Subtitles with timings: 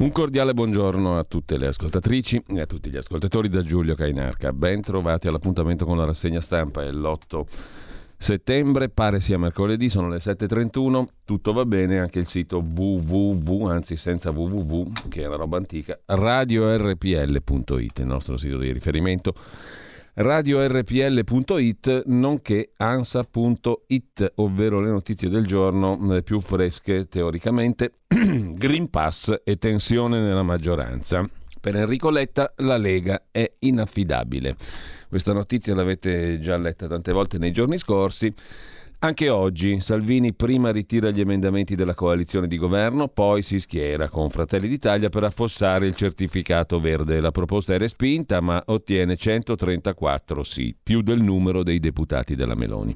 [0.00, 4.50] Un cordiale buongiorno a tutte le ascoltatrici e a tutti gli ascoltatori da Giulio Cainarca.
[4.50, 6.82] Ben trovati all'appuntamento con la rassegna stampa.
[6.82, 7.42] È l'8
[8.16, 11.04] settembre, pare sia mercoledì, sono le 7.31.
[11.26, 16.00] Tutto va bene, anche il sito www, anzi senza www, che è una roba antica,
[16.06, 19.34] radiorpl.it, il nostro sito di riferimento
[20.22, 29.56] radiorpl.it nonché ansa.it, ovvero le notizie del giorno eh, più fresche teoricamente, Green Pass e
[29.56, 31.26] tensione nella maggioranza.
[31.58, 34.56] Per Enrico Letta la Lega è inaffidabile.
[35.08, 38.32] Questa notizia l'avete già letta tante volte nei giorni scorsi.
[39.02, 44.28] Anche oggi Salvini prima ritira gli emendamenti della coalizione di governo, poi si schiera con
[44.28, 47.18] Fratelli d'Italia per affossare il certificato verde.
[47.18, 52.94] La proposta è respinta, ma ottiene 134 sì, più del numero dei deputati della Meloni.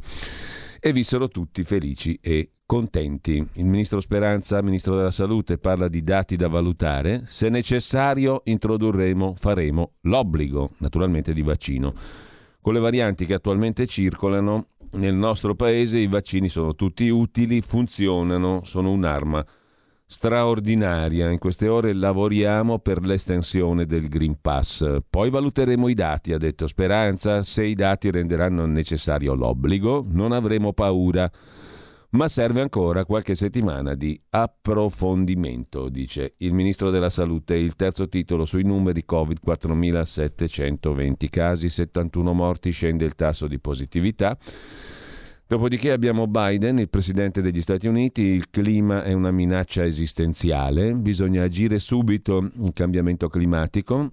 [0.79, 3.43] E vissero tutti felici e contenti.
[3.55, 7.25] Il ministro Speranza, ministro della Salute, parla di dati da valutare.
[7.29, 11.95] Se necessario introdurremo, faremo l'obbligo, naturalmente, di vaccino.
[12.61, 18.63] Con le varianti che attualmente circolano, nel nostro paese i vaccini sono tutti utili, funzionano,
[18.65, 19.45] sono un'arma
[20.07, 21.31] straordinaria.
[21.31, 24.99] In queste ore lavoriamo per l'estensione del Green Pass.
[25.09, 27.43] Poi valuteremo i dati, ha detto Speranza.
[27.43, 31.31] Se i dati renderanno necessario l'obbligo, non avremo paura.
[32.15, 37.57] Ma serve ancora qualche settimana di approfondimento, dice il ministro della Salute.
[37.57, 44.39] Il terzo titolo sui numeri Covid 4.720 casi, 71 morti, scende il tasso di positività.
[45.45, 51.43] Dopodiché abbiamo Biden, il presidente degli Stati Uniti, il clima è una minaccia esistenziale, bisogna
[51.43, 54.11] agire subito il cambiamento climatico,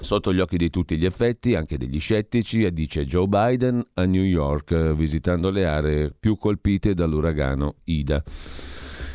[0.00, 4.22] sotto gli occhi di tutti gli effetti, anche degli scettici, dice Joe Biden a New
[4.22, 8.22] York, visitando le aree più colpite dall'uragano Ida.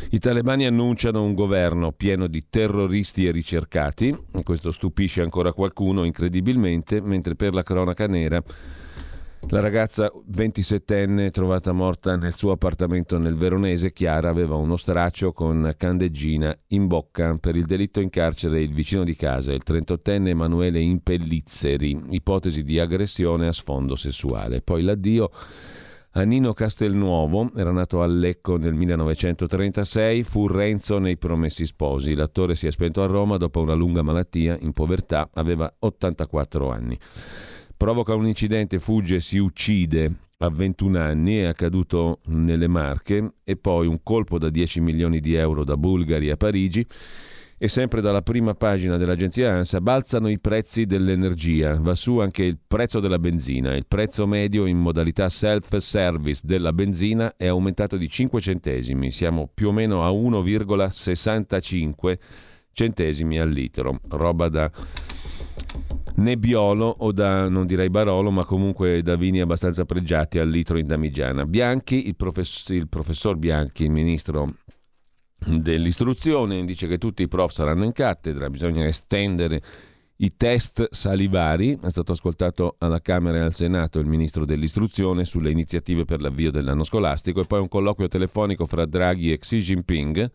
[0.09, 4.13] I talebani annunciano un governo pieno di terroristi e ricercati,
[4.44, 8.44] questo stupisce ancora qualcuno incredibilmente, mentre per la cronaca nera
[9.50, 15.74] la ragazza 27enne trovata morta nel suo appartamento nel Veronese, Chiara, aveva uno straccio con
[15.78, 17.35] candeggina in bocca.
[17.38, 22.80] Per il delitto in carcere il vicino di casa, il 38enne Emanuele Impellizzeri, ipotesi di
[22.80, 24.62] aggressione a sfondo sessuale.
[24.62, 25.30] Poi l'addio
[26.12, 32.13] a Nino Castelnuovo, era nato a Lecco nel 1936, fu Renzo nei Promessi Sposi.
[32.13, 37.00] L'attore si è spento a Roma dopo una lunga malattia, in povertà, aveva 84 anni
[37.81, 43.88] provoca un incidente, fugge, si uccide a 21 anni, è accaduto nelle Marche e poi
[43.88, 46.86] un colpo da 10 milioni di euro da Bulgari a Parigi
[47.58, 52.59] e sempre dalla prima pagina dell'agenzia ANSA balzano i prezzi dell'energia, va su anche il
[52.68, 58.42] prezzo della benzina, il prezzo medio in modalità self-service della benzina è aumentato di 5
[58.42, 62.19] centesimi, siamo più o meno a 1,65
[62.74, 64.72] centesimi al litro, roba da
[66.16, 70.88] Nebbiolo o da, non direi Barolo, ma comunque da vini abbastanza pregiati al litro in
[70.88, 71.45] Damigiana.
[71.45, 74.47] Bianchi, il, profess- il professor Bianchi, il ministro
[75.45, 79.61] dell'istruzione, dice che tutti i prof saranno in cattedra, bisogna estendere
[80.17, 81.79] i test salivari.
[81.81, 86.51] È stato ascoltato alla Camera e al Senato il ministro dell'istruzione sulle iniziative per l'avvio
[86.51, 90.31] dell'anno scolastico e poi un colloquio telefonico fra Draghi e Xi Jinping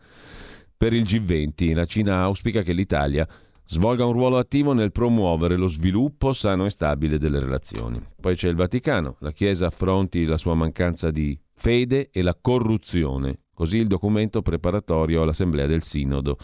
[0.75, 1.73] per il G20.
[1.73, 3.27] La Cina auspica che l'Italia
[3.67, 7.99] svolga un ruolo attivo nel promuovere lo sviluppo sano e stabile delle relazioni.
[8.19, 13.41] Poi c'è il Vaticano, la Chiesa affronti la sua mancanza di fede e la corruzione,
[13.53, 16.37] così il documento preparatorio all'Assemblea del Sinodo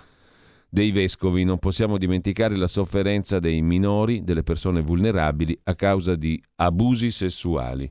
[0.67, 1.43] dei vescovi.
[1.43, 7.89] Non possiamo dimenticare la sofferenza dei minori, delle persone vulnerabili a causa di abusi sessuali.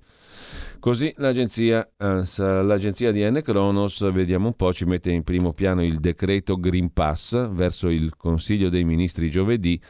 [0.79, 3.41] Così l'agenzia, l'agenzia di N.
[3.43, 8.17] Kronos, vediamo un po', ci mette in primo piano il decreto Green Pass verso il
[8.17, 9.81] Consiglio dei Ministri giovedì.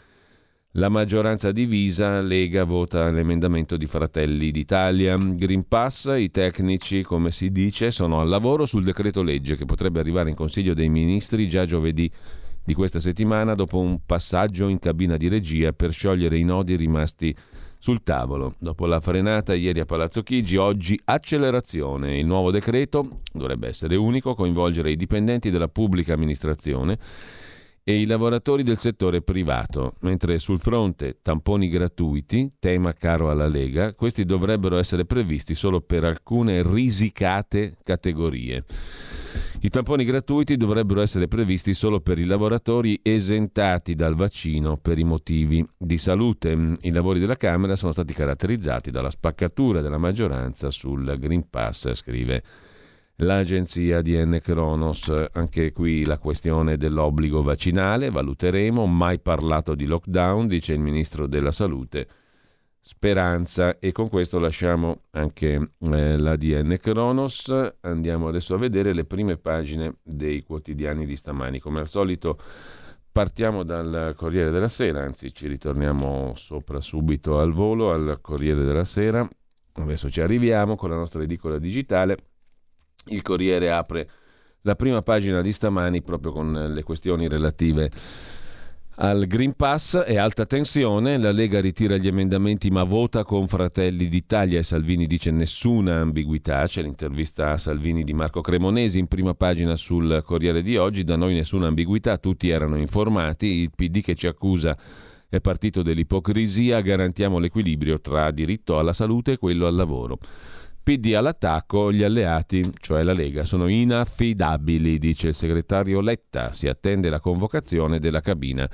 [0.76, 5.18] La maggioranza divisa, Lega vota l'emendamento di Fratelli d'Italia.
[5.18, 10.00] Green Pass, i tecnici, come si dice, sono al lavoro sul decreto legge che potrebbe
[10.00, 12.10] arrivare in Consiglio dei Ministri già giovedì
[12.64, 17.34] di questa settimana dopo un passaggio in cabina di regia per sciogliere i nodi rimasti
[17.82, 18.54] sul tavolo.
[18.60, 22.16] Dopo la frenata ieri a Palazzo Chigi, oggi accelerazione.
[22.16, 26.96] Il nuovo decreto dovrebbe essere unico, coinvolgere i dipendenti della pubblica amministrazione
[27.82, 33.94] e i lavoratori del settore privato, mentre sul fronte tamponi gratuiti, tema caro alla Lega,
[33.94, 38.64] questi dovrebbero essere previsti solo per alcune risicate categorie.
[39.60, 45.04] I tamponi gratuiti dovrebbero essere previsti solo per i lavoratori esentati dal vaccino per i
[45.04, 46.76] motivi di salute.
[46.80, 52.42] I lavori della Camera sono stati caratterizzati dalla spaccatura della maggioranza sul Green Pass, scrive
[53.16, 55.12] l'agenzia DN Kronos.
[55.32, 61.52] Anche qui la questione dell'obbligo vaccinale, valuteremo, mai parlato di lockdown, dice il ministro della
[61.52, 62.06] Salute.
[62.84, 67.74] Speranza e con questo lasciamo anche eh, la DN Kronos.
[67.82, 71.60] Andiamo adesso a vedere le prime pagine dei quotidiani di stamani.
[71.60, 72.36] Come al solito
[73.12, 78.84] partiamo dal Corriere della Sera, anzi ci ritorniamo sopra subito al volo al Corriere della
[78.84, 79.28] Sera.
[79.74, 82.16] Adesso ci arriviamo con la nostra edicola digitale
[83.06, 84.10] il Corriere apre
[84.62, 87.90] la prima pagina di stamani proprio con le questioni relative
[88.96, 94.06] al Green Pass e alta tensione, la Lega ritira gli emendamenti ma vota con Fratelli
[94.06, 99.32] d'Italia e Salvini dice nessuna ambiguità, c'è l'intervista a Salvini di Marco Cremonesi in prima
[99.32, 104.14] pagina sul Corriere di oggi, da noi nessuna ambiguità, tutti erano informati, il PD che
[104.14, 104.76] ci accusa
[105.26, 110.18] è partito dell'ipocrisia, garantiamo l'equilibrio tra diritto alla salute e quello al lavoro.
[110.82, 116.52] PD all'attacco, gli alleati, cioè la Lega, sono inaffidabili, dice il segretario Letta.
[116.52, 118.68] Si attende la convocazione della cabina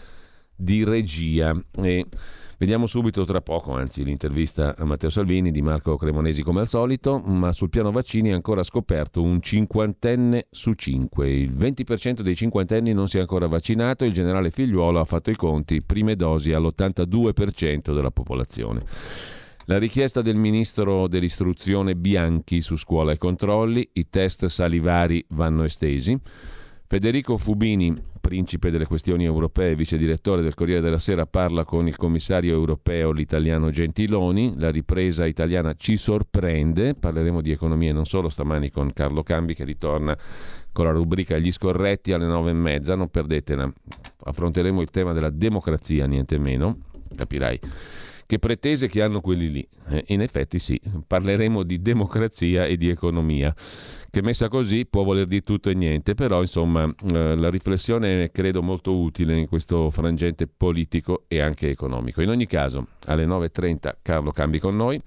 [0.57, 1.55] di regia.
[1.83, 2.07] E
[2.57, 7.19] vediamo subito tra poco, anzi, l'intervista a Matteo Salvini di Marco Cremonesi come al solito,
[7.19, 11.31] ma sul piano vaccini è ancora scoperto un cinquantenne su cinque.
[11.31, 15.37] Il 20% dei cinquantenni non si è ancora vaccinato, il generale Figliuolo ha fatto i
[15.37, 19.37] conti, prime dosi all'82% della popolazione.
[19.71, 26.19] La richiesta del ministro dell'istruzione Bianchi su scuola e controlli, i test salivari vanno estesi.
[26.87, 31.97] Federico Fubini, principe delle questioni europee, vice direttore del Corriere della Sera, parla con il
[31.97, 34.55] commissario europeo, l'italiano Gentiloni.
[34.57, 36.95] La ripresa italiana ci sorprende.
[36.95, 40.17] Parleremo di economia non solo stamani con Carlo Cambi che ritorna
[40.73, 42.95] con la rubrica Gli scorretti alle nove e mezza.
[42.95, 43.71] Non perdetela.
[44.25, 46.79] Affronteremo il tema della democrazia, niente meno.
[47.15, 47.61] Capirai
[48.29, 49.69] che pretese che hanno quelli lì.
[49.89, 53.55] Eh, in effetti sì, parleremo di democrazia e di economia,
[54.11, 58.31] che messa così può voler dire tutto e niente, però insomma eh, la riflessione è
[58.31, 62.21] credo molto utile in questo frangente politico e anche economico.
[62.21, 65.01] In ogni caso, alle 9.30 Carlo cambi con noi.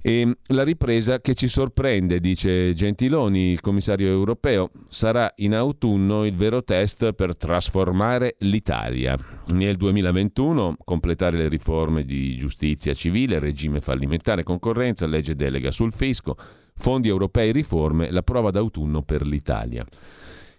[0.00, 6.36] E la ripresa che ci sorprende, dice Gentiloni, il commissario europeo, sarà in autunno il
[6.36, 9.18] vero test per trasformare l'Italia.
[9.48, 16.36] Nel 2021 completare le riforme di giustizia civile, regime fallimentare, concorrenza, legge delega sul fisco,
[16.76, 19.84] fondi europei, riforme, la prova d'autunno per l'Italia.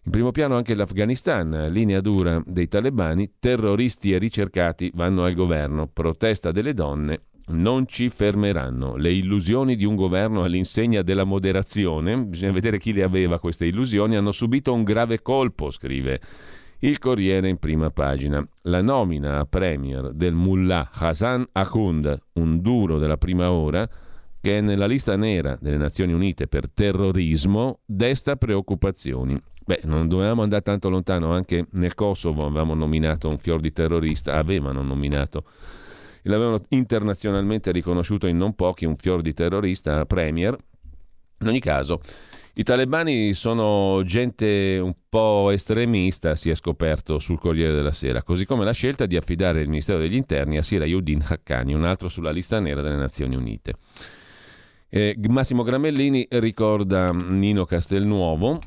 [0.03, 5.87] In primo piano anche l'Afghanistan, linea dura dei talebani, terroristi e ricercati vanno al governo,
[5.87, 8.95] protesta delle donne non ci fermeranno.
[8.95, 14.15] Le illusioni di un governo all'insegna della moderazione, bisogna vedere chi le aveva queste illusioni,
[14.15, 16.19] hanno subito un grave colpo, scrive
[16.79, 18.45] il Corriere in prima pagina.
[18.63, 23.87] La nomina a premier del mullah Hassan Akhund, un duro della prima ora,
[24.41, 29.35] che è nella lista nera delle Nazioni Unite per terrorismo, desta preoccupazioni.
[29.65, 34.35] Beh, non dovevamo andare tanto lontano, anche nel Kosovo avevamo nominato un fior di terrorista,
[34.35, 35.43] avevano nominato
[36.23, 40.55] l'avevano internazionalmente riconosciuto in non pochi un fior di terrorista premier.
[41.41, 42.01] In ogni caso,
[42.53, 48.45] i talebani sono gente un po' estremista, si è scoperto sul Corriere della Sera, così
[48.45, 52.31] come la scelta di affidare il Ministero degli Interni a Sirayuddin Haqqani, un altro sulla
[52.31, 53.75] lista nera delle Nazioni Unite.
[54.89, 58.59] Eh, Massimo Gramellini ricorda Nino Castelnuovo,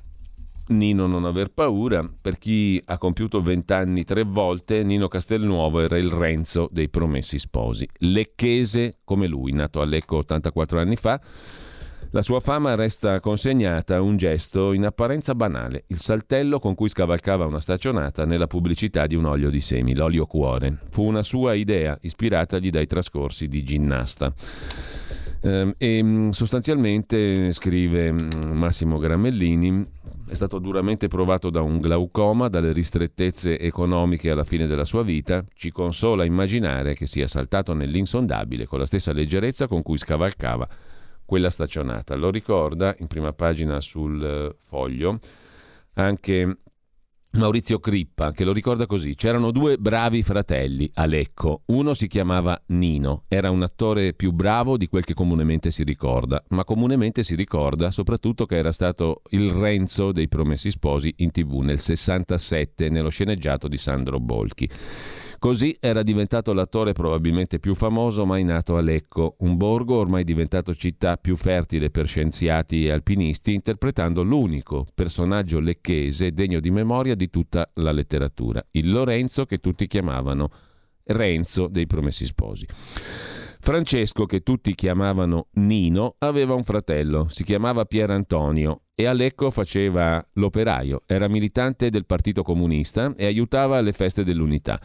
[0.68, 2.08] Nino non aver paura.
[2.20, 7.88] Per chi ha compiuto vent'anni tre volte, Nino Castelnuovo era il Renzo dei Promessi Sposi.
[7.98, 11.20] Lecchese come lui, nato a Lecco 84 anni fa.
[12.10, 16.90] La sua fama resta consegnata a un gesto in apparenza banale, il saltello con cui
[16.90, 20.80] scavalcava una staccionata nella pubblicità di un olio di semi, l'olio cuore.
[20.90, 24.34] Fu una sua idea, ispiratagli dai trascorsi di ginnasta.
[25.40, 29.86] Ehm, e mm, sostanzialmente, scrive mm, Massimo Gramellini,
[30.32, 35.44] è stato duramente provato da un glaucoma, dalle ristrettezze economiche alla fine della sua vita.
[35.52, 40.66] Ci consola immaginare che sia saltato nell'insondabile con la stessa leggerezza con cui scavalcava
[41.26, 42.14] quella staccionata.
[42.16, 45.18] Lo ricorda in prima pagina sul eh, foglio
[45.94, 46.56] anche
[47.34, 49.14] Maurizio Crippa, che lo ricorda così.
[49.14, 51.62] C'erano due bravi fratelli a Lecco.
[51.66, 56.44] Uno si chiamava Nino, era un attore più bravo di quel che comunemente si ricorda,
[56.48, 61.60] ma comunemente si ricorda soprattutto che era stato il Renzo dei Promessi Sposi in tv
[61.60, 64.68] nel 67 nello sceneggiato di Sandro Bolchi.
[65.42, 70.72] Così era diventato l'attore probabilmente più famoso mai nato a Lecco, un borgo ormai diventato
[70.72, 77.28] città più fertile per scienziati e alpinisti, interpretando l'unico personaggio lecchese degno di memoria di
[77.28, 80.48] tutta la letteratura, il Lorenzo che tutti chiamavano
[81.06, 82.64] Renzo dei Promessi Sposi.
[83.58, 89.50] Francesco, che tutti chiamavano Nino, aveva un fratello, si chiamava Pier Antonio e a Lecco
[89.50, 94.80] faceva l'operaio, era militante del Partito Comunista e aiutava alle feste dell'Unità.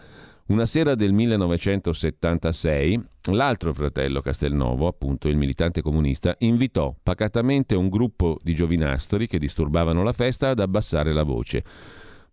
[0.47, 8.39] Una sera del 1976, l'altro fratello Castelnovo, appunto il militante comunista, invitò pacatamente un gruppo
[8.41, 11.65] di giovinastri che disturbavano la festa ad abbassare la voce.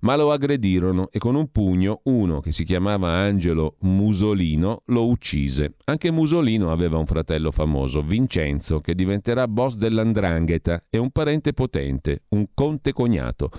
[0.00, 5.74] Ma lo aggredirono e con un pugno uno che si chiamava Angelo Musolino lo uccise.
[5.86, 12.26] Anche Musolino aveva un fratello famoso, Vincenzo, che diventerà boss dell'Andrangheta e un parente potente,
[12.28, 13.50] un conte cognato.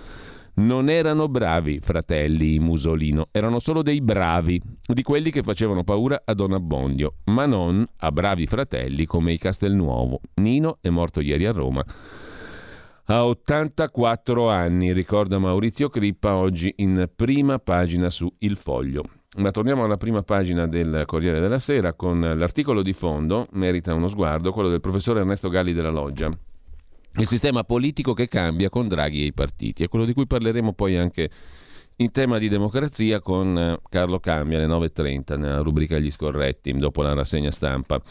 [0.57, 6.33] Non erano bravi fratelli Musolino, erano solo dei bravi, di quelli che facevano paura a
[6.33, 10.21] Don Abbondio, ma non a bravi fratelli come i Castelnuovo.
[10.35, 11.83] Nino è morto ieri a Roma.
[13.07, 19.03] A 84 anni, ricorda Maurizio Crippa oggi in prima pagina su Il Foglio.
[19.37, 24.07] Ma torniamo alla prima pagina del Corriere della Sera con l'articolo di fondo, merita uno
[24.07, 26.31] sguardo, quello del professore Ernesto Galli della Loggia
[27.17, 29.83] il sistema politico che cambia con Draghi e i partiti.
[29.83, 31.29] È quello di cui parleremo poi anche
[31.97, 37.01] in tema di democrazia con eh, Carlo Cambia alle 9.30 nella rubrica Gli scorretti dopo
[37.01, 38.01] la rassegna stampa.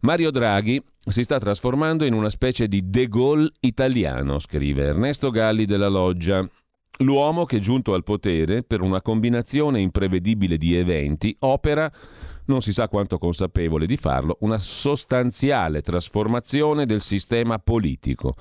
[0.00, 5.64] Mario Draghi si sta trasformando in una specie di De Gaulle italiano, scrive Ernesto Galli
[5.64, 6.46] della Loggia.
[6.98, 11.90] L'uomo che giunto al potere per una combinazione imprevedibile di eventi opera
[12.46, 18.34] non si sa quanto consapevole di farlo, una sostanziale trasformazione del sistema politico,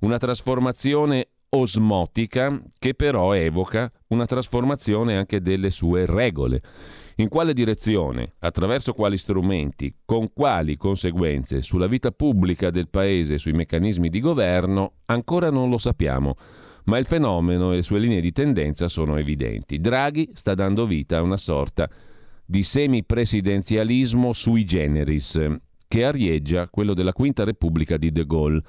[0.00, 6.62] una trasformazione osmotica che però evoca una trasformazione anche delle sue regole.
[7.16, 13.38] In quale direzione, attraverso quali strumenti, con quali conseguenze sulla vita pubblica del Paese e
[13.38, 16.36] sui meccanismi di governo, ancora non lo sappiamo,
[16.84, 19.80] ma il fenomeno e le sue linee di tendenza sono evidenti.
[19.80, 22.07] Draghi sta dando vita a una sorta di
[22.50, 25.38] di semipresidenzialismo sui generis,
[25.86, 28.62] che arieggia quello della Quinta Repubblica di De Gaulle,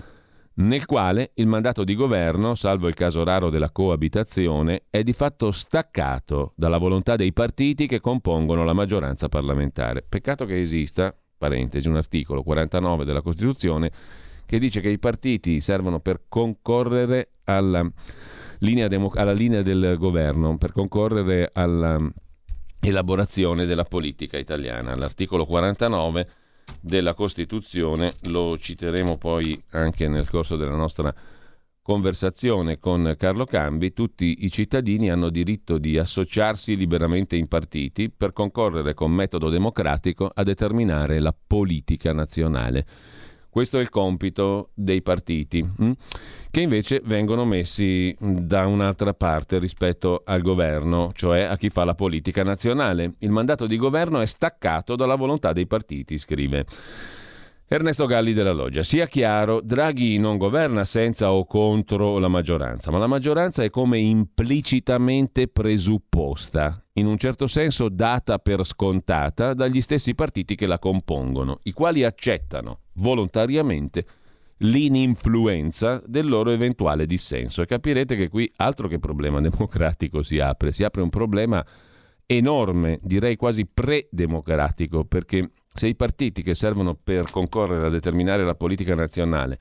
[0.55, 5.51] nel quale il mandato di governo, salvo il caso raro della coabitazione, è di fatto
[5.51, 10.03] staccato dalla volontà dei partiti che compongono la maggioranza parlamentare.
[10.07, 13.91] Peccato che esista, parentesi, un articolo 49 della Costituzione
[14.45, 17.89] che dice che i partiti servono per concorrere alla
[18.57, 21.97] linea, democ- alla linea del governo, per concorrere alla
[22.79, 24.95] elaborazione della politica italiana.
[24.95, 26.29] L'articolo 49
[26.81, 31.13] della Costituzione lo citeremo poi anche nel corso della nostra
[31.81, 38.31] conversazione con Carlo Cambi, tutti i cittadini hanno diritto di associarsi liberamente in partiti per
[38.31, 42.85] concorrere con metodo democratico a determinare la politica nazionale.
[43.59, 45.91] Questo è il compito dei partiti, hm?
[46.49, 51.93] che invece vengono messi da un'altra parte rispetto al governo, cioè a chi fa la
[51.93, 53.15] politica nazionale.
[53.17, 56.65] Il mandato di governo è staccato dalla volontà dei partiti, scrive.
[57.71, 58.81] Ernesto Galli della Loggia.
[58.81, 63.99] Sia chiaro, Draghi non governa senza o contro la maggioranza, ma la maggioranza è come
[63.99, 71.59] implicitamente presupposta, in un certo senso data per scontata dagli stessi partiti che la compongono,
[71.65, 74.03] i quali accettano volontariamente
[74.61, 77.61] l'ininfluenza del loro eventuale dissenso.
[77.61, 81.63] E capirete che qui altro che problema democratico si apre, si apre un problema
[82.25, 88.53] enorme, direi quasi pre-democratico, perché se i partiti che servono per concorrere a determinare la
[88.53, 89.57] politica nazionale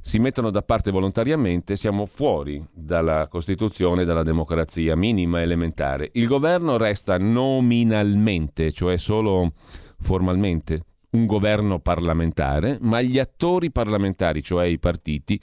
[0.00, 6.10] si mettono da parte volontariamente, siamo fuori dalla Costituzione, dalla democrazia minima elementare.
[6.12, 9.54] Il governo resta nominalmente, cioè solo
[9.98, 15.40] formalmente, un governo parlamentare, ma gli attori parlamentari, cioè i partiti,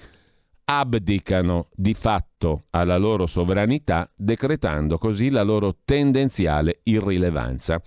[0.65, 7.81] abdicano di fatto alla loro sovranità, decretando così la loro tendenziale irrilevanza.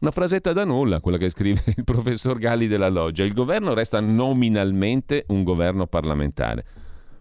[0.00, 3.22] Una frasetta da nulla, quella che scrive il professor Galli della Loggia.
[3.22, 6.64] Il governo resta nominalmente un governo parlamentare,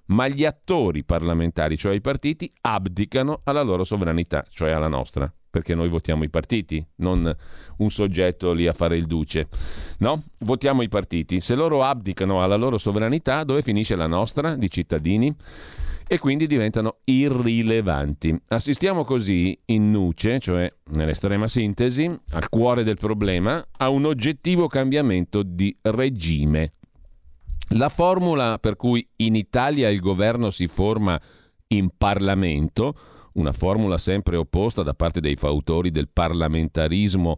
[0.10, 5.74] ma gli attori parlamentari, cioè i partiti, abdicano alla loro sovranità, cioè alla nostra perché
[5.74, 7.36] noi votiamo i partiti, non
[7.78, 9.48] un soggetto lì a fare il duce.
[10.00, 10.24] No?
[10.40, 11.40] Votiamo i partiti.
[11.40, 15.36] Se loro abdicano alla loro sovranità, dove finisce la nostra di cittadini?
[16.08, 18.42] E quindi diventano irrilevanti.
[18.48, 25.44] Assistiamo così in nuce, cioè nell'estrema sintesi, al cuore del problema, a un oggettivo cambiamento
[25.44, 26.74] di regime.
[27.74, 31.20] La formula per cui in Italia il governo si forma
[31.68, 32.96] in Parlamento
[33.34, 37.38] una formula sempre opposta da parte dei fautori del parlamentarismo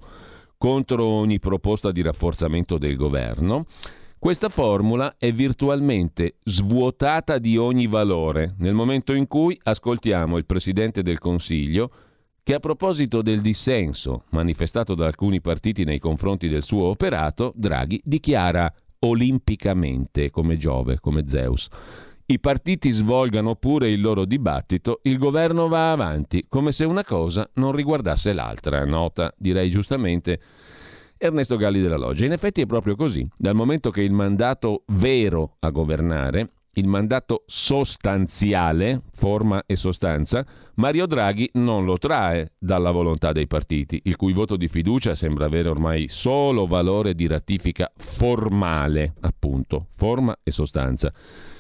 [0.58, 3.66] contro ogni proposta di rafforzamento del governo,
[4.20, 11.02] questa formula è virtualmente svuotata di ogni valore nel momento in cui ascoltiamo il Presidente
[11.02, 11.92] del Consiglio
[12.44, 18.00] che a proposito del dissenso manifestato da alcuni partiti nei confronti del suo operato, Draghi
[18.04, 18.72] dichiara
[19.02, 21.68] olimpicamente come Giove, come Zeus.
[22.26, 27.50] I partiti svolgano pure il loro dibattito, il governo va avanti, come se una cosa
[27.56, 28.86] non riguardasse l'altra.
[28.86, 30.40] Nota, direi giustamente,
[31.18, 32.26] Ernesto Galli della Loggia.
[32.26, 33.28] In effetti è proprio così.
[33.36, 40.46] Dal momento che il mandato vero a governare, il mandato sostanziale, forma e sostanza,
[40.82, 45.46] Mario Draghi non lo trae dalla volontà dei partiti, il cui voto di fiducia sembra
[45.46, 51.14] avere ormai solo valore di ratifica formale, appunto, forma e sostanza.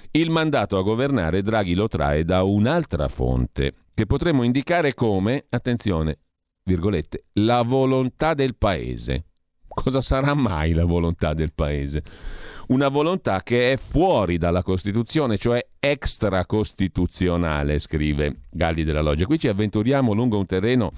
[0.09, 6.17] Il mandato a governare Draghi lo trae da un'altra fonte, che potremmo indicare come, attenzione,
[6.63, 9.25] virgolette, la volontà del paese.
[9.67, 12.01] Cosa sarà mai la volontà del paese?
[12.71, 19.25] Una volontà che è fuori dalla Costituzione, cioè extracostituzionale, scrive Galli della Loggia.
[19.25, 20.93] Qui ci avventuriamo lungo un terreno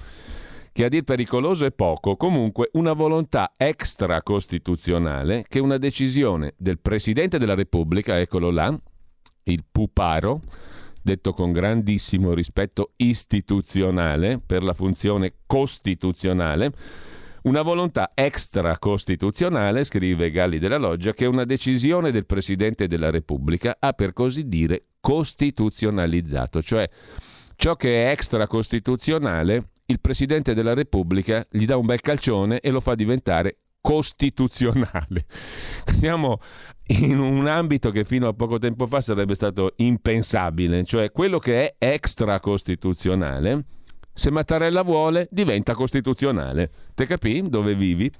[0.70, 7.38] che a dir pericoloso è poco, comunque una volontà extracostituzionale che una decisione del Presidente
[7.38, 8.72] della Repubblica, eccolo là,
[9.42, 10.42] il puparo,
[11.02, 16.72] detto con grandissimo rispetto istituzionale per la funzione costituzionale,
[17.44, 23.92] una volontà extracostituzionale, scrive Galli della Loggia, che una decisione del Presidente della Repubblica ha
[23.92, 26.88] per così dire costituzionalizzato, cioè
[27.56, 32.80] ciò che è extracostituzionale il Presidente della Repubblica gli dà un bel calcione e lo
[32.80, 35.26] fa diventare costituzionale.
[35.92, 36.40] Siamo
[36.86, 41.74] in un ambito che fino a poco tempo fa sarebbe stato impensabile, cioè quello che
[41.76, 43.64] è extracostituzionale,
[44.14, 46.70] se Mattarella vuole, diventa costituzionale.
[46.94, 48.10] Te capì dove vivi?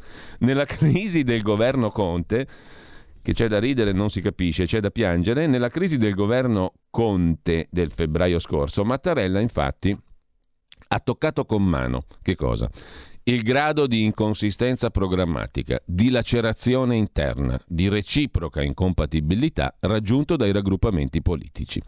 [0.40, 2.46] Nella crisi del governo Conte,
[3.22, 7.68] che c'è da ridere non si capisce, c'è da piangere, nella crisi del governo Conte
[7.70, 9.96] del febbraio scorso, Mattarella infatti
[10.86, 12.70] ha toccato con mano che cosa?
[13.26, 21.80] il grado di inconsistenza programmatica, di lacerazione interna, di reciproca incompatibilità raggiunto dai raggruppamenti politici.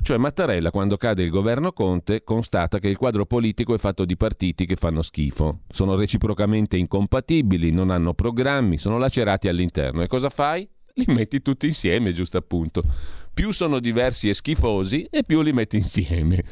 [0.00, 4.16] Cioè Mattarella, quando cade il governo Conte, constata che il quadro politico è fatto di
[4.16, 10.02] partiti che fanno schifo, sono reciprocamente incompatibili, non hanno programmi, sono lacerati all'interno.
[10.02, 10.68] E cosa fai?
[10.94, 12.82] Li metti tutti insieme, giusto appunto.
[13.32, 16.42] Più sono diversi e schifosi e più li metti insieme.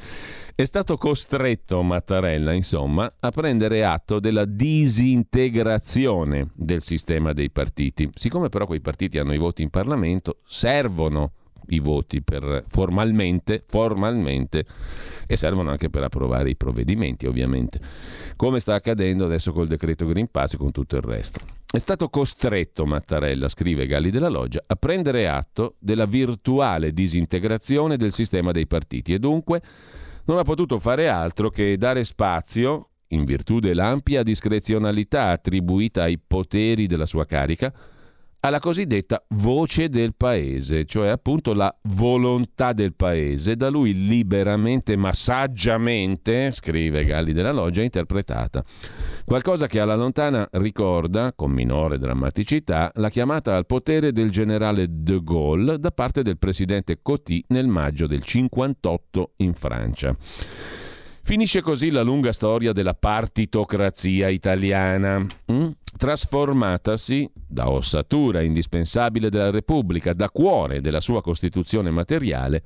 [0.55, 8.09] È stato costretto Mattarella, insomma, a prendere atto della disintegrazione del sistema dei partiti.
[8.15, 11.33] Siccome però quei partiti hanno i voti in Parlamento, servono
[11.69, 14.65] i voti per, formalmente, formalmente
[15.27, 17.81] e servono anche per approvare i provvedimenti, ovviamente,
[18.37, 21.41] come sta accadendo adesso col decreto Green Pass e con tutto il resto.
[21.69, 28.13] È stato costretto Mattarella, scrive Galli della Loggia, a prendere atto della virtuale disintegrazione del
[28.13, 29.61] sistema dei partiti e dunque
[30.27, 36.87] non ha potuto fare altro che dare spazio, in virtù dell'ampia discrezionalità attribuita ai poteri
[36.87, 37.73] della sua carica,
[38.47, 45.13] alla cosiddetta voce del paese, cioè appunto la volontà del paese, da lui liberamente ma
[45.13, 48.63] saggiamente, scrive Galli della Loggia, interpretata.
[49.25, 55.21] Qualcosa che alla lontana ricorda, con minore drammaticità, la chiamata al potere del generale de
[55.25, 60.17] Gaulle da parte del presidente Coty nel maggio del 58 in Francia.
[61.27, 65.71] Finisce così la lunga storia della partitocrazia italiana, hm?
[65.97, 72.63] trasformatasi da ossatura indispensabile della Repubblica, da cuore della sua Costituzione materiale,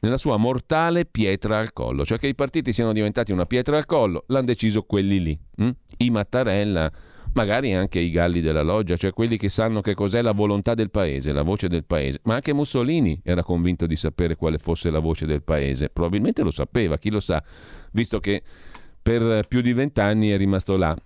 [0.00, 3.86] nella sua mortale pietra al collo, cioè che i partiti siano diventati una pietra al
[3.86, 5.70] collo, l'hanno deciso quelli lì, hm?
[5.96, 6.92] i Mattarella,
[7.34, 10.90] magari anche i galli della loggia, cioè quelli che sanno che cos'è la volontà del
[10.90, 12.20] paese, la voce del paese.
[12.24, 16.50] Ma anche Mussolini era convinto di sapere quale fosse la voce del paese, probabilmente lo
[16.50, 17.42] sapeva, chi lo sa,
[17.92, 18.42] visto che
[19.02, 20.96] per più di vent'anni è rimasto là.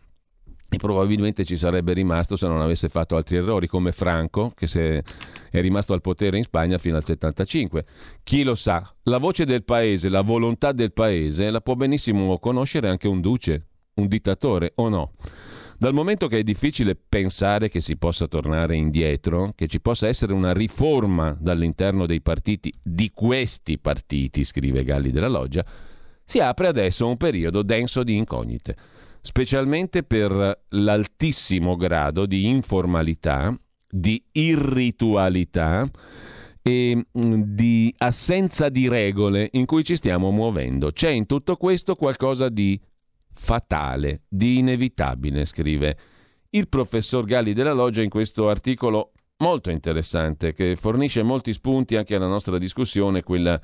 [0.71, 5.03] E probabilmente ci sarebbe rimasto se non avesse fatto altri errori, come Franco, che
[5.51, 7.87] è rimasto al potere in Spagna fino al 75.
[8.23, 8.87] Chi lo sa?
[9.05, 13.69] La voce del paese, la volontà del paese, la può benissimo conoscere anche un duce,
[13.95, 15.13] un dittatore, o no?
[15.81, 20.33] Dal momento che è difficile pensare che si possa tornare indietro, che ci possa essere
[20.33, 25.65] una riforma dall'interno dei partiti, di questi partiti, scrive Galli della Loggia,
[26.25, 28.77] si apre adesso un periodo denso di incognite,
[29.23, 33.57] specialmente per l'altissimo grado di informalità,
[33.89, 35.89] di irritualità
[36.61, 40.91] e mm, di assenza di regole in cui ci stiamo muovendo.
[40.91, 42.79] C'è in tutto questo qualcosa di
[43.39, 45.97] fatale, di inevitabile, scrive
[46.51, 52.17] il professor Galli della Loggia in questo articolo molto interessante che fornisce molti spunti anche
[52.17, 53.61] alla nostra discussione, quella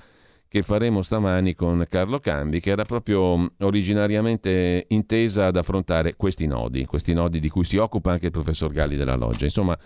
[0.46, 6.84] che faremo stamani con Carlo Cambi, che era proprio originariamente intesa ad affrontare questi nodi,
[6.84, 9.44] questi nodi di cui si occupa anche il professor Galli della Loggia.
[9.44, 9.76] Insomma,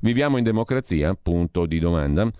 [0.00, 1.14] viviamo in democrazia?
[1.14, 2.30] Punto di domanda.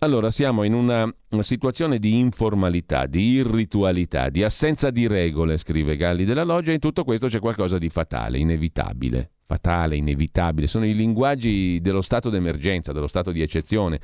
[0.00, 5.96] Allora, siamo in una, una, situazione di informalità, di irritualità, di assenza di regole, scrive
[5.96, 9.32] Galli della Loggia, e in tutto questo c'è qualcosa di fatale, inevitabile.
[9.44, 10.68] Fatale, inevitabile.
[10.68, 13.98] Sono i linguaggi dello stato d'emergenza, dello stato di eccezione,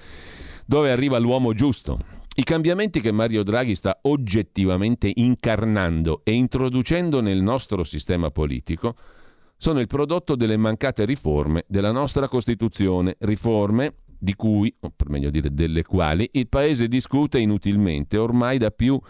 [0.66, 1.98] dove arriva l'uomo giusto,
[2.34, 8.96] i cambiamenti che Mario Draghi sta oggettivamente incarnando e introducendo nel nostro sistema politico
[9.56, 15.30] sono il prodotto delle mancate riforme della nostra Costituzione, riforme di cui, o per meglio
[15.30, 19.00] dire delle quali, il Paese discute inutilmente ormai da più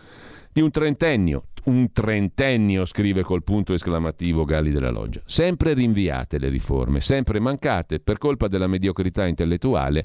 [0.52, 1.44] di un trentennio.
[1.64, 5.22] Un trentennio, scrive col punto esclamativo Galli della Loggia.
[5.24, 10.04] Sempre rinviate le riforme, sempre mancate per colpa della mediocrità intellettuale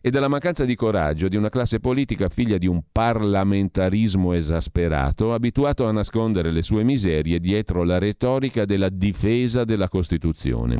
[0.00, 5.86] e della mancanza di coraggio di una classe politica figlia di un parlamentarismo esasperato, abituato
[5.86, 10.76] a nascondere le sue miserie dietro la retorica della difesa della Costituzione,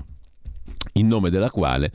[0.95, 1.93] in nome della quale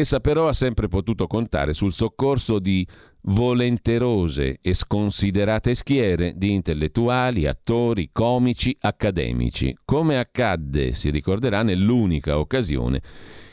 [0.00, 2.86] essa però ha sempre potuto contare sul soccorso di
[3.22, 13.02] volenterose e sconsiderate schiere di intellettuali, attori, comici, accademici, come accadde, si ricorderà, nell'unica occasione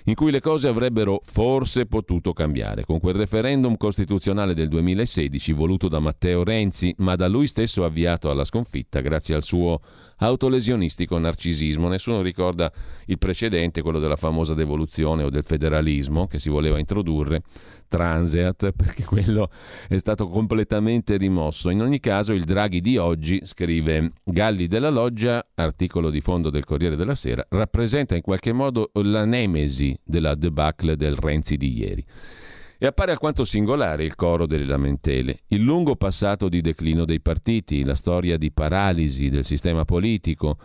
[0.07, 5.87] in cui le cose avrebbero forse potuto cambiare, con quel referendum costituzionale del 2016 voluto
[5.87, 9.81] da Matteo Renzi, ma da lui stesso avviato alla sconfitta grazie al suo
[10.17, 11.87] autolesionistico narcisismo.
[11.87, 12.71] Nessuno ricorda
[13.05, 17.43] il precedente, quello della famosa devoluzione o del federalismo che si voleva introdurre
[17.87, 19.49] Transeat, perché quello
[19.87, 21.69] è stato completamente rimosso.
[21.69, 26.65] In ogni caso, il Draghi di oggi, scrive Galli della Loggia, articolo di fondo del
[26.65, 32.05] Corriere della Sera, rappresenta in qualche modo la nemesi della debacle del Renzi di ieri.
[32.77, 35.39] E appare alquanto singolare il coro delle lamentele.
[35.47, 40.57] Il lungo passato di declino dei partiti, la storia di paralisi del sistema politico,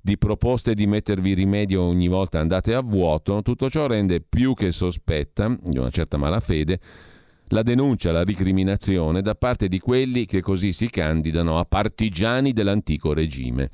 [0.00, 4.72] di proposte di mettervi rimedio ogni volta andate a vuoto, tutto ciò rende più che
[4.72, 6.80] sospetta, di una certa malafede,
[7.48, 13.12] la denuncia, la ricriminazione da parte di quelli che così si candidano a partigiani dell'antico
[13.12, 13.68] regime,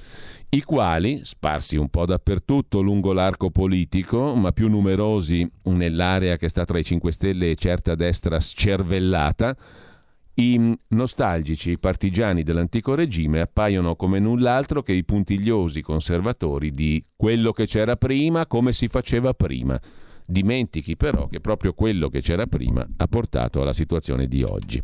[0.51, 6.65] i quali, sparsi un po' dappertutto lungo l'arco politico, ma più numerosi nell'area che sta
[6.65, 9.57] tra i 5 Stelle e certa destra scervellata,
[10.37, 17.67] i nostalgici partigiani dell'antico regime appaiono come null'altro che i puntigliosi conservatori di quello che
[17.67, 19.81] c'era prima, come si faceva prima.
[20.25, 24.81] Dimentichi però che proprio quello che c'era prima ha portato alla situazione di oggi.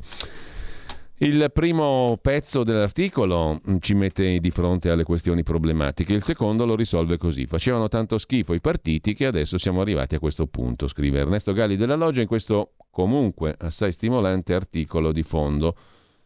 [1.22, 7.18] Il primo pezzo dell'articolo ci mette di fronte alle questioni problematiche, il secondo lo risolve
[7.18, 7.44] così.
[7.44, 11.76] Facevano tanto schifo i partiti che adesso siamo arrivati a questo punto, scrive Ernesto Galli
[11.76, 15.76] della Loggia in questo comunque assai stimolante articolo di fondo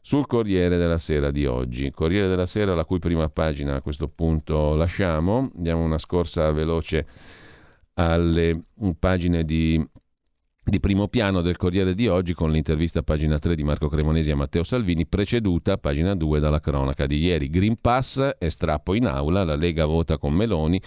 [0.00, 1.90] sul Corriere della Sera di oggi.
[1.90, 5.50] Corriere della Sera, la cui prima pagina a questo punto lasciamo.
[5.54, 7.06] Diamo una scorsa veloce
[7.94, 8.58] alle
[8.98, 9.84] pagine di
[10.66, 14.30] di primo piano del Corriere di oggi con l'intervista a pagina 3 di Marco Cremonesi
[14.30, 17.50] a Matteo Salvini, preceduta a pagina 2 dalla cronaca di ieri.
[17.50, 20.80] Green Pass è strappo in aula, la Lega vota con Meloni,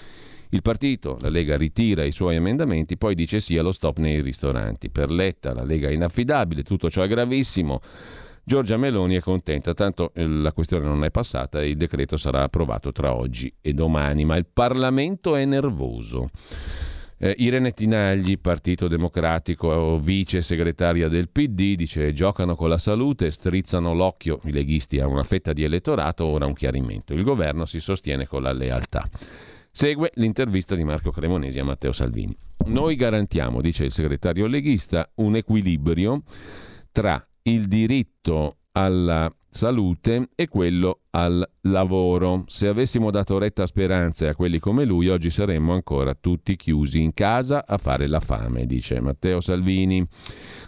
[0.50, 4.90] il partito, la Lega ritira i suoi emendamenti, poi dice sì allo stop nei ristoranti.
[4.90, 7.80] Per Letta la Lega è inaffidabile, tutto ciò è gravissimo.
[8.44, 12.44] Giorgia Meloni è contenta, tanto eh, la questione non è passata e il decreto sarà
[12.44, 16.30] approvato tra oggi e domani, ma il Parlamento è nervoso.
[17.20, 23.96] Eh, Irene Tinagli, Partito Democratico, vice segretaria del PD, dice giocano con la salute, strizzano
[23.96, 27.16] l'occhio i leghisti a una fetta di elettorato, ora un chiarimento.
[27.16, 29.10] Il governo si sostiene con la lealtà.
[29.72, 32.38] Segue l'intervista di Marco Cremonesi a Matteo Salvini.
[32.66, 36.22] Noi garantiamo, dice il segretario leghista, un equilibrio
[36.92, 42.44] tra il diritto alla salute e quello al lavoro.
[42.48, 47.02] Se avessimo dato retta a speranze a quelli come lui, oggi saremmo ancora tutti chiusi
[47.02, 50.06] in casa a fare la fame, dice Matteo Salvini.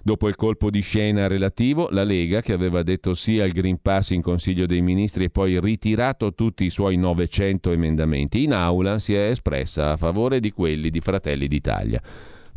[0.04, 4.12] Dopo il colpo di scena relativo, la Lega, che aveva detto sì al Green Pass
[4.12, 9.14] in Consiglio dei Ministri e poi ritirato tutti i suoi 900 emendamenti, in aula si
[9.14, 12.02] è espressa a favore di quelli di Fratelli d'Italia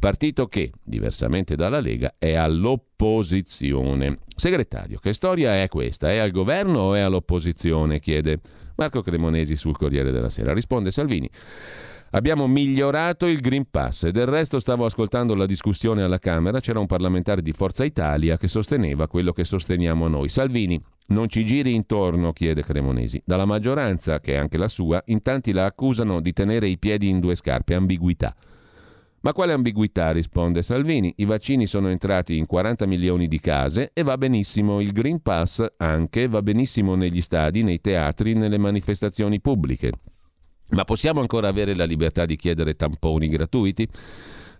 [0.03, 4.19] partito che, diversamente dalla Lega, è all'opposizione.
[4.35, 6.11] Segretario, che storia è questa?
[6.11, 8.01] È al governo o è all'opposizione?
[8.01, 8.41] chiede
[8.77, 10.53] Marco Cremonesi sul Corriere della Sera.
[10.53, 11.31] Risponde Salvini.
[12.15, 16.79] Abbiamo migliorato il Green Pass e del resto stavo ascoltando la discussione alla Camera, c'era
[16.79, 20.29] un parlamentare di Forza Italia che sosteneva quello che sosteniamo noi.
[20.29, 23.23] Salvini, non ci giri intorno, chiede Cremonesi.
[23.25, 27.09] Dalla maggioranza, che è anche la sua, in tanti la accusano di tenere i piedi
[27.09, 28.35] in due scarpe, ambiguità.
[29.23, 31.15] Ma quale ambiguità, risponde Salvini.
[31.19, 35.65] I vaccini sono entrati in 40 milioni di case e va benissimo il Green Pass
[35.77, 39.93] anche, va benissimo negli stadi, nei teatri, nelle manifestazioni pubbliche.
[40.71, 43.89] Ma possiamo ancora avere la libertà di chiedere tamponi gratuiti?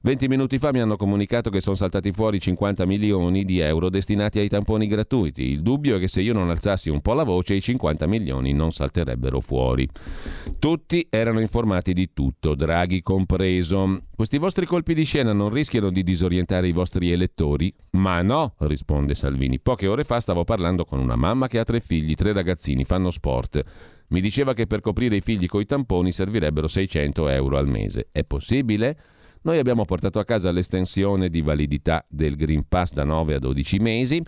[0.05, 4.41] 20 minuti fa mi hanno comunicato che sono saltati fuori 50 milioni di euro destinati
[4.41, 5.45] ai tamponi gratuiti.
[5.45, 8.53] Il dubbio è che se io non alzassi un po' la voce i 50 milioni
[8.53, 9.89] non salterebbero fuori.
[10.59, 14.03] Tutti erano informati di tutto, Draghi compreso.
[14.13, 17.73] Questi vostri colpi di scena non rischiano di disorientare i vostri elettori?
[17.91, 19.61] Ma no, risponde Salvini.
[19.61, 23.13] Poche ore fa stavo parlando con una mamma che ha tre figli, tre ragazzini, fanno
[23.13, 23.63] sport.
[24.09, 28.09] Mi diceva che per coprire i figli coi tamponi servirebbero 600 euro al mese.
[28.11, 28.97] È possibile?
[29.43, 33.79] Noi abbiamo portato a casa l'estensione di validità del Green Pass da 9 a 12
[33.81, 34.23] mesi.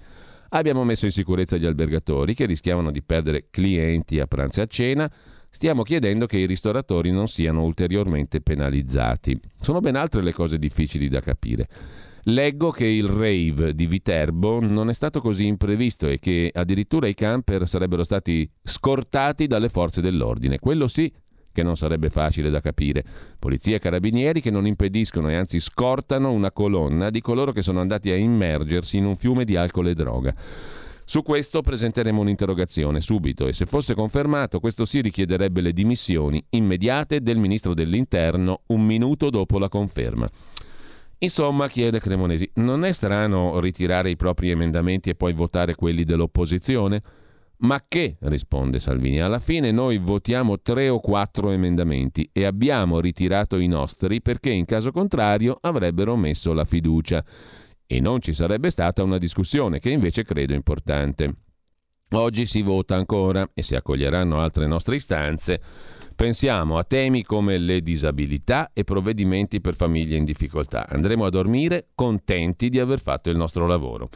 [0.51, 4.67] Abbiamo messo in sicurezza gli albergatori che rischiavano di perdere clienti a pranzo e a
[4.67, 5.11] cena.
[5.49, 9.39] Stiamo chiedendo che i ristoratori non siano ulteriormente penalizzati.
[9.61, 11.69] Sono ben altre le cose difficili da capire.
[12.25, 17.15] Leggo che il rave di Viterbo non è stato così imprevisto e che addirittura i
[17.15, 20.59] camper sarebbero stati scortati dalle forze dell'ordine.
[20.59, 21.13] Quello sì
[21.55, 23.03] che non sarebbe facile da capire.
[23.39, 27.81] Polizia e carabinieri che non impediscono e anzi scortano una colonna di coloro che sono
[27.81, 30.35] andati a immergersi in un fiume di alcol e droga.
[31.07, 37.21] Su questo presenteremo un'interrogazione subito e se fosse confermato questo si richiederebbe le dimissioni immediate
[37.21, 40.29] del ministro dell'Interno un minuto dopo la conferma.
[41.19, 47.03] Insomma, chiede Cremonesi, non è strano ritirare i propri emendamenti e poi votare quelli dell'opposizione?
[47.65, 53.57] Ma che, risponde Salvini, alla fine noi votiamo tre o quattro emendamenti e abbiamo ritirato
[53.57, 57.25] i nostri perché in caso contrario avrebbero messo la fiducia
[57.87, 61.37] e non ci sarebbe stata una discussione che invece credo importante.
[62.11, 65.59] Oggi si vota ancora e si accoglieranno altre nostre istanze.
[66.15, 70.87] Pensiamo a temi come le disabilità e provvedimenti per famiglie in difficoltà.
[70.87, 74.11] Andremo a dormire contenti di aver fatto il nostro lavoro.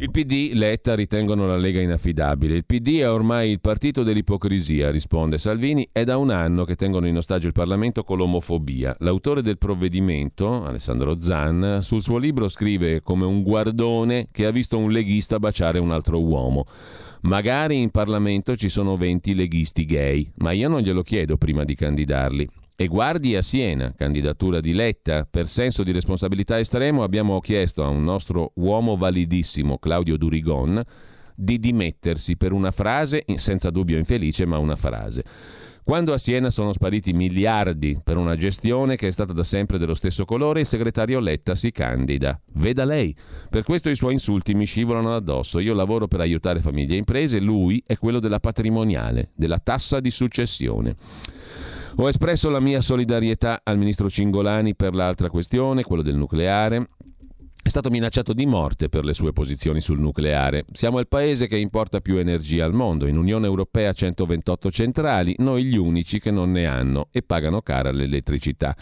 [0.00, 2.54] Il PD, Letta ritengono la Lega inaffidabile.
[2.54, 5.88] Il PD è ormai il partito dell'ipocrisia, risponde Salvini.
[5.90, 8.94] È da un anno che tengono in ostaggio il Parlamento con l'omofobia.
[9.00, 14.78] L'autore del provvedimento, Alessandro Zan, sul suo libro scrive come un guardone che ha visto
[14.78, 16.66] un leghista baciare un altro uomo.
[17.22, 21.74] Magari in Parlamento ci sono 20 leghisti gay, ma io non glielo chiedo prima di
[21.74, 22.48] candidarli.
[22.80, 25.26] E guardi a Siena, candidatura di Letta.
[25.28, 30.80] Per senso di responsabilità estremo abbiamo chiesto a un nostro uomo validissimo, Claudio Durigon,
[31.34, 35.24] di dimettersi per una frase, senza dubbio infelice, ma una frase.
[35.82, 39.94] Quando a Siena sono spariti miliardi per una gestione che è stata da sempre dello
[39.94, 42.40] stesso colore, il segretario Letta si candida.
[42.52, 43.12] Veda lei.
[43.50, 45.58] Per questo i suoi insulti mi scivolano addosso.
[45.58, 50.12] Io lavoro per aiutare famiglie e imprese, lui è quello della patrimoniale, della tassa di
[50.12, 50.94] successione.
[51.96, 56.88] Ho espresso la mia solidarietà al ministro Cingolani per l'altra questione, quello del nucleare.
[57.60, 60.64] È stato minacciato di morte per le sue posizioni sul nucleare.
[60.72, 63.06] Siamo il paese che importa più energia al mondo.
[63.06, 67.90] In Unione Europea 128 centrali, noi gli unici che non ne hanno e pagano cara
[67.90, 68.74] l'elettricità.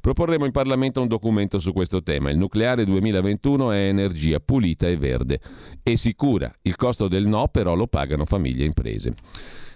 [0.00, 2.30] Proporremo in Parlamento un documento su questo tema.
[2.30, 5.38] Il nucleare 2021 è energia pulita e verde
[5.82, 6.52] e sicura.
[6.62, 9.14] Il costo del no però lo pagano famiglie e imprese.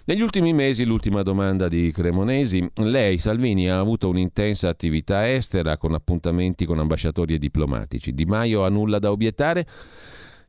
[0.07, 5.93] Negli ultimi mesi, l'ultima domanda di Cremonesi, lei, Salvini, ha avuto un'intensa attività estera con
[5.93, 8.13] appuntamenti con ambasciatori e diplomatici.
[8.13, 9.67] Di Maio ha nulla da obiettare?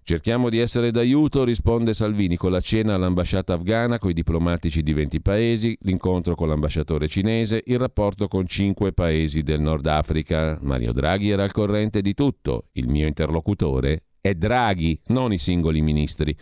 [0.05, 4.93] Cerchiamo di essere d'aiuto, risponde Salvini, con la cena all'ambasciata afghana, con i diplomatici di
[4.93, 10.57] 20 paesi, l'incontro con l'ambasciatore cinese, il rapporto con cinque paesi del Nord Africa.
[10.61, 12.67] Mario Draghi era al corrente di tutto.
[12.75, 16.37] Il mio interlocutore è Draghi, non i singoli ministri.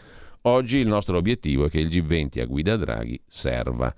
[0.47, 3.93] Oggi il nostro obiettivo è che il G20 a guida Draghi serva.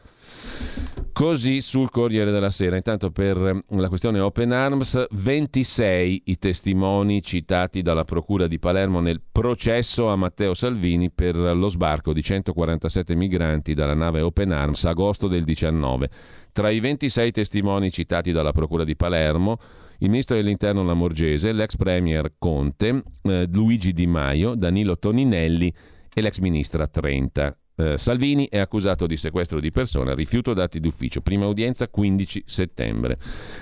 [1.12, 2.76] Così sul Corriere della Sera.
[2.76, 9.20] Intanto per la questione Open Arms, 26 i testimoni citati dalla Procura di Palermo nel
[9.30, 15.28] processo a Matteo Salvini per lo sbarco di 147 migranti dalla nave Open Arms agosto
[15.28, 16.08] del 19.
[16.52, 19.58] Tra i 26 testimoni citati dalla Procura di Palermo,
[19.98, 25.74] il ministro dell'Interno Lamorgese, l'ex premier Conte, eh, Luigi Di Maio, Danilo Toninelli
[26.18, 27.56] e l'ex ministra Trenta.
[27.76, 33.18] Eh, Salvini è accusato di sequestro di persona, rifiuto dati d'ufficio, prima udienza 15 settembre.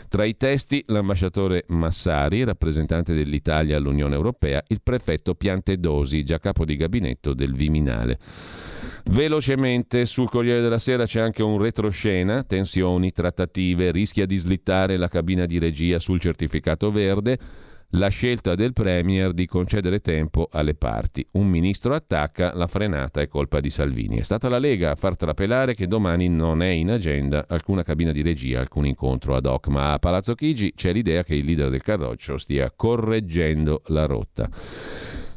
[0.09, 6.77] Tra i testi l'ambasciatore Massari, rappresentante dell'Italia all'Unione Europea, il prefetto Piantedosi, già capo di
[6.77, 8.19] gabinetto del Viminale.
[9.11, 15.09] Velocemente sul Corriere della Sera c'è anche un retroscena, tensioni, trattative, rischia di slittare la
[15.09, 17.39] cabina di regia sul certificato verde
[17.91, 21.27] la scelta del Premier di concedere tempo alle parti.
[21.33, 24.19] Un ministro attacca, la frenata è colpa di Salvini.
[24.19, 28.13] È stata la Lega a far trapelare che domani non è in agenda alcuna cabina
[28.13, 31.71] di regia, alcun incontro ad hoc, ma a Palazzo Chigi c'è l'idea che il leader
[31.71, 34.49] del Carroccio stia correggendo la rotta.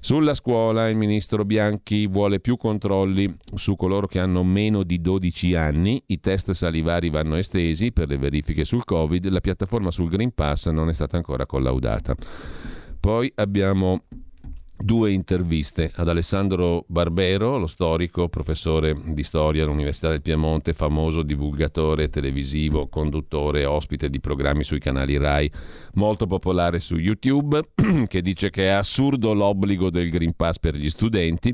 [0.01, 5.55] Sulla scuola il ministro Bianchi vuole più controlli su coloro che hanno meno di 12
[5.55, 10.33] anni, i test salivari vanno estesi per le verifiche sul Covid, la piattaforma sul Green
[10.33, 12.15] Pass non è stata ancora collaudata.
[12.97, 14.03] Poi abbiamo
[14.81, 22.09] due interviste ad Alessandro Barbero, lo storico, professore di storia all'Università del Piemonte, famoso divulgatore
[22.09, 25.51] televisivo, conduttore, ospite di programmi sui canali RAI,
[25.95, 27.71] molto popolare su YouTube,
[28.07, 31.53] che dice che è assurdo l'obbligo del Green Pass per gli studenti.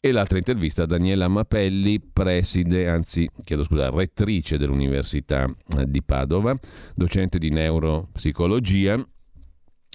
[0.00, 5.50] E l'altra intervista a Daniela Mapelli, preside, anzi, chiedo scusa, rettrice dell'Università
[5.84, 6.56] di Padova,
[6.94, 9.04] docente di neuropsicologia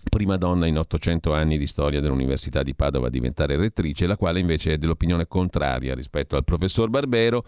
[0.10, 4.40] prima donna in 800 anni di storia dell'Università di Padova a diventare rettrice, la quale
[4.40, 7.46] invece è dell'opinione contraria rispetto al professor Barbero.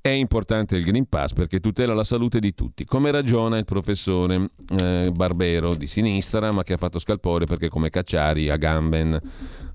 [0.00, 4.50] È importante il Green Pass perché tutela la salute di tutti, come ragiona il professore
[4.78, 9.20] eh, Barbero di sinistra, ma che ha fatto scalpore perché come Cacciari, Agamben,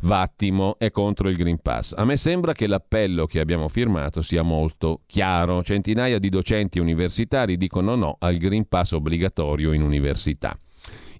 [0.03, 1.93] Vattimo è contro il Green Pass.
[1.95, 5.63] A me sembra che l'appello che abbiamo firmato sia molto chiaro.
[5.63, 10.57] Centinaia di docenti universitari dicono no al Green Pass obbligatorio in università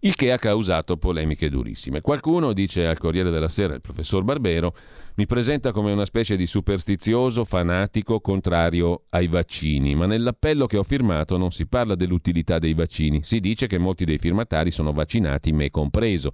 [0.03, 2.01] il che ha causato polemiche durissime.
[2.01, 4.75] Qualcuno dice al Corriere della Sera, il professor Barbero,
[5.15, 10.83] mi presenta come una specie di superstizioso, fanatico, contrario ai vaccini, ma nell'appello che ho
[10.83, 15.51] firmato non si parla dell'utilità dei vaccini, si dice che molti dei firmatari sono vaccinati,
[15.51, 16.31] me compreso.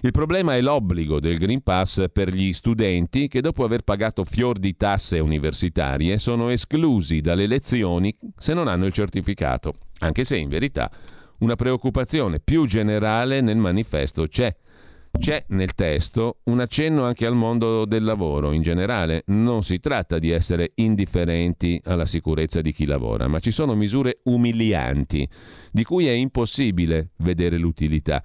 [0.00, 4.58] Il problema è l'obbligo del Green Pass per gli studenti che dopo aver pagato fior
[4.58, 10.48] di tasse universitarie sono esclusi dalle lezioni se non hanno il certificato, anche se in
[10.48, 10.90] verità
[11.38, 14.54] una preoccupazione più generale nel manifesto c'è.
[15.18, 19.22] C'è nel testo un accenno anche al mondo del lavoro in generale.
[19.26, 24.20] Non si tratta di essere indifferenti alla sicurezza di chi lavora, ma ci sono misure
[24.24, 25.26] umilianti
[25.72, 28.22] di cui è impossibile vedere l'utilità.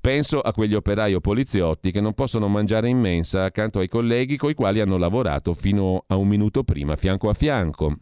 [0.00, 4.36] Penso a quegli operai o poliziotti che non possono mangiare in mensa accanto ai colleghi
[4.36, 7.96] coi quali hanno lavorato fino a un minuto prima, fianco a fianco.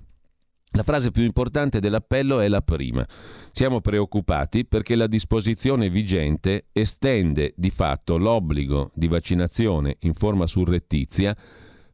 [0.74, 3.06] La frase più importante dell'appello è la prima.
[3.50, 11.37] Siamo preoccupati perché la disposizione vigente estende di fatto l'obbligo di vaccinazione in forma surrettizia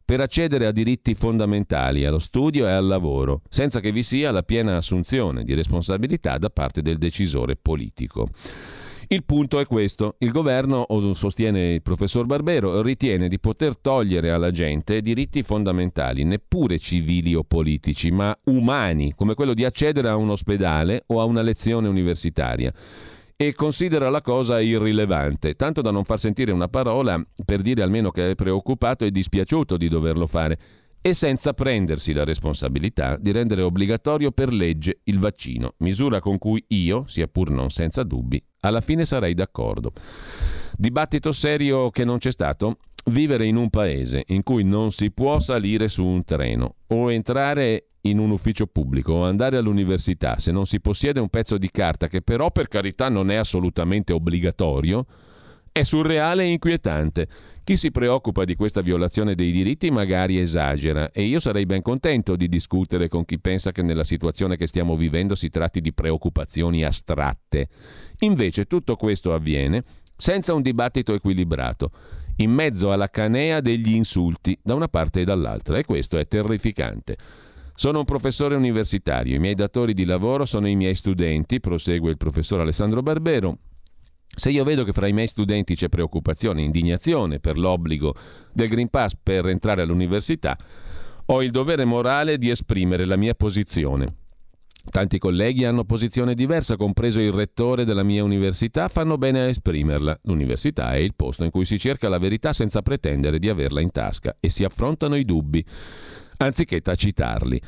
[0.05, 4.43] per accedere a diritti fondamentali, allo studio e al lavoro, senza che vi sia la
[4.43, 8.29] piena assunzione di responsabilità da parte del decisore politico.
[9.11, 10.17] Il punto è questo.
[10.19, 16.77] Il governo, sostiene il professor Barbero, ritiene di poter togliere alla gente diritti fondamentali, neppure
[16.77, 21.41] civili o politici, ma umani, come quello di accedere a un ospedale o a una
[21.41, 22.71] lezione universitaria
[23.35, 28.11] e considera la cosa irrilevante, tanto da non far sentire una parola per dire almeno
[28.11, 30.59] che è preoccupato e dispiaciuto di doverlo fare
[31.01, 36.63] e senza prendersi la responsabilità di rendere obbligatorio per legge il vaccino, misura con cui
[36.69, 39.93] io, sia pur non senza dubbi, alla fine sarei d'accordo.
[40.75, 42.77] Dibattito serio che non c'è stato?
[43.05, 47.89] Vivere in un paese in cui non si può salire su un treno o entrare
[48.01, 52.07] in un ufficio pubblico o andare all'università se non si possiede un pezzo di carta
[52.07, 55.05] che però per carità non è assolutamente obbligatorio,
[55.79, 57.27] è surreale e inquietante.
[57.63, 62.35] Chi si preoccupa di questa violazione dei diritti magari esagera e io sarei ben contento
[62.35, 66.83] di discutere con chi pensa che nella situazione che stiamo vivendo si tratti di preoccupazioni
[66.83, 67.67] astratte.
[68.19, 69.83] Invece tutto questo avviene
[70.17, 71.91] senza un dibattito equilibrato,
[72.37, 77.17] in mezzo alla canea degli insulti da una parte e dall'altra e questo è terrificante.
[77.73, 82.17] Sono un professore universitario, i miei datori di lavoro sono i miei studenti, prosegue il
[82.17, 83.57] professor Alessandro Barbero,
[84.35, 88.15] se io vedo che fra i miei studenti c'è preoccupazione, indignazione per l'obbligo
[88.53, 90.57] del Green Pass per entrare all'università,
[91.25, 94.15] ho il dovere morale di esprimere la mia posizione.
[94.89, 100.19] Tanti colleghi hanno posizione diversa, compreso il rettore della mia università, fanno bene a esprimerla.
[100.23, 103.91] L'università è il posto in cui si cerca la verità senza pretendere di averla in
[103.91, 105.63] tasca e si affrontano i dubbi,
[106.37, 107.61] anziché tacitarli.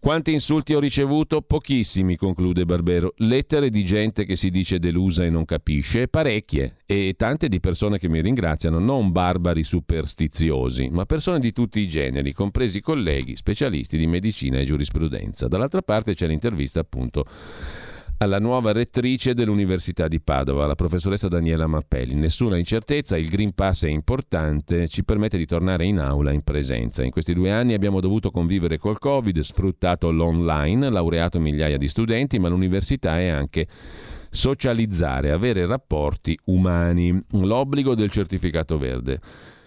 [0.00, 1.42] Quanti insulti ho ricevuto?
[1.42, 3.14] Pochissimi, conclude Barbero.
[3.16, 7.98] Lettere di gente che si dice delusa e non capisce, parecchie, e tante di persone
[7.98, 13.98] che mi ringraziano, non barbari superstiziosi, ma persone di tutti i generi, compresi colleghi, specialisti
[13.98, 15.48] di medicina e giurisprudenza.
[15.48, 17.24] Dall'altra parte c'è l'intervista appunto
[18.20, 22.14] alla nuova rettrice dell'Università di Padova, la professoressa Daniela Mappelli.
[22.14, 27.04] Nessuna incertezza, il Green Pass è importante, ci permette di tornare in aula in presenza.
[27.04, 32.40] In questi due anni abbiamo dovuto convivere col Covid, sfruttato l'online, laureato migliaia di studenti,
[32.40, 33.68] ma l'università è anche
[34.30, 37.22] socializzare, avere rapporti umani.
[37.30, 39.20] L'obbligo del certificato verde.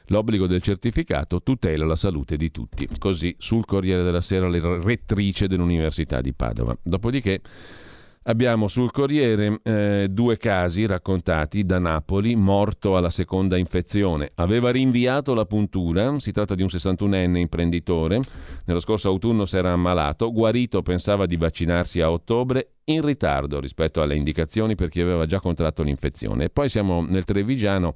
[0.08, 2.86] L'obbligo del certificato tutela la salute di tutti.
[2.98, 6.78] Così sul Corriere della Sera la rettrice dell'Università di Padova.
[6.84, 7.40] Dopodiché
[8.26, 14.30] Abbiamo sul Corriere eh, due casi raccontati da Napoli, morto alla seconda infezione.
[14.36, 18.20] Aveva rinviato la puntura, si tratta di un 61enne imprenditore,
[18.66, 24.04] nello scorso autunno si era ammalato, guarito pensava di vaccinarsi a ottobre, in ritardo rispetto
[24.04, 26.50] alle indicazioni per chi aveva già contratto l'infezione.
[26.50, 27.96] Poi siamo nel Trevigiano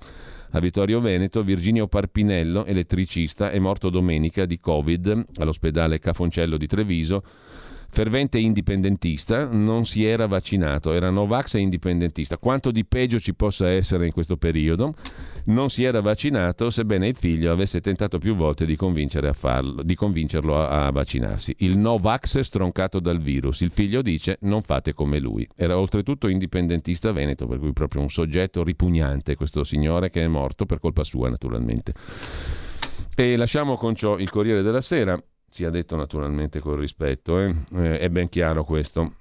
[0.52, 7.24] a Vittorio Veneto, Virginio Parpinello, elettricista, è morto domenica di Covid all'ospedale Cafoncello di Treviso
[7.96, 12.38] fervente indipendentista, non si era vaccinato, era Novax e indipendentista.
[12.38, 14.96] Quanto di peggio ci possa essere in questo periodo,
[15.46, 19.96] non si era vaccinato, sebbene il figlio avesse tentato più volte di, a farlo, di
[19.96, 21.56] convincerlo a, a vaccinarsi.
[21.60, 23.62] Il Novax stroncato dal virus.
[23.62, 25.48] Il figlio dice non fate come lui.
[25.56, 30.66] Era oltretutto indipendentista veneto, per cui proprio un soggetto ripugnante questo signore che è morto
[30.66, 31.94] per colpa sua naturalmente.
[33.16, 35.18] E lasciamo con ciò il Corriere della Sera
[35.56, 37.56] sia detto naturalmente con rispetto, eh?
[37.72, 39.14] Eh, è ben chiaro questo.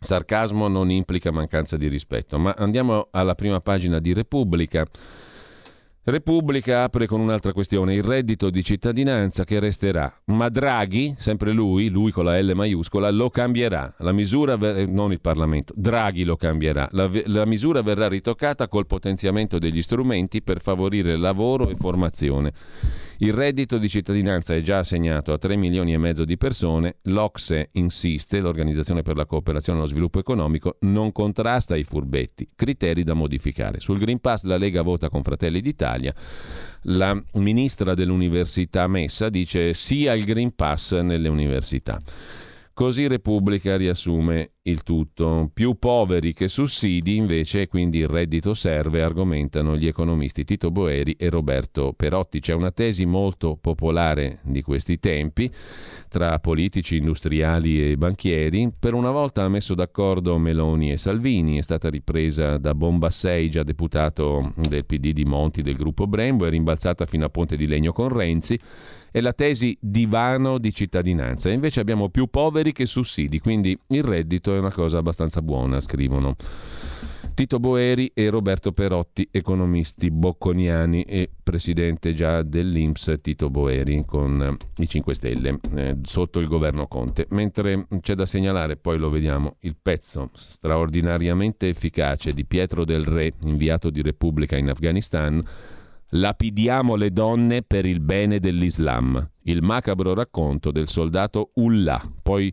[0.00, 4.84] Sarcasmo non implica mancanza di rispetto, ma andiamo alla prima pagina di Repubblica.
[6.02, 11.88] Repubblica apre con un'altra questione, il reddito di cittadinanza che resterà, ma Draghi, sempre lui,
[11.88, 16.34] lui con la L maiuscola, lo cambierà, la misura, ver- non il Parlamento, Draghi lo
[16.34, 22.52] cambierà, la, la misura verrà ritoccata col potenziamento degli strumenti per favorire lavoro e formazione.
[23.22, 27.68] Il reddito di cittadinanza è già assegnato a 3 milioni e mezzo di persone, l'Ocse
[27.72, 33.12] insiste, l'Organizzazione per la cooperazione e lo sviluppo economico, non contrasta i furbetti, criteri da
[33.12, 33.78] modificare.
[33.78, 36.14] Sul Green Pass la Lega vota con Fratelli d'Italia,
[36.84, 42.00] la ministra dell'Università Messa dice sì al Green Pass nelle università.
[42.72, 45.50] Così Repubblica riassume il tutto.
[45.54, 51.30] Più poveri che sussidi invece, quindi il reddito serve, argomentano gli economisti Tito Boeri e
[51.30, 52.40] Roberto Perotti.
[52.40, 55.50] C'è una tesi molto popolare di questi tempi
[56.08, 58.70] tra politici, industriali e banchieri.
[58.78, 63.62] Per una volta ha messo d'accordo Meloni e Salvini, è stata ripresa da Bombassei, già
[63.62, 67.92] deputato del PD di Monti del gruppo Brembo, è rimbalzata fino a Ponte di Legno
[67.92, 68.60] con Renzi
[69.10, 71.50] è la tesi divano di cittadinanza.
[71.50, 76.36] Invece abbiamo più poveri che sussidi, quindi il reddito è una cosa abbastanza buona, scrivono.
[77.34, 84.88] Tito Boeri e Roberto Perotti, economisti bocconiani e presidente già dell'Inps Tito Boeri con i
[84.88, 87.26] 5 Stelle eh, sotto il governo Conte.
[87.30, 93.32] Mentre c'è da segnalare, poi lo vediamo, il pezzo straordinariamente efficace di Pietro del Re,
[93.40, 95.42] inviato di Repubblica in Afghanistan,
[96.12, 99.30] Lapidiamo le donne per il bene dell'Islam.
[99.42, 102.02] Il macabro racconto del soldato Ullah.
[102.20, 102.52] Poi,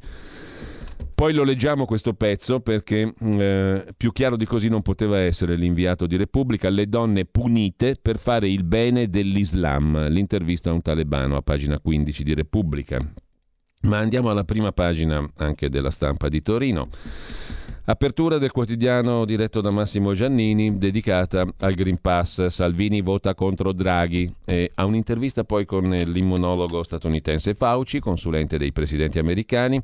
[1.18, 6.06] poi lo leggiamo questo pezzo perché eh, più chiaro di così non poteva essere l'inviato
[6.06, 6.70] di Repubblica.
[6.70, 10.10] Le donne punite per fare il bene dell'Islam.
[10.10, 13.00] L'intervista a un talebano a pagina 15 di Repubblica.
[13.82, 16.90] Ma andiamo alla prima pagina anche della stampa di Torino.
[17.86, 22.46] Apertura del quotidiano diretto da Massimo Giannini, dedicata al Green Pass.
[22.46, 24.32] Salvini vota contro Draghi.
[24.46, 29.82] E a un'intervista poi con l'immunologo statunitense Fauci, consulente dei presidenti americani.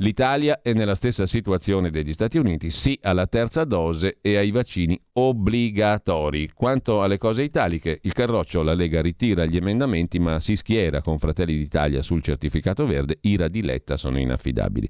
[0.00, 5.00] L'Italia è nella stessa situazione degli Stati Uniti, sì alla terza dose e ai vaccini
[5.14, 6.50] obbligatori.
[6.52, 11.18] Quanto alle cose italiche, il Carroccio, la Lega ritira gli emendamenti ma si schiera con
[11.18, 14.86] Fratelli d'Italia sul certificato verde, ira di Letta sono inaffidabili.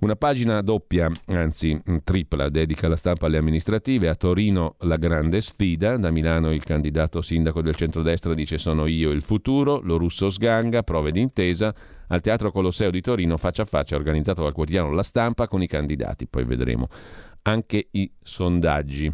[0.00, 4.08] Una pagina doppia, anzi tripla, dedica la stampa alle amministrative.
[4.08, 5.96] A Torino la grande sfida.
[5.96, 9.80] Da Milano il candidato sindaco del centrodestra dice sono io il futuro.
[9.80, 11.74] Lo russo sganga, prove d'intesa.
[12.08, 15.66] Al Teatro Colosseo di Torino faccia a faccia organizzato dal quotidiano La Stampa con i
[15.66, 16.26] candidati.
[16.26, 16.88] Poi vedremo
[17.42, 19.12] anche i sondaggi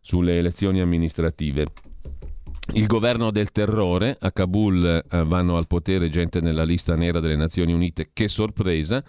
[0.00, 1.66] sulle elezioni amministrative.
[2.74, 7.36] Il governo del terrore, a Kabul eh, vanno al potere gente nella lista nera delle
[7.36, 9.02] Nazioni Unite, che sorpresa.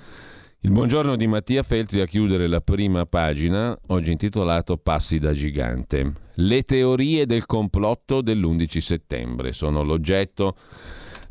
[0.59, 6.13] Il buongiorno di Mattia Feltri a chiudere la prima pagina, oggi intitolato Passi da gigante.
[6.35, 10.55] Le teorie del complotto dell'11 settembre sono l'oggetto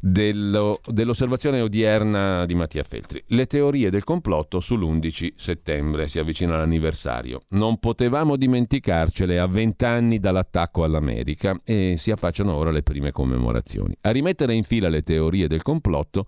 [0.07, 3.23] dello, dell'osservazione odierna di Mattia Feltri.
[3.29, 7.43] Le teorie del complotto sull'11 settembre si avvicina l'anniversario.
[7.51, 13.97] Non potevamo dimenticarcele a vent'anni dall'attacco all'America e si affacciano ora le prime commemorazioni.
[14.03, 16.27] A rimettere in fila le teorie del complotto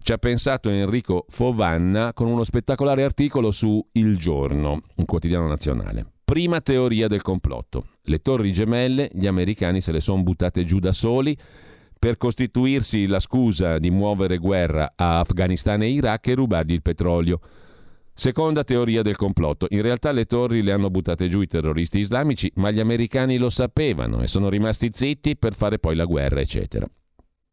[0.00, 6.06] ci ha pensato Enrico Fovanna con uno spettacolare articolo su Il Giorno, un quotidiano nazionale.
[6.24, 7.88] Prima teoria del complotto.
[8.04, 11.36] Le torri gemelle, gli americani se le sono buttate giù da soli
[12.02, 17.38] per costituirsi la scusa di muovere guerra a Afghanistan e Iraq e rubargli il petrolio.
[18.12, 19.68] Seconda teoria del complotto.
[19.70, 23.50] In realtà le torri le hanno buttate giù i terroristi islamici, ma gli americani lo
[23.50, 26.90] sapevano e sono rimasti zitti per fare poi la guerra, eccetera.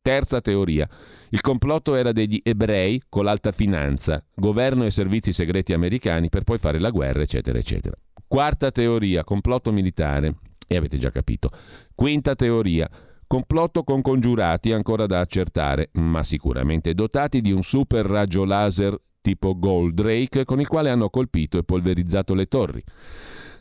[0.01, 0.89] Terza teoria.
[1.29, 6.57] Il complotto era degli ebrei con l'alta finanza, governo e servizi segreti americani per poi
[6.57, 7.95] fare la guerra, eccetera, eccetera.
[8.27, 10.37] Quarta teoria, complotto militare.
[10.65, 11.49] E avete già capito.
[11.93, 12.87] Quinta teoria,
[13.29, 19.55] complotto con congiurati ancora da accertare, ma sicuramente dotati di un super raggio laser tipo
[19.55, 22.83] Goldrake con il quale hanno colpito e polverizzato le torri.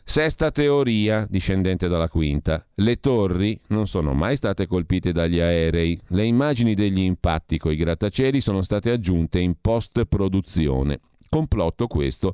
[0.03, 2.65] Sesta teoria, discendente dalla quinta.
[2.73, 6.01] Le torri non sono mai state colpite dagli aerei.
[6.07, 10.99] Le immagini degli impatti coi grattacieli sono state aggiunte in post-produzione.
[11.29, 12.33] Complotto questo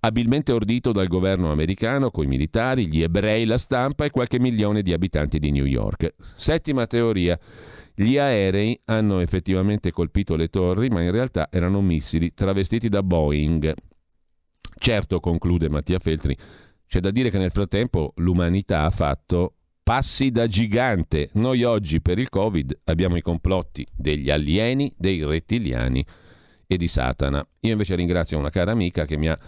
[0.00, 4.92] abilmente ordito dal governo americano, coi militari, gli ebrei, la stampa e qualche milione di
[4.92, 6.14] abitanti di New York.
[6.34, 7.38] Settima teoria.
[7.94, 13.74] Gli aerei hanno effettivamente colpito le torri, ma in realtà erano missili travestiti da Boeing.
[14.78, 16.34] Certo, conclude Mattia Feltri,
[16.86, 21.28] c'è da dire che nel frattempo l'umanità ha fatto passi da gigante.
[21.34, 26.04] Noi oggi per il Covid abbiamo i complotti degli alieni, dei rettiliani
[26.66, 27.46] e di Satana.
[27.60, 29.38] Io invece ringrazio una cara amica che mi ha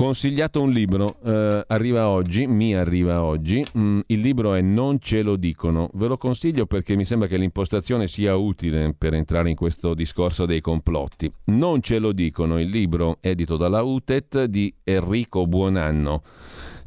[0.00, 5.20] consigliato un libro, eh, arriva oggi, mi arriva oggi, mm, il libro è Non ce
[5.20, 9.56] lo dicono, ve lo consiglio perché mi sembra che l'impostazione sia utile per entrare in
[9.56, 11.30] questo discorso dei complotti.
[11.44, 16.22] Non ce lo dicono, il libro edito dalla UTET di Enrico Buonanno.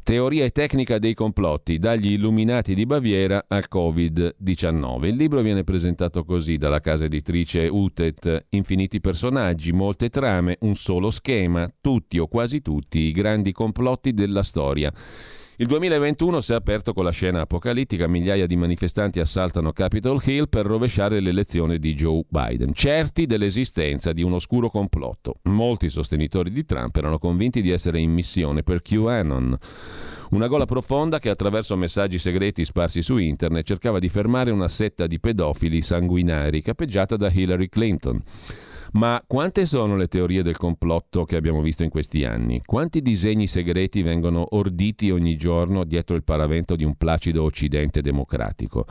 [0.04, 5.06] Teoria e tecnica dei complotti, dagli illuminati di Baviera al Covid-19.
[5.06, 11.10] Il libro viene presentato così dalla casa editrice UTET, infiniti personaggi, molte trame, un solo
[11.10, 14.92] schema, tutti o quasi tutti i grandi complotti della storia.
[15.56, 20.48] Il 2021 si è aperto con la scena apocalittica, migliaia di manifestanti assaltano Capitol Hill
[20.48, 25.36] per rovesciare l'elezione di Joe Biden, certi dell'esistenza di un oscuro complotto.
[25.42, 29.56] Molti sostenitori di Trump erano convinti di essere in missione per QAnon.
[30.30, 35.06] Una gola profonda che attraverso messaggi segreti sparsi su internet cercava di fermare una setta
[35.06, 38.20] di pedofili sanguinari capeggiata da Hillary Clinton.
[38.94, 42.62] Ma quante sono le teorie del complotto che abbiamo visto in questi anni?
[42.64, 48.86] Quanti disegni segreti vengono orditi ogni giorno dietro il paravento di un placido Occidente democratico?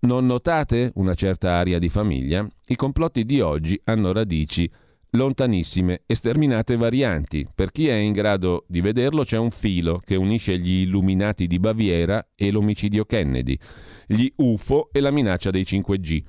[0.00, 2.48] Non notate una certa aria di famiglia?
[2.68, 4.70] I complotti di oggi hanno radici
[5.10, 7.44] lontanissime e sterminate varianti.
[7.52, 11.58] Per chi è in grado di vederlo c'è un filo che unisce gli illuminati di
[11.58, 13.58] Baviera e l'omicidio Kennedy,
[14.06, 16.22] gli UFO e la minaccia dei 5G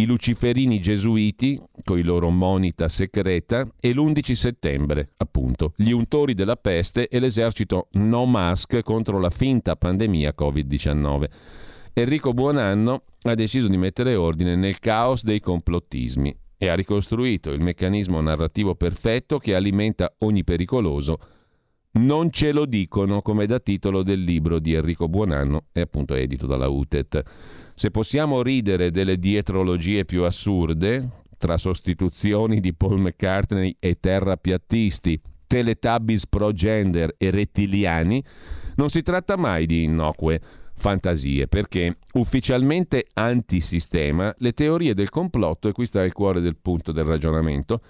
[0.00, 7.08] i luciferini gesuiti, coi loro monita secreta, e l'11 settembre, appunto, gli untori della peste
[7.08, 11.24] e l'esercito no mask contro la finta pandemia Covid-19.
[11.92, 17.60] Enrico Buonanno ha deciso di mettere ordine nel caos dei complottismi e ha ricostruito il
[17.60, 21.18] meccanismo narrativo perfetto che alimenta ogni pericoloso
[21.92, 26.46] non ce lo dicono come da titolo del libro di Enrico Buonanno e appunto edito
[26.46, 27.22] dalla UTET.
[27.74, 36.26] Se possiamo ridere delle dietrologie più assurde, tra sostituzioni di Paul McCartney e terrapiattisti, Teletubbies
[36.28, 38.22] pro gender e rettiliani,
[38.76, 40.40] non si tratta mai di innocue
[40.76, 46.92] fantasie, perché ufficialmente antisistema le teorie del complotto, e qui sta il cuore del punto
[46.92, 47.80] del ragionamento,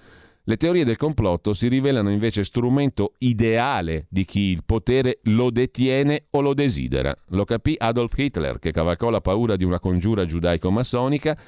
[0.44, 6.24] le teorie del complotto si rivelano invece strumento ideale di chi il potere lo detiene
[6.30, 7.14] o lo desidera.
[7.28, 11.38] Lo capì Adolf Hitler, che cavalcò la paura di una congiura giudaico-massonica,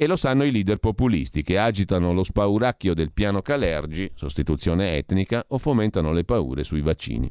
[0.00, 5.44] e lo sanno i leader populisti che agitano lo spauracchio del piano Calergi, sostituzione etnica,
[5.48, 7.28] o fomentano le paure sui vaccini.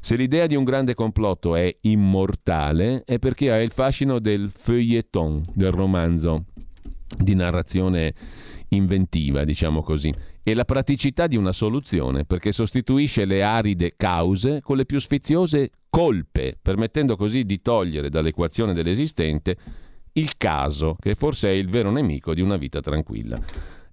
[0.00, 5.44] Se l'idea di un grande complotto è immortale, è perché ha il fascino del feuilleton,
[5.54, 6.44] del romanzo
[7.16, 8.12] di narrazione
[8.68, 10.12] inventiva, diciamo così
[10.46, 15.70] e la praticità di una soluzione, perché sostituisce le aride cause con le più sfiziose
[15.88, 19.56] colpe, permettendo così di togliere dall'equazione dell'esistente
[20.12, 23.40] il caso, che forse è il vero nemico di una vita tranquilla.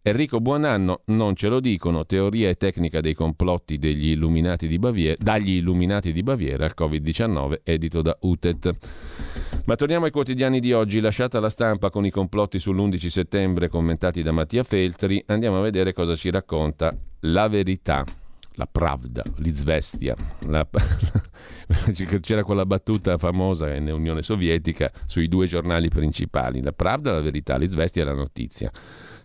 [0.03, 5.15] Enrico Buonanno, non ce lo dicono, teoria e tecnica dei complotti degli illuminati di Baviera,
[5.19, 8.73] dagli illuminati di Baviera al Covid-19, edito da UTET.
[9.65, 14.23] Ma torniamo ai quotidiani di oggi, lasciata la stampa con i complotti sull'11 settembre commentati
[14.23, 18.03] da Mattia Feltri, andiamo a vedere cosa ci racconta la verità
[18.55, 20.15] la Pravda, l'Izvestia.
[20.47, 20.67] La...
[22.21, 28.03] C'era quella battuta famosa nell'Unione Sovietica sui due giornali principali, la Pravda, la verità, l'Izvestia,
[28.03, 28.71] la notizia.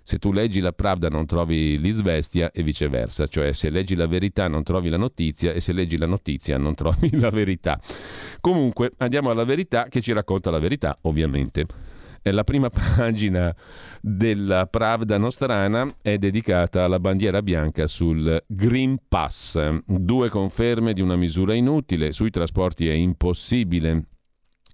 [0.09, 4.47] Se tu leggi la Pravda non trovi l'Isvestia e viceversa, cioè se leggi la verità
[4.47, 7.81] non trovi la notizia e se leggi la notizia non trovi la verità.
[8.41, 11.67] Comunque andiamo alla verità che ci racconta la verità, ovviamente.
[12.23, 13.53] la prima pagina
[14.01, 19.81] della Pravda nostrana è dedicata alla bandiera bianca sul Green Pass.
[19.85, 24.05] Due conferme di una misura inutile, sui trasporti è impossibile.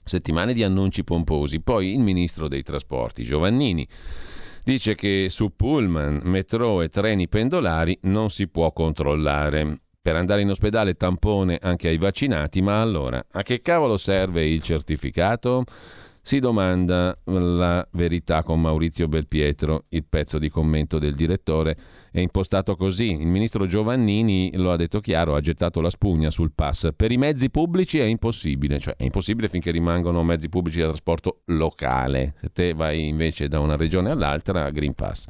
[0.05, 1.63] Settimane di annunci pomposi.
[1.63, 3.89] Poi il ministro dei trasporti, Giovannini,
[4.65, 9.81] dice che su pullman, metro e treni pendolari non si può controllare.
[10.01, 14.63] Per andare in ospedale tampone anche ai vaccinati, ma allora a che cavolo serve il
[14.63, 15.65] certificato?
[16.25, 21.77] Si domanda la verità con Maurizio Belpietro, il pezzo di commento del direttore
[22.13, 23.11] è impostato così.
[23.11, 26.91] Il ministro Giovannini lo ha detto chiaro, ha gettato la spugna sul pass.
[26.95, 31.41] Per i mezzi pubblici è impossibile, cioè è impossibile finché rimangono mezzi pubblici da trasporto
[31.47, 32.35] locale.
[32.39, 35.25] Se te vai invece da una regione all'altra, Green Pass.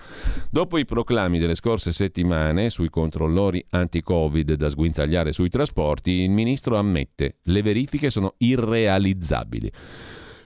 [0.51, 6.77] Dopo i proclami delle scorse settimane sui controllori anti-Covid da sguinzagliare sui trasporti, il ministro
[6.77, 9.73] ammette le verifiche sono irrealizzabili.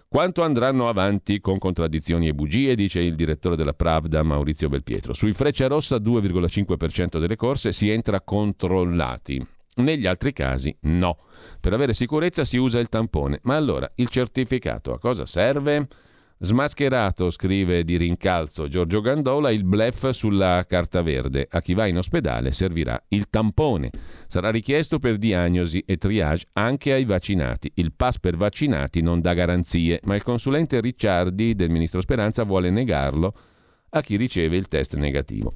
[0.09, 5.13] Quanto andranno avanti con contraddizioni e bugie, dice il direttore della Pravda Maurizio Belpietro.
[5.13, 9.45] Sui Freccia Rossa 2,5% delle corse si entra controllati.
[9.77, 11.19] Negli altri casi no.
[11.61, 13.41] Per avere sicurezza si usa il tampone.
[13.43, 15.89] Ma allora il certificato a cosa serve?
[16.39, 21.49] Smascherato, scrive di rincalzo Giorgio Gandola, il blef sulla carta verde.
[21.51, 23.91] A chi va in ospedale servirà il tampone.
[24.26, 27.72] Sarà richiesto per diagnosi e triage anche ai vaccinati.
[27.76, 32.68] Il pass per vaccinati non dà garanzie, ma il consulente Ricciardi del ministro Speranza vuole
[32.70, 33.32] negarlo
[33.89, 35.55] a chi riceve il test negativo.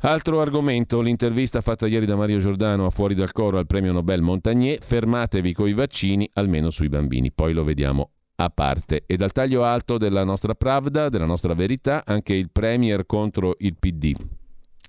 [0.00, 4.22] Altro argomento, l'intervista fatta ieri da Mario Giordano a Fuori dal Coro al premio Nobel
[4.22, 9.04] Montagnier, fermatevi coi vaccini, almeno sui bambini, poi lo vediamo a parte.
[9.06, 13.76] E dal taglio alto della nostra Pravda, della nostra verità, anche il Premier contro il
[13.78, 14.14] PD.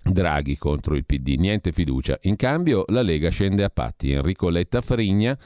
[0.03, 2.17] Draghi contro il PD, niente fiducia.
[2.23, 4.11] In cambio la Lega scende a patti.
[4.11, 5.37] Enrico Letta Frigna,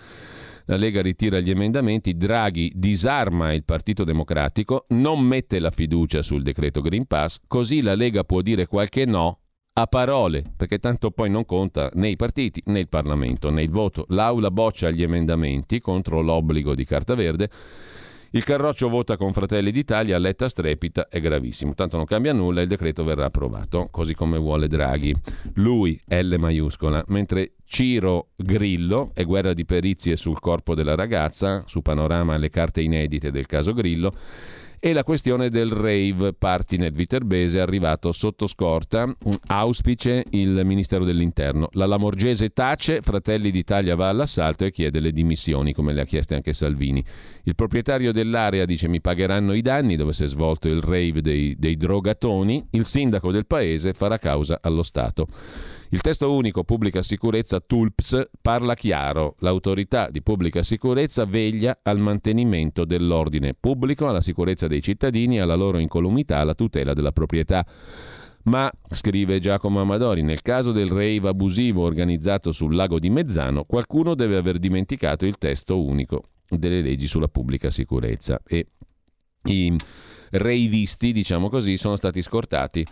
[0.66, 6.44] la Lega ritira gli emendamenti, Draghi disarma il Partito Democratico, non mette la fiducia sul
[6.44, 9.40] decreto Green Pass, così la Lega può dire qualche no
[9.82, 13.70] a parole, perché tanto poi non conta né i partiti né il Parlamento né il
[13.70, 14.06] voto.
[14.10, 17.50] L'Aula boccia gli emendamenti contro l'obbligo di carta verde
[18.32, 21.74] il Carroccio vota con Fratelli d'Italia, Letta strepita, è gravissimo.
[21.74, 25.16] Tanto non cambia nulla, il decreto verrà approvato, così come vuole Draghi.
[25.56, 31.82] Lui, L maiuscola, mentre Ciro Grillo, è guerra di perizie sul corpo della ragazza, su
[31.82, 34.14] panorama le carte inedite del caso Grillo,
[34.80, 39.14] e la questione del rave party nel Viterbese arrivato sotto scorta,
[39.48, 41.70] auspice il Ministero dell'Interno.
[41.74, 46.36] La Lamorgese tace, Fratelli d'Italia va all'assalto e chiede le dimissioni, come le ha chieste
[46.36, 47.04] anche Salvini.
[47.44, 51.56] Il proprietario dell'area dice mi pagheranno i danni dove si è svolto il rave dei,
[51.58, 55.28] dei drogatoni, il sindaco del paese farà causa allo Stato.
[55.92, 59.36] Il testo unico pubblica sicurezza TULPS parla chiaro.
[59.40, 65.80] L'autorità di pubblica sicurezza veglia al mantenimento dell'ordine pubblico, alla sicurezza dei cittadini, alla loro
[65.80, 67.66] incolumità, alla tutela della proprietà.
[68.44, 74.14] Ma, scrive Giacomo Amadori, nel caso del rave abusivo organizzato sul lago di Mezzano, qualcuno
[74.14, 78.68] deve aver dimenticato il testo unico delle leggi sulla pubblica sicurezza e
[79.46, 79.76] i
[80.32, 82.86] reivisti, diciamo così, sono stati scortati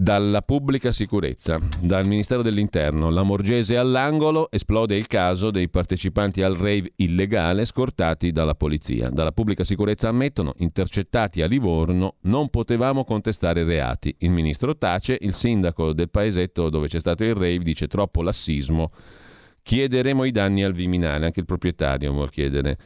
[0.00, 3.10] dalla pubblica sicurezza, dal Ministero dell'Interno.
[3.10, 9.10] La Morgese all'angolo, esplode il caso dei partecipanti al rave illegale scortati dalla polizia.
[9.10, 14.14] Dalla pubblica sicurezza ammettono, intercettati a Livorno, non potevamo contestare reati.
[14.20, 18.88] Il ministro tace, il sindaco del paesetto dove c'è stato il rave dice troppo lassismo.
[19.60, 22.78] Chiederemo i danni al Viminale, anche il proprietario vuol chiedere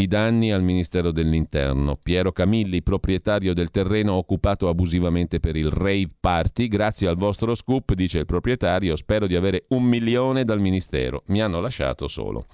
[0.00, 1.98] i danni al Ministero dell'Interno.
[2.00, 7.94] Piero Camilli, proprietario del terreno occupato abusivamente per il rave party, grazie al vostro scoop,
[7.94, 11.24] dice il proprietario, spero di avere un milione dal Ministero.
[11.26, 12.46] Mi hanno lasciato solo.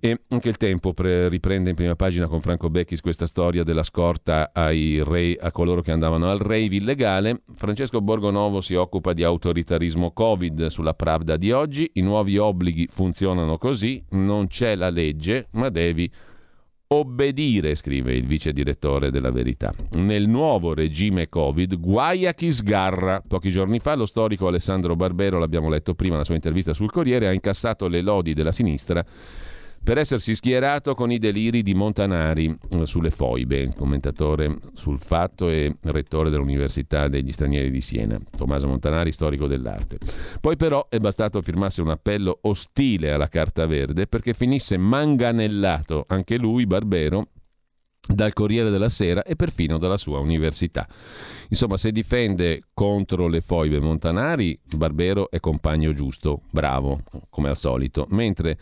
[0.00, 3.82] E anche il tempo pre- riprende in prima pagina con Franco Becchis questa storia della
[3.82, 7.42] scorta re, a coloro che andavano al rave illegale.
[7.56, 11.90] Francesco Borgonovo si occupa di autoritarismo Covid sulla Pravda di oggi.
[11.94, 16.10] I nuovi obblighi funzionano così, non c'è la legge, ma devi
[16.90, 19.74] Obbedire, scrive il vice direttore della Verità.
[19.90, 23.22] Nel nuovo regime Covid, guai a chi sgarra.
[23.28, 27.28] Pochi giorni fa lo storico Alessandro Barbero, l'abbiamo letto prima nella sua intervista sul Corriere,
[27.28, 29.04] ha incassato le lodi della sinistra
[29.82, 35.76] per essersi schierato con i deliri di Montanari eh, sulle foibe, commentatore sul fatto e
[35.82, 39.98] rettore dell'Università degli Stranieri di Siena, Tommaso Montanari, storico dell'arte.
[40.40, 46.36] Poi però è bastato firmasse un appello ostile alla Carta Verde perché finisse manganellato anche
[46.36, 47.28] lui, Barbero,
[48.06, 50.88] dal Corriere della Sera e perfino dalla sua università.
[51.48, 58.06] Insomma, se difende contro le foibe Montanari, Barbero è compagno giusto, bravo, come al solito,
[58.10, 58.58] mentre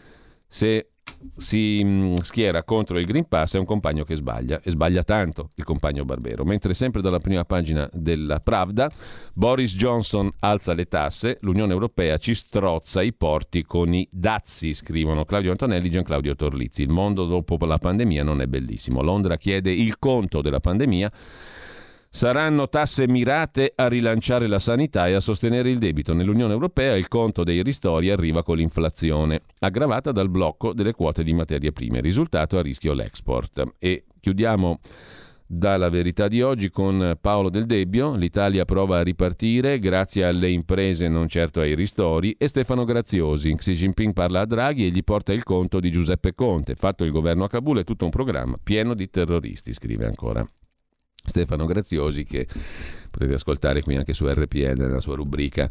[0.48, 0.90] se
[1.36, 5.50] si mm, schiera contro il Green Pass è un compagno che sbaglia, e sbaglia tanto
[5.54, 6.44] il compagno Barbero.
[6.44, 8.90] Mentre sempre dalla prima pagina della Pravda,
[9.34, 15.24] Boris Johnson alza le tasse, l'Unione Europea ci strozza i porti con i dazi, scrivono
[15.24, 16.82] Claudio Antonelli e Gianclaudio Torlizzi.
[16.82, 19.02] Il mondo dopo la pandemia non è bellissimo.
[19.02, 21.10] Londra chiede il conto della pandemia
[22.16, 26.14] Saranno tasse mirate a rilanciare la sanità e a sostenere il debito.
[26.14, 31.34] Nell'Unione Europea il conto dei ristori arriva con l'inflazione, aggravata dal blocco delle quote di
[31.34, 32.00] materie prime.
[32.00, 33.62] Risultato a rischio l'export.
[33.78, 34.80] E chiudiamo
[35.46, 38.14] dalla verità di oggi con Paolo Del Debbio.
[38.14, 42.34] L'Italia prova a ripartire grazie alle imprese, non certo ai ristori.
[42.38, 43.54] E Stefano Graziosi.
[43.54, 46.76] Xi Jinping parla a Draghi e gli porta il conto di Giuseppe Conte.
[46.76, 50.48] Fatto il governo a Kabul è tutto un programma pieno di terroristi, scrive ancora.
[51.26, 52.46] Stefano Graziosi che
[53.10, 55.70] potete ascoltare qui anche su RPL nella sua rubrica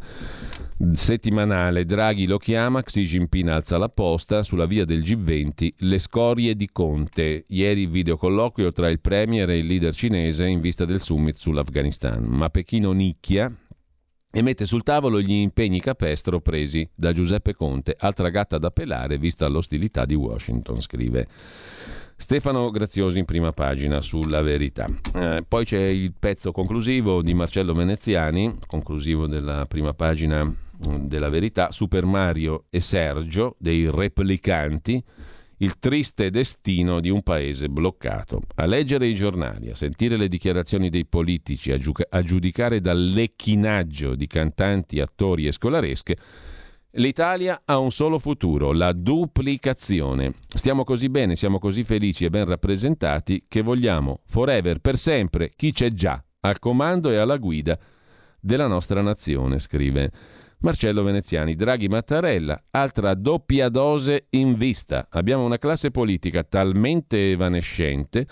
[0.93, 1.85] settimanale.
[1.85, 6.69] Draghi lo chiama, Xi Jinping alza la posta sulla via del G20, le scorie di
[6.71, 7.45] Conte.
[7.47, 12.23] Ieri videocolloquio tra il premier e il leader cinese in vista del summit sull'Afghanistan.
[12.23, 13.51] Ma Pechino nicchia
[14.35, 19.17] e mette sul tavolo gli impegni capestro presi da Giuseppe Conte, altra gatta da pelare
[19.17, 21.25] vista l'ostilità di Washington, scrive
[22.17, 24.87] Stefano Graziosi in prima pagina sulla verità.
[25.13, 31.29] Eh, poi c'è il pezzo conclusivo di Marcello Veneziani, conclusivo della prima pagina mm, della
[31.29, 35.01] verità, Super Mario e Sergio dei replicanti,
[35.57, 38.41] il triste destino di un paese bloccato.
[38.55, 43.03] A leggere i giornali, a sentire le dichiarazioni dei politici, a, giu- a giudicare dal
[43.03, 46.17] lecchinaggio di cantanti, attori e scolaresche,
[46.97, 50.35] L'Italia ha un solo futuro, la duplicazione.
[50.47, 55.73] Stiamo così bene, siamo così felici e ben rappresentati che vogliamo forever, per sempre, chi
[55.73, 57.77] c'è già al comando e alla guida
[58.39, 60.09] della nostra nazione, scrive
[60.65, 61.53] Marcello Veneziani.
[61.53, 65.05] Draghi Mattarella, altra doppia dose in vista.
[65.11, 68.25] Abbiamo una classe politica talmente evanescente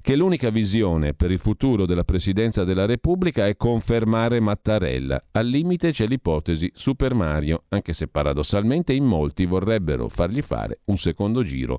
[0.00, 5.22] che l'unica visione per il futuro della Presidenza della Repubblica è confermare Mattarella.
[5.32, 10.96] Al limite c'è l'ipotesi Super Mario, anche se paradossalmente in molti vorrebbero fargli fare un
[10.96, 11.78] secondo giro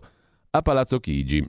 [0.51, 1.43] a Palazzo Chigi.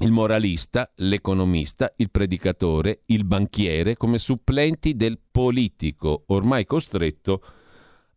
[0.00, 7.42] Il moralista, l'economista, il predicatore, il banchiere come supplenti del politico, ormai costretto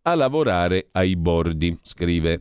[0.03, 2.39] a lavorare ai bordi, scrive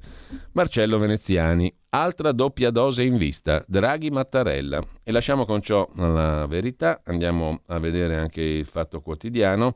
[0.52, 1.72] Marcello Veneziani.
[1.90, 4.80] Altra doppia dose in vista, Draghi-Mattarella.
[5.02, 9.74] E lasciamo con ciò la verità, andiamo a vedere anche il fatto quotidiano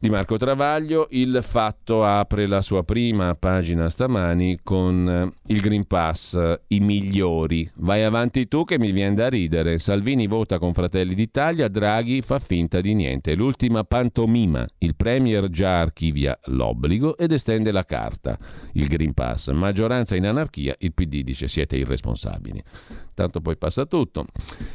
[0.00, 1.08] di Marco Travaglio.
[1.10, 7.70] Il fatto apre la sua prima pagina stamani con eh, il Green Pass, i migliori.
[7.76, 9.78] Vai avanti tu che mi viene da ridere.
[9.78, 13.34] Salvini vota con Fratelli d'Italia, Draghi fa finta di niente.
[13.34, 14.66] L'ultima pantomima.
[14.78, 18.38] Il Premier già archivia l'obbligo ed estende la carta,
[18.72, 19.50] il Green Pass.
[19.50, 22.62] Maggioranza in anarchia, il PD dice siete irresponsabili
[23.20, 24.24] tanto poi passa tutto.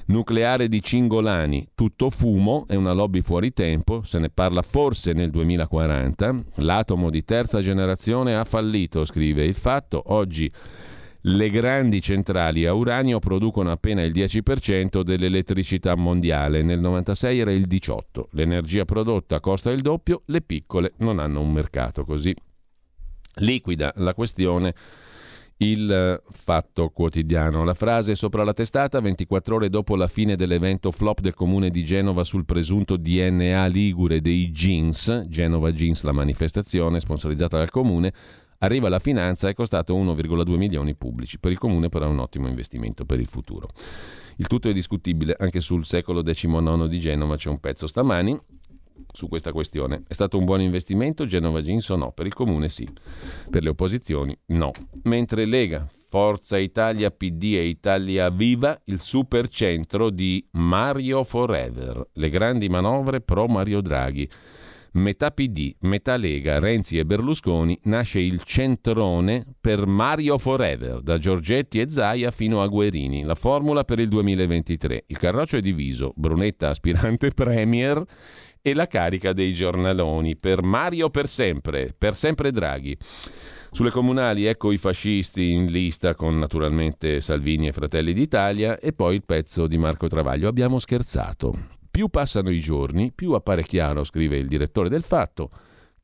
[0.08, 5.32] Nucleare di Cingolani, tutto fumo, è una lobby fuori tempo, se ne parla forse nel
[5.32, 6.44] 2040.
[6.58, 10.04] L'atomo di terza generazione ha fallito, scrive il fatto.
[10.08, 10.52] Oggi
[11.28, 17.68] le grandi centrali a uranio producono appena il 10% dell'elettricità mondiale, nel 96 era il
[17.68, 18.26] 18%.
[18.32, 22.36] L'energia prodotta costa il doppio, le piccole non hanno un mercato così.
[23.38, 24.74] Liquida la questione
[25.58, 27.64] il Fatto Quotidiano.
[27.64, 31.86] La frase sopra la testata, 24 ore dopo la fine dell'evento flop del comune di
[31.86, 38.14] Genova sul presunto DNA ligure dei jeans, Genova Jeans la manifestazione sponsorizzata dal comune,
[38.60, 41.40] arriva la finanza è costato 1,2 milioni pubblici.
[41.40, 43.70] Per il comune però è un ottimo investimento per il futuro.
[44.38, 48.38] Il tutto è discutibile, anche sul secolo XIX di Genova c'è un pezzo stamani
[49.12, 50.04] su questa questione.
[50.08, 52.12] È stato un buon investimento Genova Jeans o no?
[52.12, 52.88] Per il comune sì,
[53.50, 54.72] per le opposizioni no.
[55.04, 62.70] Mentre Lega, Forza Italia, PD e Italia Viva, il supercentro di Mario Forever, le grandi
[62.70, 64.30] manovre pro Mario Draghi.
[64.94, 71.82] Metà PD, metà Lega, Renzi e Berlusconi, nasce il centrone per Mario Forever, da Giorgetti
[71.82, 73.24] e Zaia fino a Guerini.
[73.24, 75.04] La formula per il 2023.
[75.08, 78.02] Il carroccio è diviso, Brunetta aspirante premier
[78.68, 82.98] e la carica dei giornaloni per Mario per sempre, per sempre Draghi.
[83.70, 89.14] Sulle comunali ecco i fascisti in lista con naturalmente Salvini e Fratelli d'Italia e poi
[89.14, 90.48] il pezzo di Marco Travaglio.
[90.48, 91.54] Abbiamo scherzato.
[91.92, 95.52] Più passano i giorni, più appare chiaro, scrive il direttore del Fatto,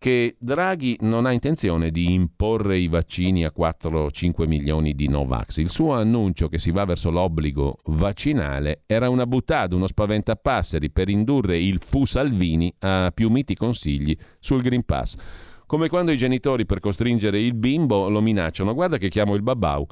[0.01, 5.57] che Draghi non ha intenzione di imporre i vaccini a 4-5 milioni di Novax.
[5.57, 11.07] Il suo annuncio che si va verso l'obbligo vaccinale era una buttata, uno spaventapasseri per
[11.07, 15.17] indurre il Fu Salvini a più miti consigli sul Green Pass.
[15.67, 19.85] Come quando i genitori per costringere il bimbo lo minacciano, guarda che chiamo il babau.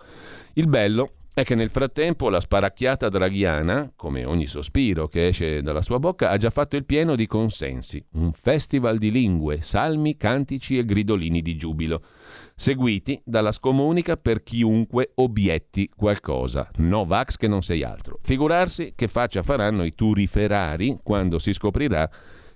[0.53, 5.82] Il bello è che nel frattempo la sparacchiata draghiana, come ogni sospiro che esce dalla
[5.82, 8.04] sua bocca, ha già fatto il pieno di consensi.
[8.14, 12.04] Un festival di lingue, salmi, cantici e gridolini di giubilo,
[12.56, 16.70] seguiti dalla scomunica per chiunque obietti qualcosa.
[16.78, 18.20] No vax che non sei altro.
[18.22, 22.10] Figurarsi che faccia faranno i turiferari quando si scoprirà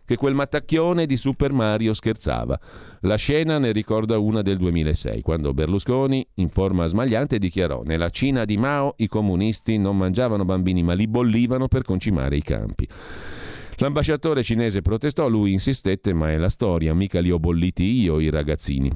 [0.06, 2.60] che quel mattacchione di Super Mario scherzava.
[3.02, 8.46] La scena ne ricorda una del 2006, quando Berlusconi, in forma smagliante, dichiarò nella Cina
[8.46, 12.88] di Mao i comunisti non mangiavano bambini ma li bollivano per concimare i campi.
[13.78, 18.30] L'ambasciatore cinese protestò, lui insistette, ma è la storia, mica li ho bolliti io i
[18.30, 18.92] ragazzini.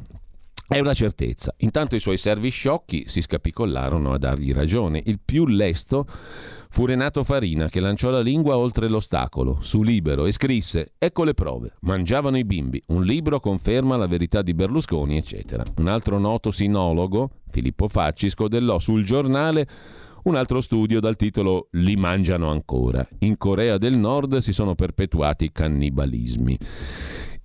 [0.69, 1.53] È una certezza.
[1.59, 5.01] Intanto i suoi servi sciocchi si scapicollarono a dargli ragione.
[5.05, 6.05] Il più lesto
[6.69, 11.33] Fu Renato Farina che lanciò la lingua oltre l'ostacolo, su Libero, e scrisse Ecco le
[11.33, 11.73] prove.
[11.81, 12.81] Mangiavano i bimbi.
[12.87, 15.63] Un libro conferma la verità di Berlusconi, eccetera.
[15.77, 19.67] Un altro noto sinologo, Filippo Facci, scodellò sul giornale
[20.23, 23.07] un altro studio dal titolo Li mangiano ancora.
[23.19, 26.57] In Corea del Nord si sono perpetuati cannibalismi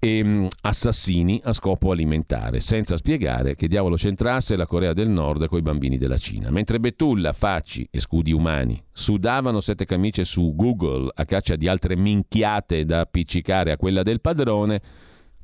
[0.04, 5.46] e mm, assassini a scopo alimentare, senza spiegare che diavolo c'entrasse la Corea del Nord
[5.46, 6.50] con i bambini della Cina.
[6.50, 11.94] Mentre Betulla, Facci e Scudi Umani sudavano sette camicie su Google a caccia di altre
[11.94, 14.82] minchiate da appiccicare a quella del padrone,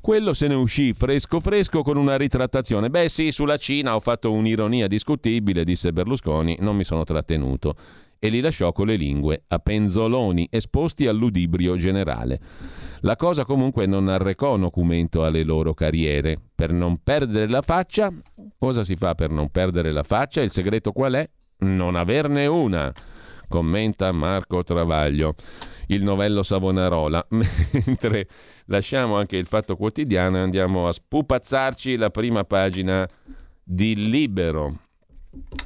[0.01, 2.91] quello se ne uscì fresco fresco con una ritrattazione.
[2.91, 7.77] Beh sì, sulla Cina ho fatto un'ironia discutibile, disse Berlusconi, non mi sono trattenuto
[8.19, 12.41] e li lasciò con le lingue a penzoloni esposti al ludibrio generale.
[13.01, 16.39] La cosa comunque non arrecò nocumento alle loro carriere.
[16.55, 18.13] Per non perdere la faccia,
[18.59, 20.43] cosa si fa per non perdere la faccia?
[20.43, 21.31] Il segreto qual è?
[21.59, 22.93] Non averne una,
[23.49, 25.35] commenta Marco Travaglio,
[25.89, 28.29] il novello Savonarola, mentre
[28.67, 33.09] lasciamo anche il fatto quotidiano e andiamo a spupazzarci la prima pagina
[33.63, 34.88] di Libero.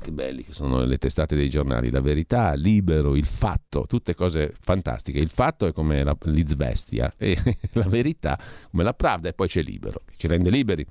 [0.00, 4.54] Che belli che sono le testate dei giornali, la verità, libero, il fatto, tutte cose
[4.60, 5.18] fantastiche.
[5.18, 7.36] Il fatto è come la l'Izvestia e
[7.72, 8.38] la verità
[8.70, 10.86] come la Pravda e poi c'è libero, che ci rende liberi.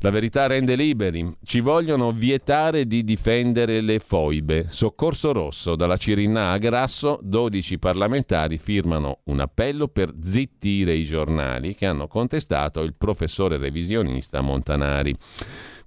[0.00, 1.36] La verità rende liberi.
[1.42, 4.66] Ci vogliono vietare di difendere le foibe.
[4.68, 11.74] Soccorso rosso dalla Cirinna a Grasso, 12 parlamentari firmano un appello per zittire i giornali
[11.74, 15.16] che hanno contestato il professore revisionista Montanari.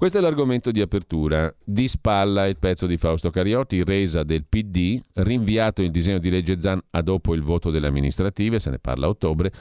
[0.01, 1.53] Questo è l'argomento di apertura.
[1.63, 6.59] Di spalla il pezzo di Fausto Cariotti, resa del PD, rinviato il disegno di legge
[6.59, 9.53] Zan a dopo il voto delle amministrative, se ne parla a ottobre.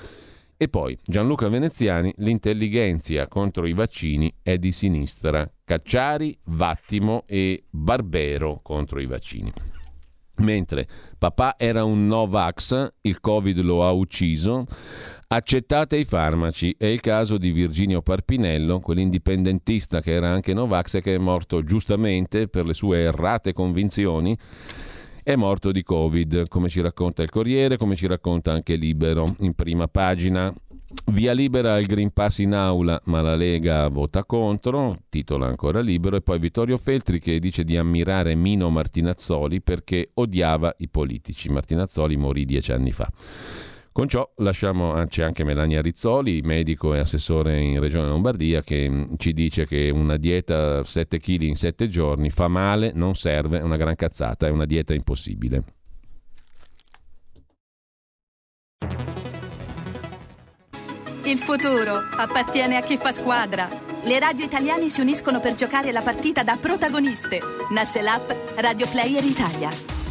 [0.56, 5.46] E poi Gianluca Veneziani, l'intelligenza contro i vaccini è di sinistra.
[5.62, 9.52] Cacciari, Vattimo e Barbero contro i vaccini.
[10.36, 10.88] Mentre
[11.18, 14.66] papà era un Novax, il Covid lo ha ucciso,
[15.32, 16.74] Accettate i farmaci.
[16.76, 21.62] È il caso di Virginio Parpinello, quell'indipendentista che era anche Novax e che è morto
[21.62, 24.36] giustamente per le sue errate convinzioni.
[25.22, 29.54] È morto di Covid, come ci racconta il Corriere, come ci racconta anche Libero in
[29.54, 30.52] prima pagina.
[31.12, 36.16] Via libera il Green Pass in aula, ma la Lega vota contro, titola ancora libero,
[36.16, 41.48] e poi Vittorio Feltri che dice di ammirare Mino Martinazzoli perché odiava i politici.
[41.50, 43.08] Martinazzoli morì dieci anni fa.
[43.92, 48.88] Con ciò lasciamo, ah, c'è anche Melania Rizzoli, medico e assessore in Regione Lombardia, che
[48.88, 53.58] mm, ci dice che una dieta 7 kg in 7 giorni fa male, non serve,
[53.58, 55.64] è una gran cazzata, è una dieta impossibile.
[61.24, 63.68] Il futuro appartiene a chi fa squadra.
[64.04, 67.40] Le radio italiane si uniscono per giocare la partita da protagoniste.
[67.70, 69.99] Nasce l'app Radio Player Italia.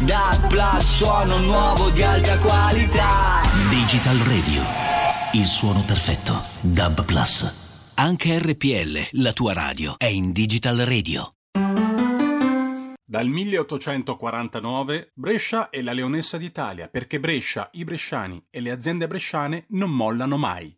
[0.00, 3.40] DAB Plus, suono nuovo di alta qualità.
[3.68, 4.62] Digital Radio,
[5.32, 6.40] il suono perfetto.
[6.60, 7.92] DAB Plus.
[7.94, 11.32] Anche RPL, la tua radio, è in Digital Radio.
[13.04, 19.64] Dal 1849 Brescia è la leonessa d'Italia perché Brescia, i bresciani e le aziende bresciane
[19.70, 20.77] non mollano mai.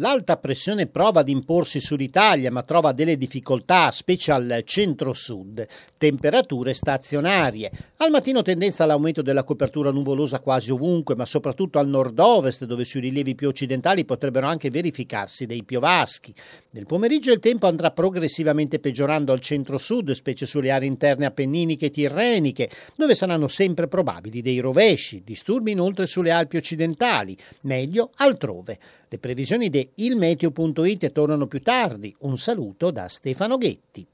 [0.00, 5.66] L'alta pressione prova ad imporsi sull'Italia, ma trova delle difficoltà, specie al centro-sud.
[5.96, 7.68] Temperature stazionarie.
[7.96, 13.00] Al mattino tendenza all'aumento della copertura nuvolosa quasi ovunque, ma soprattutto al nord-ovest, dove sui
[13.00, 16.32] rilievi più occidentali potrebbero anche verificarsi dei piovaschi.
[16.70, 21.90] Nel pomeriggio il tempo andrà progressivamente peggiorando al centro-sud, specie sulle aree interne appenniniche e
[21.90, 28.78] tirreniche, dove saranno sempre probabili dei rovesci, disturbi inoltre sulle Alpi occidentali, meglio altrove.
[29.10, 32.14] Le previsioni di ilmeteo.it tornano più tardi.
[32.20, 34.06] Un saluto da Stefano Ghetti.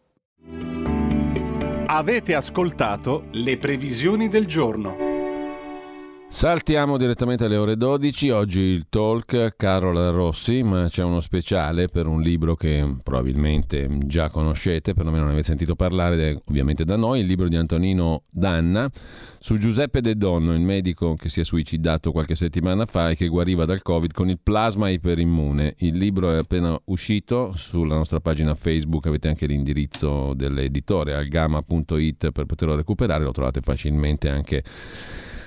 [1.86, 5.13] Avete ascoltato le previsioni del giorno.
[6.34, 12.08] Saltiamo direttamente alle ore 12, oggi il talk Carola Rossi, ma c'è uno speciale per
[12.08, 17.26] un libro che probabilmente già conoscete, perlomeno ne avete sentito parlare, ovviamente da noi, il
[17.26, 18.90] libro di Antonino Danna
[19.38, 23.28] su Giuseppe De Donno, il medico che si è suicidato qualche settimana fa e che
[23.28, 25.76] guariva dal Covid con il plasma iperimmune.
[25.78, 32.44] Il libro è appena uscito, sulla nostra pagina Facebook avete anche l'indirizzo dell'editore algama.it per
[32.44, 34.64] poterlo recuperare, lo trovate facilmente anche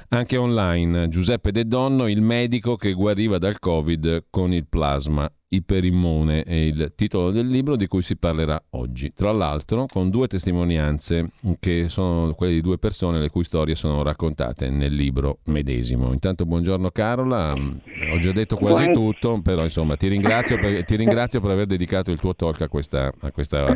[0.10, 6.44] anche online, Giuseppe De Donno, il medico che guariva dal Covid con il plasma iperimmune
[6.44, 9.14] è il titolo del libro di cui si parlerà oggi.
[9.14, 14.04] Tra l'altro con due testimonianze che sono quelle di due persone le cui storie sono
[14.04, 16.12] raccontate nel libro medesimo.
[16.12, 21.40] Intanto buongiorno Carola, ho già detto quasi tutto, però insomma ti ringrazio per, ti ringrazio
[21.40, 23.74] per aver dedicato il tuo talk a questa, a questa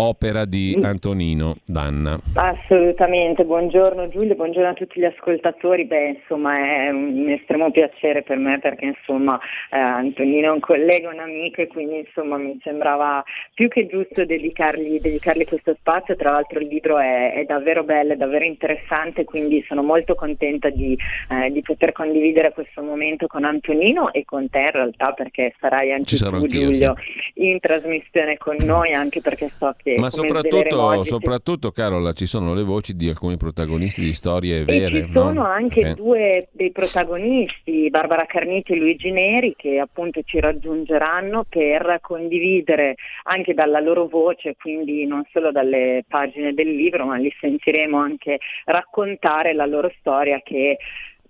[0.00, 2.16] opera di Antonino Danna.
[2.34, 5.86] Assolutamente, buongiorno Giulio, buongiorno a tutti gli ascoltatori.
[5.86, 9.40] Beh, insomma, è un estremo piacere per me perché insomma
[9.72, 13.24] eh, Antonino è un collega, un amico e quindi insomma mi sembrava
[13.54, 16.14] più che giusto dedicargli, dedicargli questo spazio.
[16.14, 20.70] Tra l'altro il libro è, è, davvero bello, è davvero interessante, quindi sono molto contenta
[20.70, 20.96] di,
[21.28, 25.92] eh, di, poter condividere questo momento con Antonino e con te in realtà perché sarai
[25.92, 26.94] anche tu Giulio
[27.34, 27.48] sì.
[27.48, 32.62] in trasmissione con noi anche perché so che ma soprattutto, soprattutto, Carola, ci sono le
[32.62, 34.98] voci di alcuni protagonisti di storie vere.
[34.98, 35.44] E ci sono no?
[35.44, 35.94] anche okay.
[35.94, 43.54] due dei protagonisti, Barbara Carniti e Luigi Neri, che appunto ci raggiungeranno per condividere anche
[43.54, 49.54] dalla loro voce, quindi non solo dalle pagine del libro, ma li sentiremo anche raccontare
[49.54, 50.78] la loro storia che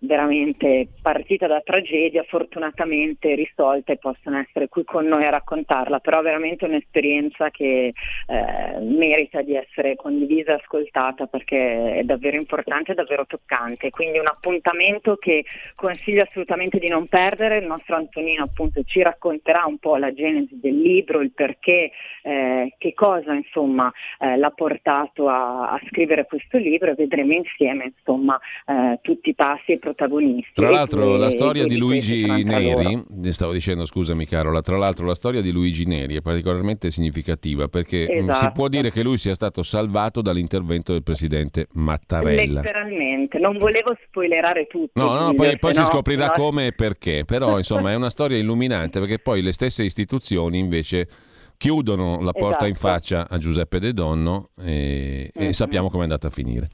[0.01, 6.23] veramente partita da tragedia, fortunatamente risolta e possono essere qui con noi a raccontarla, però
[6.23, 7.93] veramente un'esperienza che
[8.27, 13.91] eh, merita di essere condivisa e ascoltata perché è davvero importante e davvero toccante.
[13.91, 15.45] Quindi un appuntamento che
[15.75, 20.59] consiglio assolutamente di non perdere, il nostro Antonino appunto ci racconterà un po' la genesi
[20.61, 21.91] del libro, il perché,
[22.23, 27.93] eh, che cosa insomma eh, l'ha portato a, a, scrivere questo libro e vedremo insieme
[27.97, 30.53] insomma eh, tutti i passi e protagonisti.
[30.55, 35.41] Tra l'altro la storia di Luigi Neri, stavo dicendo scusami Carola, tra l'altro la storia
[35.41, 38.39] di Luigi Neri è particolarmente significativa perché mm, esatto.
[38.39, 42.61] si può dire che lui sia stato salvato dall'intervento del presidente Mattarella.
[42.61, 45.01] Letteralmente, non volevo spoilerare tutto.
[45.01, 46.33] No, no, poi, poi no, si scoprirà no.
[46.33, 51.09] come e perché, però insomma è una storia illuminante perché poi le stesse istituzioni invece
[51.57, 52.67] chiudono la porta esatto.
[52.67, 55.49] in faccia a Giuseppe De Donno e, mm-hmm.
[55.49, 56.69] e sappiamo come è andata a finire.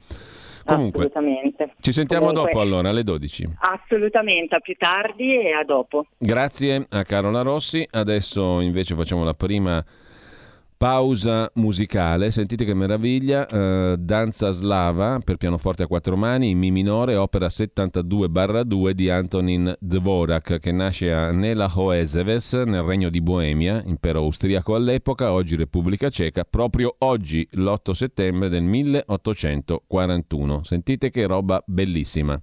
[0.65, 1.73] Comunque, assolutamente.
[1.79, 3.55] Ci sentiamo Comunque, dopo allora, alle 12.
[3.59, 6.07] Assolutamente, a più tardi e a dopo.
[6.17, 7.87] Grazie a Carola Rossi.
[7.89, 9.83] Adesso invece facciamo la prima
[10.85, 16.69] pausa musicale, sentite che meraviglia, eh, Danza slava per pianoforte a quattro mani in Mi
[16.69, 23.81] minore, opera 72-2 di Antonin Dvorak che nasce a Nela Hoeseves nel regno di Boemia,
[23.83, 30.61] impero austriaco all'epoca, oggi Repubblica Ceca, proprio oggi l'8 settembre del 1841.
[30.61, 32.39] Sentite che roba bellissima.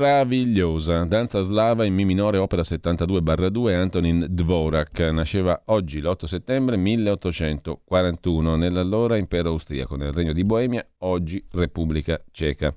[0.00, 1.04] Meravigliosa.
[1.04, 4.98] Danza slava in Mi minore, opera 72-2, Antonin Dvorak.
[5.12, 12.74] Nasceva oggi, l'8 settembre 1841, nell'allora impero austriaco, nel regno di Boemia, oggi Repubblica Ceca.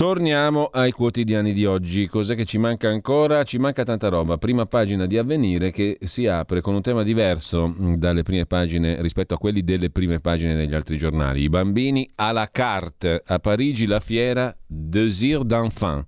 [0.00, 2.06] Torniamo ai quotidiani di oggi.
[2.06, 3.44] Cos'è che ci manca ancora?
[3.44, 4.38] Ci manca tanta roba.
[4.38, 9.02] Prima pagina di Avvenire che si apre con un tema diverso mm, dalle prime pagine
[9.02, 11.42] rispetto a quelli delle prime pagine degli altri giornali.
[11.42, 13.22] I bambini à la carte.
[13.26, 16.02] A Parigi la fiera Désir d'enfant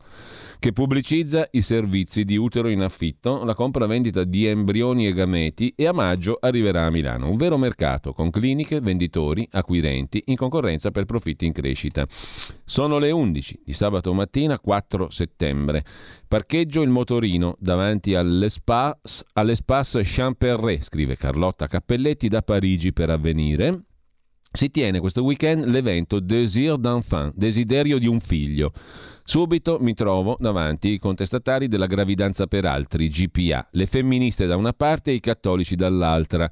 [0.62, 5.88] che pubblicizza i servizi di utero in affitto, la compra-vendita di embrioni e gameti e
[5.88, 7.28] a maggio arriverà a Milano.
[7.28, 12.06] Un vero mercato con cliniche, venditori, acquirenti in concorrenza per profitti in crescita.
[12.64, 15.84] Sono le 11 di sabato mattina 4 settembre.
[16.28, 23.86] Parcheggio il motorino davanti all'Espace, all'Espace Champerret, scrive Carlotta Cappelletti da Parigi per avvenire.
[24.54, 28.70] Si tiene questo weekend l'evento Désir d'enfant, desiderio di un figlio.
[29.24, 34.74] Subito mi trovo davanti i contestatari della gravidanza per altri, GPA, le femministe da una
[34.74, 36.50] parte e i cattolici dall'altra.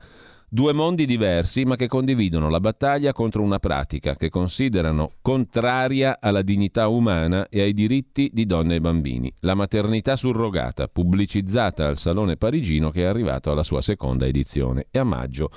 [0.48, 6.40] Due mondi diversi ma che condividono la battaglia contro una pratica che considerano contraria alla
[6.40, 12.38] dignità umana e ai diritti di donne e bambini, la maternità surrogata, pubblicizzata al Salone
[12.38, 15.50] Parigino che è arrivato alla sua seconda edizione e a maggio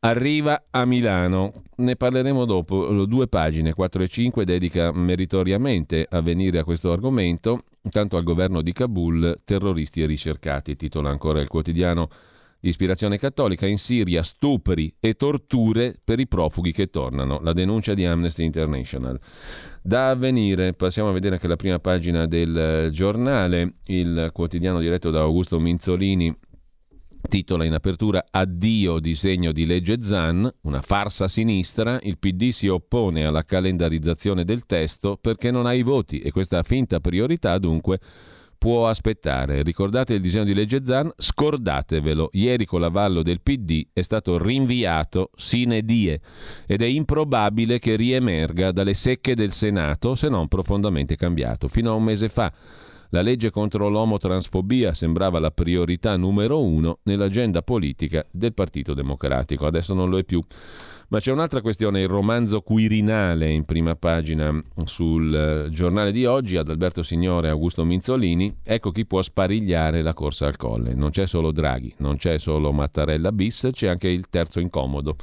[0.00, 1.52] arriva a Milano.
[1.76, 3.04] Ne parleremo dopo.
[3.04, 7.60] Due pagine, 4 e 5, dedica meritoriamente a venire a questo argomento.
[7.82, 12.08] Intanto al governo di Kabul, terroristi e ricercati, titola ancora il quotidiano
[12.60, 17.94] di ispirazione cattolica, in Siria stupri e torture per i profughi che tornano, la denuncia
[17.94, 19.18] di Amnesty International.
[19.80, 25.20] Da avvenire, passiamo a vedere anche la prima pagina del giornale, il quotidiano diretto da
[25.20, 26.36] Augusto Minzolini
[27.28, 33.24] titola in apertura Addio disegno di legge Zan, una farsa sinistra, il PD si oppone
[33.24, 38.00] alla calendarizzazione del testo perché non ha i voti e questa finta priorità dunque
[38.58, 39.62] può aspettare.
[39.62, 41.10] Ricordate il disegno di legge Zan?
[41.16, 42.30] Scordatevelo.
[42.32, 46.20] Ieri con l'avallo del PD è stato rinviato sine die
[46.66, 51.68] ed è improbabile che riemerga dalle secche del Senato se non profondamente cambiato.
[51.68, 52.52] Fino a un mese fa
[53.10, 59.66] la legge contro l'omotransfobia sembrava la priorità numero uno nell'agenda politica del Partito Democratico.
[59.66, 60.42] Adesso non lo è più.
[61.10, 66.58] Ma c'è un'altra questione, il romanzo Quirinale in prima pagina sul eh, giornale di oggi,
[66.58, 70.92] ad Alberto Signore e Augusto Minzolini, ecco chi può sparigliare la corsa al colle.
[70.92, 75.16] Non c'è solo Draghi, non c'è solo Mattarella bis, c'è anche il terzo incomodo.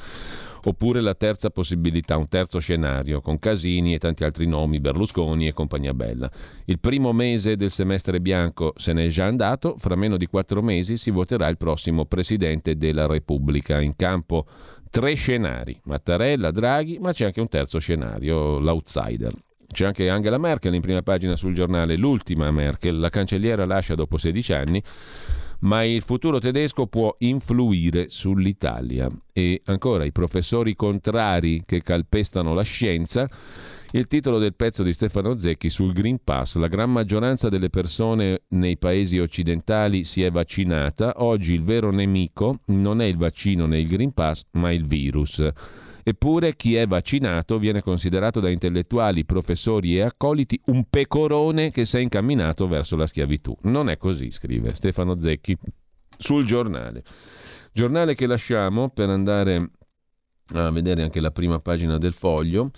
[0.67, 5.53] Oppure la terza possibilità, un terzo scenario, con Casini e tanti altri nomi, Berlusconi e
[5.53, 6.29] compagnia bella.
[6.65, 10.97] Il primo mese del semestre bianco se n'è già andato, fra meno di quattro mesi
[10.97, 13.79] si voterà il prossimo Presidente della Repubblica.
[13.79, 14.45] In campo
[14.89, 19.33] tre scenari, Mattarella, Draghi, ma c'è anche un terzo scenario, l'outsider.
[19.71, 24.17] C'è anche Angela Merkel in prima pagina sul giornale, l'ultima Merkel, la cancelliera lascia dopo
[24.17, 24.81] 16 anni
[25.59, 29.09] ma il futuro tedesco può influire sull'Italia.
[29.31, 33.29] E ancora i professori contrari che calpestano la scienza.
[33.91, 36.57] Il titolo del pezzo di Stefano Zecchi sul Green Pass.
[36.57, 41.13] La gran maggioranza delle persone nei paesi occidentali si è vaccinata.
[41.17, 45.49] Oggi il vero nemico non è il vaccino né il Green Pass, ma il virus.
[46.07, 51.97] Eppure chi è vaccinato viene considerato da intellettuali, professori e accoliti un pecorone che si
[51.97, 53.57] è incamminato verso la schiavitù.
[53.63, 55.57] Non è così, scrive Stefano Zecchi
[56.15, 57.03] sul giornale.
[57.73, 59.71] Giornale che lasciamo per andare
[60.53, 62.69] a vedere anche la prima pagina del foglio.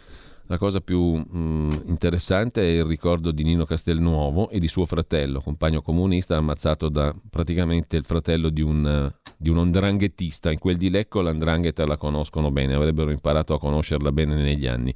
[0.49, 5.41] La cosa più mh, interessante è il ricordo di Nino Castelnuovo e di suo fratello,
[5.41, 10.49] compagno comunista, ammazzato da praticamente il fratello di un, di un ondranghettista.
[10.49, 14.93] In quel di Lecco l'andrangheta la conoscono bene, avrebbero imparato a conoscerla bene negli anni.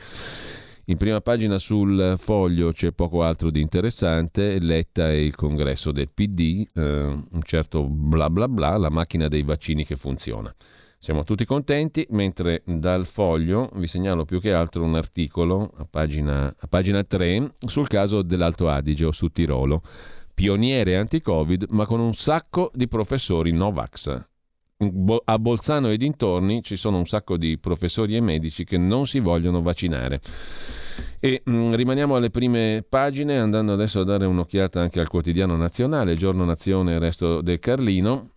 [0.86, 6.14] In prima pagina sul foglio c'è poco altro di interessante, Letta e il congresso del
[6.14, 10.53] PD, eh, un certo bla bla bla, la macchina dei vaccini che funziona.
[11.03, 16.45] Siamo tutti contenti, mentre dal foglio vi segnalo più che altro un articolo a pagina,
[16.45, 19.82] a pagina 3 sul caso dell'Alto Adige o su Tirolo.
[20.32, 24.22] Pioniere anti-Covid, ma con un sacco di professori Novax.
[25.26, 29.19] A Bolzano e dintorni ci sono un sacco di professori e medici che non si
[29.19, 30.22] vogliono vaccinare.
[31.19, 35.56] E mh, mm, rimaniamo alle prime pagine, andando adesso a dare un'occhiata anche al quotidiano
[35.56, 38.34] nazionale, Giorno Nazione e Resto del Carlino.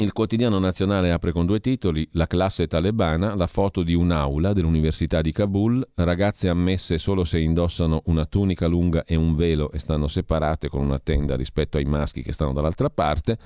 [0.00, 5.20] Il quotidiano nazionale apre con due titoli, La classe talebana, la foto di un'aula dell'Università
[5.20, 10.06] di Kabul, ragazze ammesse solo se indossano una tunica lunga e un velo e stanno
[10.06, 13.38] separate con una tenda rispetto ai maschi che stanno dall'altra parte.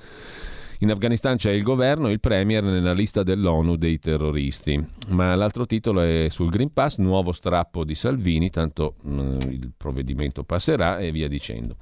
[0.79, 4.85] In Afghanistan c'è il governo, il premier nella lista dell'ONU dei terroristi.
[5.09, 9.71] Ma l'altro titolo è sul Green Pass, nuovo strappo di Salvini, tanto mh, mm, il
[9.75, 11.77] provvedimento passerà e via dicendo.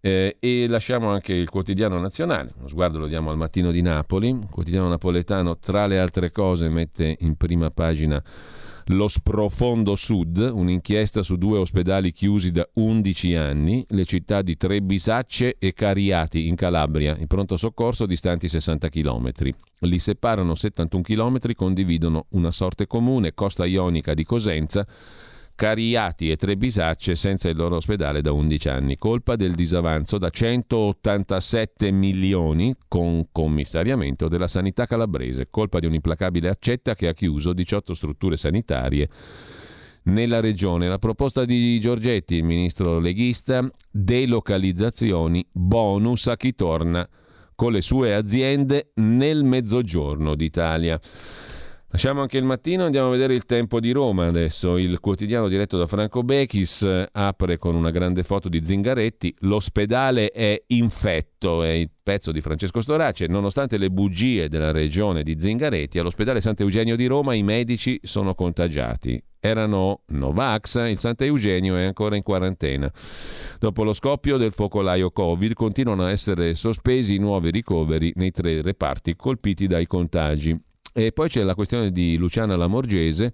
[0.00, 4.28] Eh, e lasciamo anche il quotidiano nazionale, uno sguardo lo diamo al mattino di Napoli,
[4.28, 8.22] il quotidiano napoletano tra le altre cose mette in prima pagina
[8.88, 15.56] lo sprofondo sud, un'inchiesta su due ospedali chiusi da 11 anni, le città di Trebisacce
[15.58, 19.30] e Cariati in Calabria, in pronto soccorso distanti 60 km.
[19.80, 24.86] Li separano 71 km, condividono una sorte comune, costa ionica di Cosenza,
[25.58, 31.90] Cariati e Trebisacce senza il loro ospedale da 11 anni, colpa del disavanzo da 187
[31.90, 38.36] milioni con commissariamento della sanità calabrese, colpa di un'implacabile accetta che ha chiuso 18 strutture
[38.36, 39.08] sanitarie
[40.04, 40.86] nella regione.
[40.86, 47.04] La proposta di Giorgetti, il ministro leghista, delocalizzazioni, bonus a chi torna
[47.56, 51.00] con le sue aziende nel mezzogiorno d'Italia.
[51.90, 54.76] Lasciamo anche il mattino, andiamo a vedere il tempo di Roma adesso.
[54.76, 59.34] Il quotidiano diretto da Franco Bechis apre con una grande foto di Zingaretti.
[59.40, 63.26] L'ospedale è infetto, è il pezzo di Francesco Storace.
[63.26, 69.20] Nonostante le bugie della regione di Zingaretti, all'ospedale Sant'Eugenio di Roma i medici sono contagiati.
[69.40, 72.92] Erano Novax, il Sant'Eugenio è ancora in quarantena.
[73.58, 78.60] Dopo lo scoppio del focolaio Covid continuano a essere sospesi i nuovi ricoveri nei tre
[78.60, 80.66] reparti colpiti dai contagi.
[80.92, 83.32] E poi c'è la questione di Luciana Lamorgese,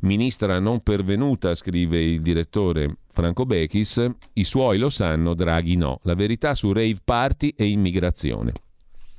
[0.00, 4.04] ministra non pervenuta, scrive il direttore Franco Bechis,
[4.34, 6.00] i suoi lo sanno, Draghi no.
[6.02, 8.52] La verità su rave party e immigrazione.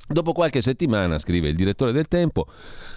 [0.07, 2.47] Dopo qualche settimana, scrive il direttore del Tempo,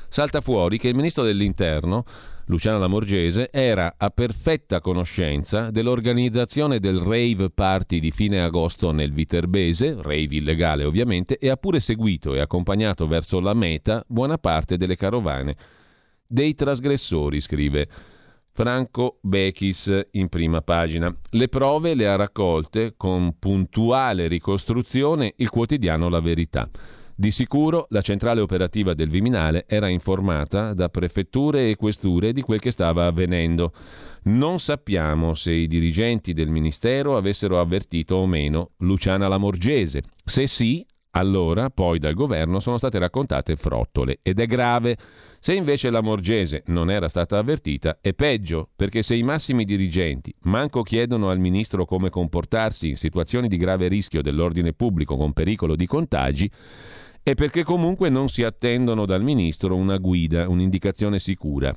[0.09, 2.05] salta fuori che il ministro dell'Interno
[2.49, 9.97] Luciana Lamorgese, era a perfetta conoscenza dell'organizzazione del rave party di fine agosto nel Viterbese,
[10.01, 14.97] rave illegale ovviamente, e ha pure seguito e accompagnato verso la meta buona parte delle
[14.97, 15.57] carovane
[16.27, 17.87] dei trasgressori, scrive
[18.53, 21.15] Franco Bechis in prima pagina.
[21.31, 26.69] Le prove le ha raccolte con puntuale ricostruzione il quotidiano La Verità.
[27.21, 32.61] Di sicuro la centrale operativa del Viminale era informata da prefetture e questure di quel
[32.61, 33.73] che stava avvenendo.
[34.27, 40.03] Non sappiamo se i dirigenti del Ministero avessero avvertito o meno Luciana Lamorgese.
[40.25, 44.97] Se sì, allora poi dal governo sono state raccontate frottole ed è grave.
[45.41, 50.33] Se invece la Morgese non era stata avvertita, è peggio, perché se i massimi dirigenti
[50.43, 55.75] manco chiedono al ministro come comportarsi in situazioni di grave rischio dell'ordine pubblico con pericolo
[55.75, 56.49] di contagi,
[57.29, 61.77] e perché comunque non si attendono dal ministro una guida, un'indicazione sicura.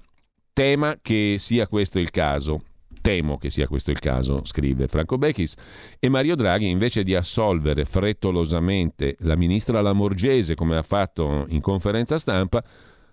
[0.53, 2.61] Tema che sia questo il caso.
[3.01, 5.55] Temo che sia questo il caso, scrive Franco Bechis,
[5.99, 12.17] e Mario Draghi, invece di assolvere frettolosamente la ministra Lamorgese, come ha fatto in conferenza
[12.17, 12.63] stampa,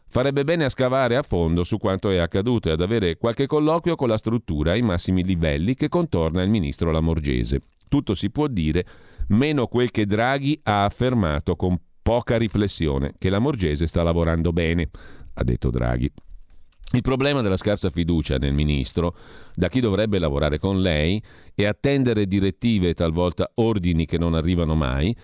[0.06, 3.96] farebbe bene a scavare a fondo su quanto è accaduto e ad avere qualche colloquio
[3.96, 7.62] con la struttura ai massimi livelli che contorna il ministro Lamorgese.
[7.88, 8.86] Tutto si può dire,
[9.28, 11.76] meno quel che Draghi ha affermato con
[12.08, 14.88] Poca riflessione, che la Morgese sta lavorando bene,
[15.34, 16.10] ha detto Draghi.
[16.92, 19.14] Il problema della scarsa fiducia nel ministro,
[19.54, 21.22] da chi dovrebbe lavorare con lei
[21.54, 25.14] e attendere direttive e talvolta ordini che non arrivano mai,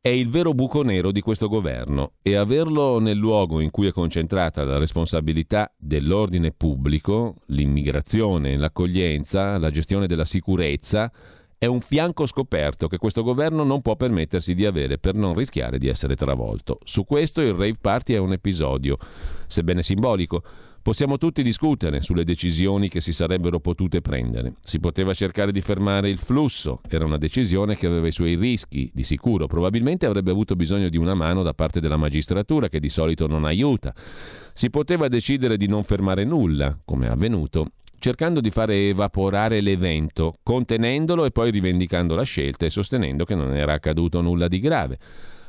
[0.00, 3.92] è il vero buco nero di questo governo e averlo nel luogo in cui è
[3.92, 11.12] concentrata la responsabilità dell'ordine pubblico, l'immigrazione, l'accoglienza, la gestione della sicurezza,
[11.58, 15.78] è un fianco scoperto che questo governo non può permettersi di avere per non rischiare
[15.78, 16.78] di essere travolto.
[16.84, 18.98] Su questo il rave party è un episodio,
[19.46, 20.42] sebbene simbolico.
[20.84, 24.56] Possiamo tutti discutere sulle decisioni che si sarebbero potute prendere.
[24.60, 28.90] Si poteva cercare di fermare il flusso, era una decisione che aveva i suoi rischi,
[28.92, 29.46] di sicuro.
[29.46, 33.46] Probabilmente avrebbe avuto bisogno di una mano da parte della magistratura, che di solito non
[33.46, 33.94] aiuta.
[34.52, 37.64] Si poteva decidere di non fermare nulla, come è avvenuto,
[37.98, 43.56] cercando di fare evaporare l'evento, contenendolo e poi rivendicando la scelta e sostenendo che non
[43.56, 44.98] era accaduto nulla di grave.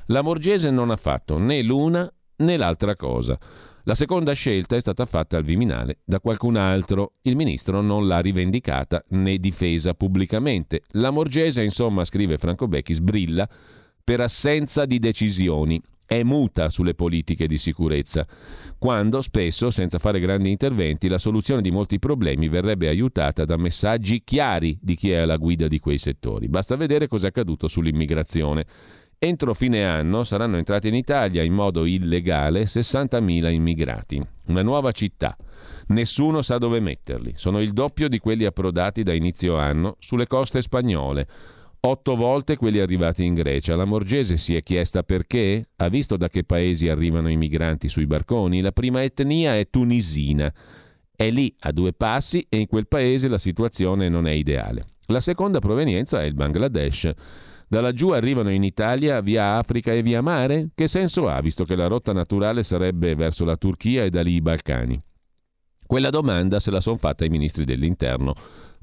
[0.07, 3.37] La Morgese non ha fatto né l'una né l'altra cosa.
[3.87, 7.11] La seconda scelta è stata fatta al Viminale da qualcun altro.
[7.21, 10.81] Il ministro non l'ha rivendicata né difesa pubblicamente.
[10.93, 13.47] La Morgese, insomma, scrive Franco Becchi, sbrilla
[14.03, 18.25] per assenza di decisioni è muta sulle politiche di sicurezza,
[18.77, 24.23] quando spesso, senza fare grandi interventi, la soluzione di molti problemi verrebbe aiutata da messaggi
[24.23, 26.47] chiari di chi è alla guida di quei settori.
[26.47, 28.65] Basta vedere cosa è accaduto sull'immigrazione.
[29.17, 35.35] Entro fine anno saranno entrati in Italia in modo illegale 60.000 immigrati, una nuova città.
[35.87, 40.61] Nessuno sa dove metterli, sono il doppio di quelli approdati da inizio anno sulle coste
[40.61, 41.27] spagnole
[41.87, 43.75] Otto volte quelli arrivati in Grecia.
[43.75, 45.69] La Morgese si è chiesta perché?
[45.75, 48.61] Ha visto da che paesi arrivano i migranti sui barconi?
[48.61, 50.51] La prima etnia è tunisina.
[51.15, 54.87] È lì a due passi e in quel paese la situazione non è ideale.
[55.05, 57.11] La seconda provenienza è il Bangladesh.
[57.67, 60.69] Da laggiù arrivano in Italia via Africa e via mare?
[60.73, 64.33] Che senso ha, visto che la rotta naturale sarebbe verso la Turchia e da lì
[64.33, 64.99] i Balcani?
[65.85, 68.33] Quella domanda se la sono fatta i ministri dell'interno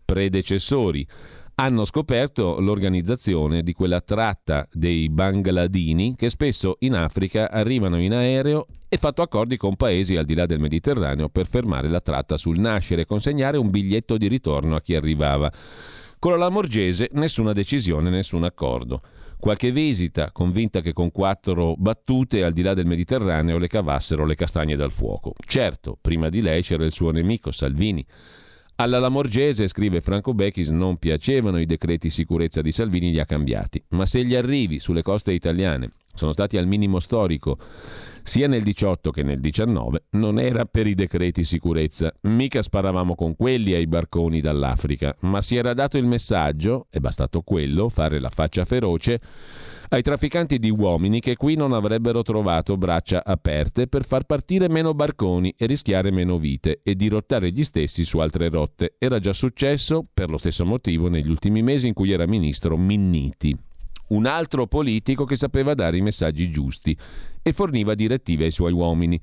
[0.05, 1.07] predecessori
[1.55, 8.67] hanno scoperto l'organizzazione di quella tratta dei bangladini che spesso in Africa arrivano in aereo
[8.89, 12.59] e fatto accordi con paesi al di là del Mediterraneo per fermare la tratta sul
[12.59, 15.53] nascere e consegnare un biglietto di ritorno a chi arrivava.
[16.19, 19.03] Con la Lamorgese nessuna decisione, nessun accordo.
[19.39, 24.37] Qualche visita, convinta che con quattro battute al di là del Mediterraneo le cavassero le
[24.37, 25.35] castagne dal fuoco.
[25.45, 28.07] Certo, prima di lei c'era il suo nemico Salvini
[28.83, 33.83] alla Lamorgese, scrive Franco Bechis, non piacevano i decreti sicurezza di Salvini, li ha cambiati.
[33.91, 37.57] Ma se gli arrivi sulle coste italiane sono stati al minimo storico
[38.23, 42.13] sia nel 18 che nel 19, non era per i decreti sicurezza.
[42.23, 47.43] Mica sparavamo con quelli ai barconi dall'Africa, ma si era dato il messaggio, è bastato
[47.43, 49.21] quello, fare la faccia feroce,
[49.89, 54.95] ai trafficanti di uomini che qui non avrebbero trovato braccia aperte per far partire meno
[54.95, 58.95] barconi e rischiare meno vite e dirottare gli stessi su altre rotte.
[58.99, 63.71] Era già successo, per lo stesso motivo, negli ultimi mesi in cui era ministro Minniti
[64.13, 66.97] un altro politico che sapeva dare i messaggi giusti
[67.43, 69.21] e forniva direttive ai suoi uomini.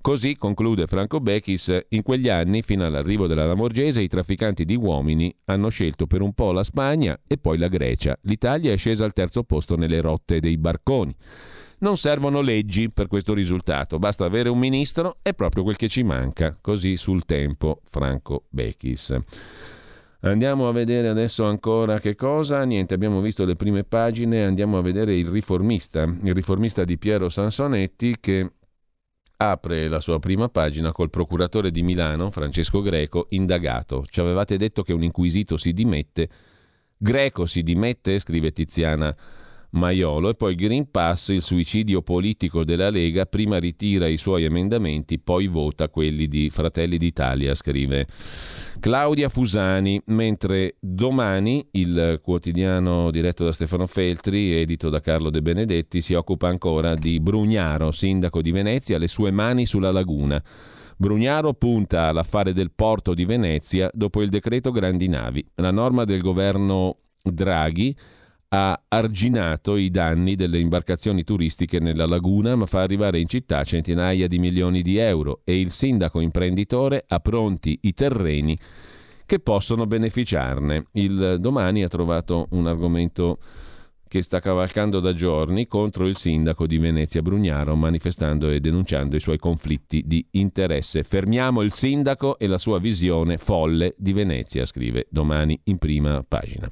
[0.00, 5.34] Così, conclude Franco Bechis, in quegli anni, fino all'arrivo della Lamorgese, i trafficanti di uomini
[5.46, 8.14] hanno scelto per un po' la Spagna e poi la Grecia.
[8.22, 11.14] L'Italia è scesa al terzo posto nelle rotte dei barconi.
[11.78, 16.02] Non servono leggi per questo risultato, basta avere un ministro, è proprio quel che ci
[16.02, 16.56] manca.
[16.60, 19.16] Così sul tempo Franco Bechis.
[20.24, 22.64] Andiamo a vedere adesso ancora che cosa.
[22.64, 27.28] Niente, abbiamo visto le prime pagine, andiamo a vedere il riformista, il riformista di Piero
[27.28, 28.52] Sansonetti che
[29.36, 34.06] apre la sua prima pagina col procuratore di Milano, Francesco Greco, indagato.
[34.08, 36.30] Ci avevate detto che un inquisito si dimette.
[36.96, 39.14] Greco si dimette, scrive Tiziana
[39.74, 45.18] Maiolo e poi Green Pass, il suicidio politico della Lega, prima ritira i suoi emendamenti,
[45.18, 48.06] poi vota quelli di Fratelli d'Italia, scrive
[48.78, 56.00] Claudia Fusani, mentre domani il quotidiano diretto da Stefano Feltri, edito da Carlo De Benedetti,
[56.00, 60.42] si occupa ancora di Brugnaro, sindaco di Venezia, le sue mani sulla laguna.
[60.96, 65.44] Brugnaro punta all'affare del porto di Venezia dopo il decreto grandi navi.
[65.56, 67.96] La norma del governo Draghi
[68.56, 74.28] ha arginato i danni delle imbarcazioni turistiche nella laguna, ma fa arrivare in città centinaia
[74.28, 78.56] di milioni di euro e il sindaco imprenditore ha pronti i terreni
[79.26, 80.86] che possono beneficiarne.
[80.92, 83.38] Il domani ha trovato un argomento
[84.06, 89.20] che sta cavalcando da giorni contro il sindaco di Venezia Brugnaro, manifestando e denunciando i
[89.20, 91.02] suoi conflitti di interesse.
[91.02, 96.70] Fermiamo il sindaco e la sua visione folle di Venezia, scrive domani in prima pagina.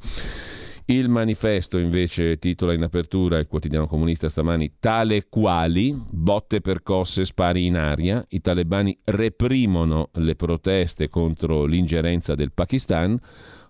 [0.87, 7.67] Il manifesto invece titola in apertura il quotidiano comunista stamani tale quali, botte percosse, spari
[7.67, 13.17] in aria, i talebani reprimono le proteste contro l'ingerenza del Pakistan,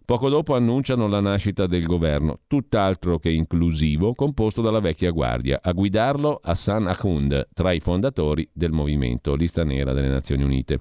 [0.06, 5.72] poco dopo annunciano la nascita del governo, tutt'altro che inclusivo, composto dalla vecchia guardia, a
[5.72, 10.80] guidarlo Hassan Akhund, tra i fondatori del movimento Lista Nera delle Nazioni Unite.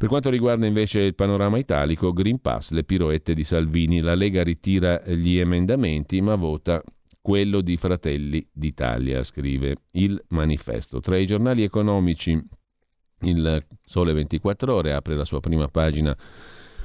[0.00, 4.42] Per quanto riguarda invece il panorama italico, Green Pass, le piroette di Salvini, la Lega
[4.42, 6.82] ritira gli emendamenti ma vota
[7.20, 11.00] quello di Fratelli d'Italia, scrive il manifesto.
[11.00, 12.42] Tra i giornali economici,
[13.24, 16.16] il Sole 24 ore apre la sua prima pagina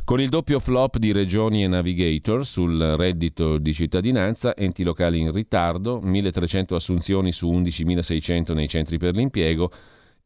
[0.04, 5.32] con il doppio flop di Regioni e Navigator sul reddito di cittadinanza, enti locali in
[5.32, 9.72] ritardo, 1300 assunzioni su 11.600 nei centri per l'impiego,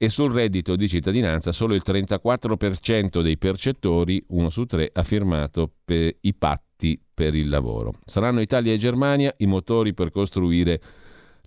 [0.02, 5.74] e sul reddito di cittadinanza solo il 34% dei percettori, uno su tre, ha firmato
[6.22, 7.96] i patti per il lavoro.
[8.06, 10.82] Saranno Italia e Germania i motori per costruire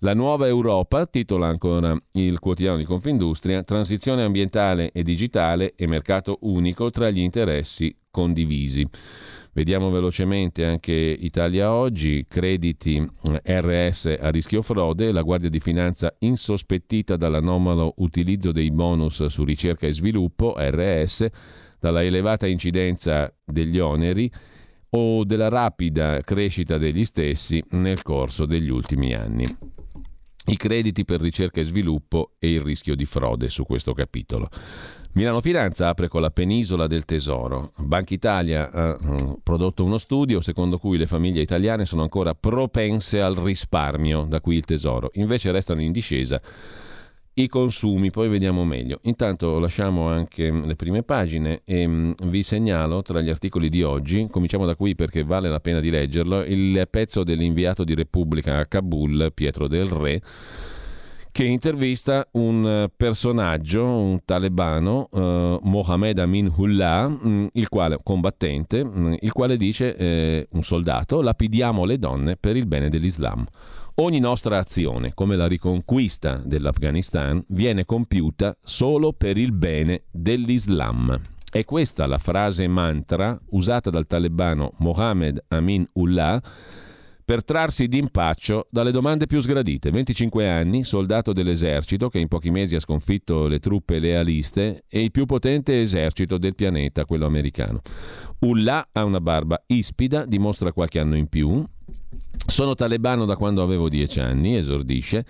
[0.03, 6.37] la nuova Europa, titola ancora il quotidiano di Confindustria, transizione ambientale e digitale e mercato
[6.41, 8.87] unico tra gli interessi condivisi.
[9.55, 16.11] Vediamo velocemente anche Italia Oggi, crediti eh, RS a rischio frode, la Guardia di Finanza
[16.19, 21.27] insospettita dall'anomalo utilizzo dei bonus su ricerca e sviluppo RS,
[21.79, 24.31] dalla elevata incidenza degli oneri
[24.89, 29.45] o della rapida crescita degli stessi nel corso degli ultimi anni.
[30.45, 34.49] I crediti per ricerca e sviluppo e il rischio di frode su questo capitolo.
[35.15, 37.73] Milano Finanza apre con la penisola del tesoro.
[37.77, 43.21] Banca Italia ha uh, prodotto uno studio secondo cui le famiglie italiane sono ancora propense
[43.21, 45.11] al risparmio, da qui il tesoro.
[45.13, 46.41] Invece restano in discesa
[47.35, 49.01] i consumi, poi vediamo meglio.
[49.03, 54.27] Intanto lasciamo anche le prime pagine e mh, vi segnalo tra gli articoli di oggi,
[54.31, 58.65] cominciamo da qui perché vale la pena di leggerlo, il pezzo dell'inviato di Repubblica a
[58.65, 60.21] Kabul, Pietro del Re
[61.33, 68.85] che intervista un eh, personaggio, un talebano, eh, Mohamed Amin Hullah, mm, il quale, combattente,
[68.85, 73.47] mm, il quale dice, eh, un soldato, lapidiamo le donne per il bene dell'Islam.
[73.95, 81.19] Ogni nostra azione, come la riconquista dell'Afghanistan, viene compiuta solo per il bene dell'Islam.
[81.51, 86.39] È questa la frase mantra usata dal talebano Mohamed Amin Ullah
[87.25, 89.91] per trarsi d'impaccio dalle domande più sgradite.
[89.91, 95.11] 25 anni, soldato dell'esercito che in pochi mesi ha sconfitto le truppe lealiste e il
[95.11, 97.81] più potente esercito del pianeta, quello americano.
[98.39, 101.63] Ullah ha una barba ispida, dimostra qualche anno in più,
[102.45, 105.25] Sono talebano da quando avevo dieci anni, esordisce.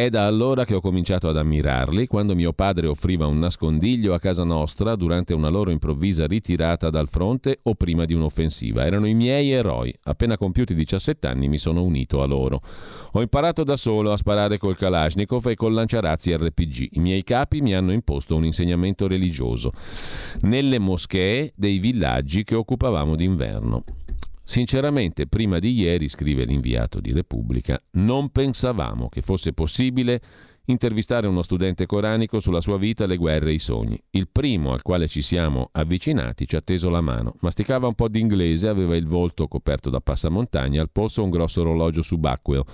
[0.00, 4.18] È da allora che ho cominciato ad ammirarli, quando mio padre offriva un nascondiglio a
[4.18, 8.86] casa nostra durante una loro improvvisa ritirata dal fronte o prima di un'offensiva.
[8.86, 9.94] Erano i miei eroi.
[10.04, 12.62] Appena compiuti 17 anni mi sono unito a loro.
[13.12, 16.88] Ho imparato da solo a sparare col Kalashnikov e col lanciarazzi RPG.
[16.92, 19.70] I miei capi mi hanno imposto un insegnamento religioso
[20.44, 23.84] nelle moschee dei villaggi che occupavamo d'inverno.
[24.50, 30.20] Sinceramente, prima di ieri, scrive l'inviato di Repubblica, non pensavamo che fosse possibile
[30.64, 33.96] intervistare uno studente coranico sulla sua vita, le guerre e i sogni.
[34.10, 37.36] Il primo al quale ci siamo avvicinati ci ha teso la mano.
[37.42, 41.60] Masticava un po' di inglese, aveva il volto coperto da passamontagna, al polso un grosso
[41.60, 42.64] orologio subacqueo.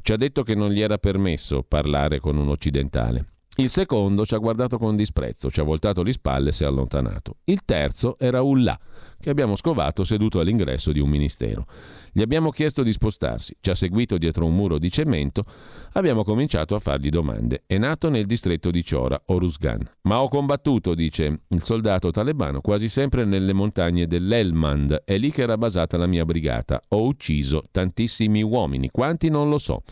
[0.00, 3.26] Ci ha detto che non gli era permesso parlare con un occidentale.
[3.56, 6.66] Il secondo ci ha guardato con disprezzo, ci ha voltato le spalle e si è
[6.66, 7.36] allontanato.
[7.44, 8.80] Il terzo era Ullah
[9.20, 11.66] che abbiamo scovato seduto all'ingresso di un ministero.
[12.12, 15.44] Gli abbiamo chiesto di spostarsi, ci ha seguito dietro un muro di cemento,
[15.92, 17.62] abbiamo cominciato a fargli domande.
[17.66, 19.78] È nato nel distretto di Chora, Oruzgan.
[20.02, 25.02] Ma ho combattuto, dice il soldato talebano, quasi sempre nelle montagne dell'Elmand.
[25.04, 26.80] È lì che era basata la mia brigata.
[26.88, 29.82] Ho ucciso tantissimi uomini, quanti non lo so.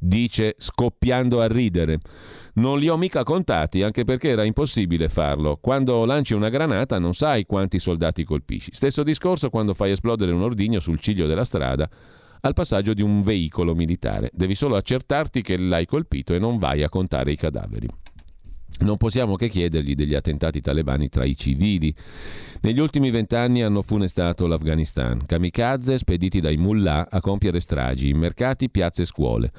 [0.00, 1.98] Dice scoppiando a ridere.
[2.54, 5.58] Non li ho mica contati, anche perché era impossibile farlo.
[5.60, 8.70] Quando lanci una granata non sai quanti soldati colpisci.
[8.72, 11.88] Stesso discorso quando fai esplodere un ordigno sul ciglio della strada
[12.40, 14.30] al passaggio di un veicolo militare.
[14.32, 17.86] Devi solo accertarti che l'hai colpito e non vai a contare i cadaveri.
[18.78, 21.94] Non possiamo che chiedergli degli attentati talebani tra i civili.
[22.62, 28.70] Negli ultimi vent'anni hanno funestato l'Afghanistan, kamikaze spediti dai mullah a compiere stragi in mercati,
[28.70, 29.50] piazze e scuole.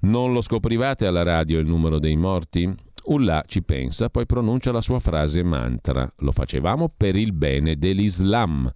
[0.00, 2.72] Non lo scoprivate alla radio il numero dei morti?
[3.06, 6.08] Ullah ci pensa, poi pronuncia la sua frase mantra.
[6.18, 8.70] Lo facevamo per il bene dell'Islam.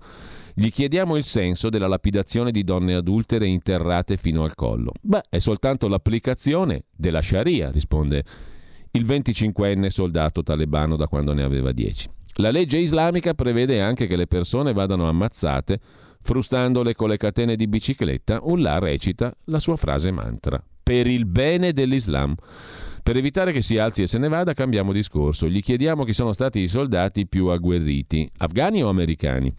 [0.53, 4.93] Gli chiediamo il senso della lapidazione di donne adultere interrate fino al collo.
[5.01, 8.25] Beh, è soltanto l'applicazione della Sharia, risponde
[8.91, 12.11] il 25enne soldato talebano da quando ne aveva 10.
[12.37, 15.79] La legge islamica prevede anche che le persone vadano ammazzate
[16.21, 18.41] frustandole con le catene di bicicletta.
[18.43, 22.35] Ullah recita la sua frase mantra per il bene dell'Islam.
[23.03, 25.49] Per evitare che si alzi e se ne vada, cambiamo discorso.
[25.49, 29.53] Gli chiediamo chi sono stati i soldati più agguerriti, afghani o americani.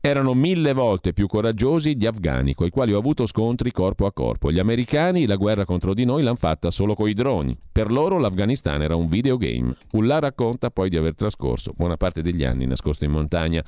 [0.00, 4.50] Erano mille volte più coraggiosi gli afghani, coi quali ho avuto scontri corpo a corpo.
[4.50, 7.56] Gli americani la guerra contro di noi l'hanno fatta solo coi droni.
[7.72, 9.74] Per loro l'Afghanistan era un videogame.
[9.92, 13.64] Ullah racconta poi di aver trascorso buona parte degli anni nascosto in montagna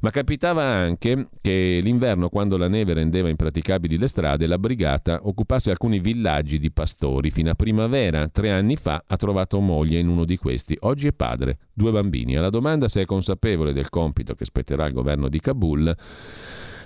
[0.00, 5.70] ma capitava anche che l'inverno, quando la neve rendeva impraticabili le strade, la brigata occupasse
[5.70, 7.30] alcuni villaggi di pastori.
[7.30, 10.76] Fino a primavera, tre anni fa, ha trovato moglie in uno di questi.
[10.80, 12.36] Oggi è padre, due bambini.
[12.36, 15.96] Alla domanda se è consapevole del compito che spetterà al governo di Kabul,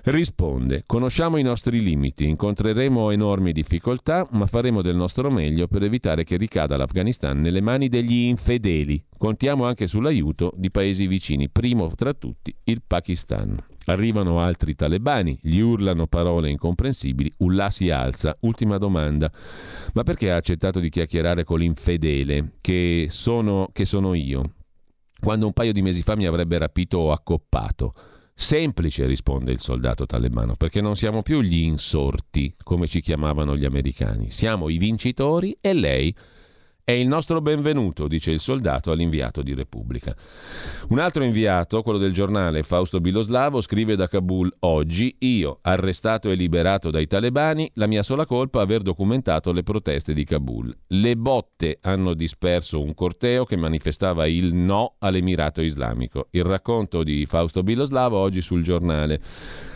[0.04, 6.24] risponde: Conosciamo i nostri limiti, incontreremo enormi difficoltà, ma faremo del nostro meglio per evitare
[6.24, 9.04] che ricada l'Afghanistan nelle mani degli infedeli.
[9.16, 13.56] Contiamo anche sull'aiuto di paesi vicini, primo tra tutti il Pakistan.
[13.86, 18.36] Arrivano altri talebani, gli urlano parole incomprensibili, Ullah si alza.
[18.40, 19.30] Ultima domanda.
[19.94, 24.42] Ma perché ha accettato di chiacchierare con l'infedele, che sono, che sono io?
[25.20, 27.94] Quando un paio di mesi fa mi avrebbe rapito o accoppato.
[28.42, 33.64] Semplice, risponde il soldato talebano, perché non siamo più gli insorti, come ci chiamavano gli
[33.64, 36.14] americani, siamo i vincitori e lei
[36.84, 40.14] è il nostro benvenuto, dice il soldato all'inviato di Repubblica.
[40.88, 46.34] Un altro inviato, quello del giornale Fausto Biloslavo, scrive da Kabul oggi: Io, arrestato e
[46.34, 50.76] liberato dai talebani, la mia sola colpa è aver documentato le proteste di Kabul.
[50.88, 56.28] Le botte hanno disperso un corteo che manifestava il no all'Emirato islamico.
[56.30, 59.20] Il racconto di Fausto Biloslavo oggi sul giornale.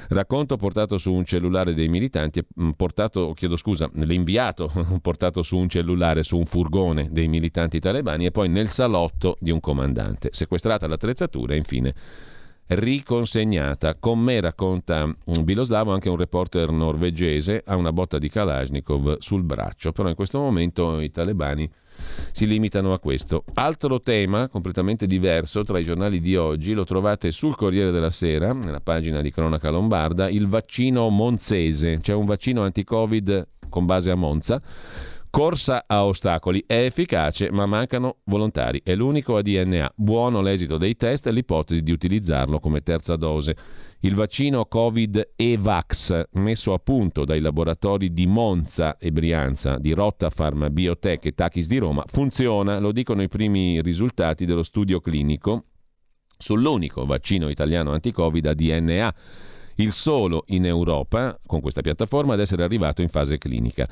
[0.09, 4.71] Racconto portato su un cellulare dei militanti, mm, portato, chiedo scusa, l'inviato
[5.03, 9.51] portato su un cellulare, su un furgone dei militanti talebani e poi nel salotto di
[9.51, 10.31] un comandante.
[10.33, 11.95] Sequestrata l'attrezzatura e infine
[12.69, 13.95] riconsegnata.
[13.99, 19.43] Con me, racconta mm, Biloslavo, anche un reporter norvegese ha una botta di Kalashnikov sul
[19.43, 21.71] braccio, però in questo momento i talebani
[22.33, 23.45] si limitano a questo.
[23.55, 28.53] Altro tema completamente diverso tra i giornali di oggi lo trovate sul Corriere della Sera,
[28.53, 31.99] nella pagina di Cronaca Lombarda, il vaccino monzese.
[32.01, 34.61] C'è un vaccino anti-Covid con base a Monza.
[35.29, 38.81] Corsa a ostacoli è efficace, ma mancano volontari.
[38.83, 39.93] È l'unico a DNA.
[39.95, 43.55] Buono l'esito dei test e l'ipotesi di utilizzarlo come terza dose.
[44.01, 50.71] Il vaccino Covid Evax, messo a punto dai laboratori di Monza e Brianza, di Rottafarm,
[50.71, 55.65] Biotech e Tachis di Roma, funziona, lo dicono i primi risultati dello studio clinico
[56.39, 59.15] sull'unico vaccino italiano anti-Covid a DNA
[59.77, 63.89] il solo in Europa, con questa piattaforma, ad essere arrivato in fase clinica.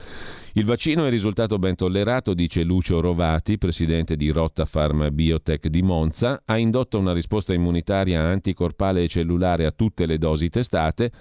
[0.53, 5.83] Il vaccino è risultato ben tollerato, dice Lucio Rovati, presidente di Rotta Pharma Biotech di
[5.83, 11.13] Monza, ha indotto una risposta immunitaria anticorpale e cellulare a tutte le dosi testate,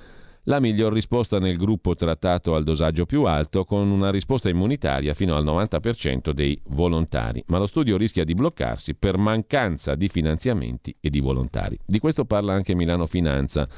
[0.48, 5.38] la miglior risposta nel gruppo trattato al dosaggio più alto con una risposta immunitaria fino
[5.38, 11.10] al 90% dei volontari, ma lo studio rischia di bloccarsi per mancanza di finanziamenti e
[11.10, 11.80] di volontari.
[11.86, 13.70] Di questo parla anche Milano Finanza.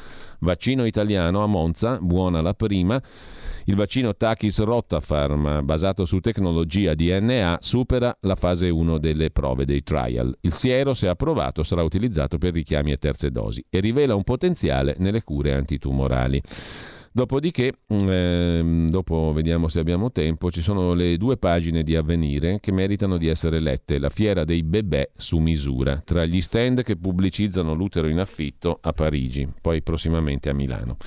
[0.46, 3.02] Vaccino italiano a Monza, buona la prima.
[3.64, 9.82] Il vaccino Takis Rottafarm, basato su tecnologia DNA, supera la fase 1 delle prove dei
[9.82, 10.38] trial.
[10.42, 14.96] Il siero, se approvato, sarà utilizzato per richiami e terze dosi e rivela un potenziale
[15.00, 16.40] nelle cure antitumorali.
[17.16, 22.74] Dopodiché, ehm, dopo vediamo se abbiamo tempo, ci sono le due pagine di avvenire che
[22.74, 24.00] meritano di essere lette.
[24.00, 28.92] La fiera dei bebè su misura, tra gli stand che pubblicizzano l'utero in affitto a
[28.92, 30.98] Parigi, poi prossimamente a Milano.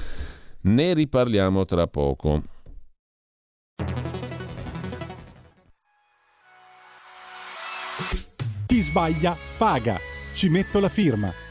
[0.63, 2.43] Ne riparliamo tra poco.
[8.67, 9.99] Chi sbaglia paga.
[10.33, 11.48] Ci metto la firma.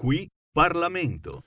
[0.00, 1.42] Qui Parlamento.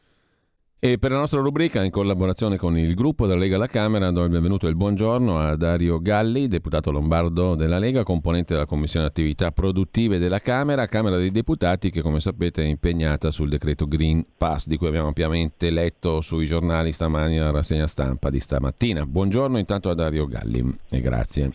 [0.78, 4.24] E per la nostra rubrica, in collaborazione con il gruppo della Lega alla Camera, do
[4.24, 9.08] il benvenuto e il buongiorno a Dario Galli, deputato lombardo della Lega, componente della Commissione
[9.08, 14.24] Attività Produttive della Camera, Camera dei Deputati, che come sapete è impegnata sul decreto Green
[14.38, 19.04] Pass, di cui abbiamo ampiamente letto sui giornali stamani alla rassegna stampa di stamattina.
[19.08, 21.50] Buongiorno intanto a Dario Galli e grazie.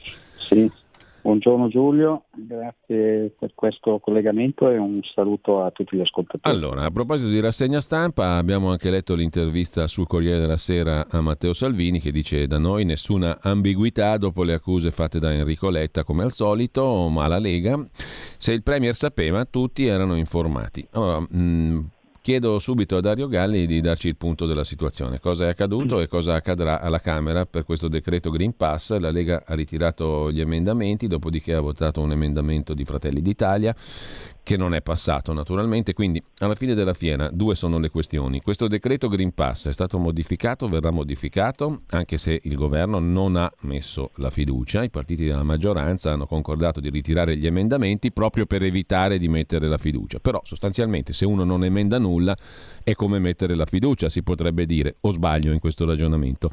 [0.48, 0.68] Sì,
[1.28, 6.56] buongiorno Giulio, grazie per questo collegamento e un saluto a tutti gli ascoltatori.
[6.56, 11.20] Allora, a proposito di rassegna stampa, abbiamo anche letto l'intervista sul Corriere della Sera a
[11.20, 16.02] Matteo Salvini che dice da noi nessuna ambiguità dopo le accuse fatte da Enrico Letta
[16.02, 17.78] come al solito, ma la Lega,
[18.38, 20.86] se il Premier sapeva, tutti erano informati.
[20.92, 21.90] Allora, mh,
[22.28, 25.18] Chiedo subito a Dario Galli di darci il punto della situazione.
[25.18, 28.94] Cosa è accaduto e cosa accadrà alla Camera per questo decreto Green Pass?
[28.98, 33.74] La Lega ha ritirato gli emendamenti, dopodiché ha votato un emendamento di Fratelli d'Italia
[34.48, 38.40] che non è passato naturalmente, quindi alla fine della fiera due sono le questioni.
[38.40, 43.52] Questo decreto Green Pass è stato modificato, verrà modificato, anche se il governo non ha
[43.64, 48.62] messo la fiducia, i partiti della maggioranza hanno concordato di ritirare gli emendamenti proprio per
[48.62, 52.34] evitare di mettere la fiducia, però sostanzialmente se uno non emenda nulla
[52.82, 56.50] è come mettere la fiducia, si potrebbe dire, o sbaglio in questo ragionamento.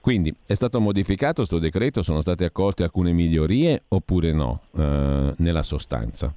[0.00, 5.62] Quindi è stato modificato questo decreto, sono state accolte alcune migliorie oppure no, eh, nella
[5.62, 6.34] sostanza?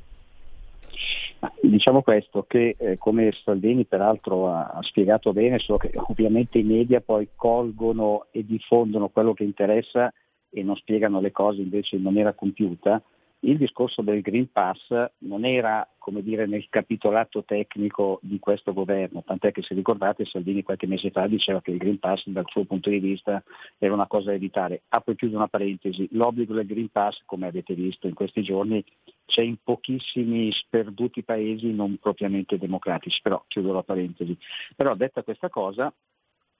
[1.61, 6.63] Diciamo questo, che eh, come Salvini peraltro ha, ha spiegato bene, so che ovviamente i
[6.63, 10.13] media poi colgono e diffondono quello che interessa
[10.49, 13.01] e non spiegano le cose invece in maniera compiuta,
[13.41, 19.23] il discorso del Green Pass non era come dire, nel capitolato tecnico di questo governo,
[19.23, 22.63] tant'è che se ricordate Salvini qualche mese fa diceva che il Green Pass dal suo
[22.63, 23.43] punto di vista
[23.77, 24.81] era una cosa da evitare.
[24.89, 28.83] Apro e chiudo una parentesi, l'obbligo del Green Pass, come avete visto in questi giorni,
[29.27, 34.35] c'è in pochissimi sperduti paesi non propriamente democratici, però chiudo la parentesi.
[34.75, 35.93] Però detta questa cosa,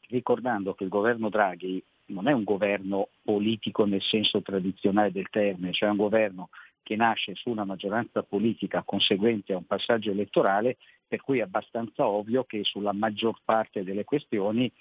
[0.08, 5.74] ricordando che il governo Draghi non è un governo politico nel senso tradizionale del termine,
[5.74, 6.50] cioè un governo
[6.84, 10.78] che nasce su una maggioranza politica conseguente a un passaggio elettorale,
[11.08, 14.72] per cui è abbastanza ovvio che sulla maggior parte delle questioni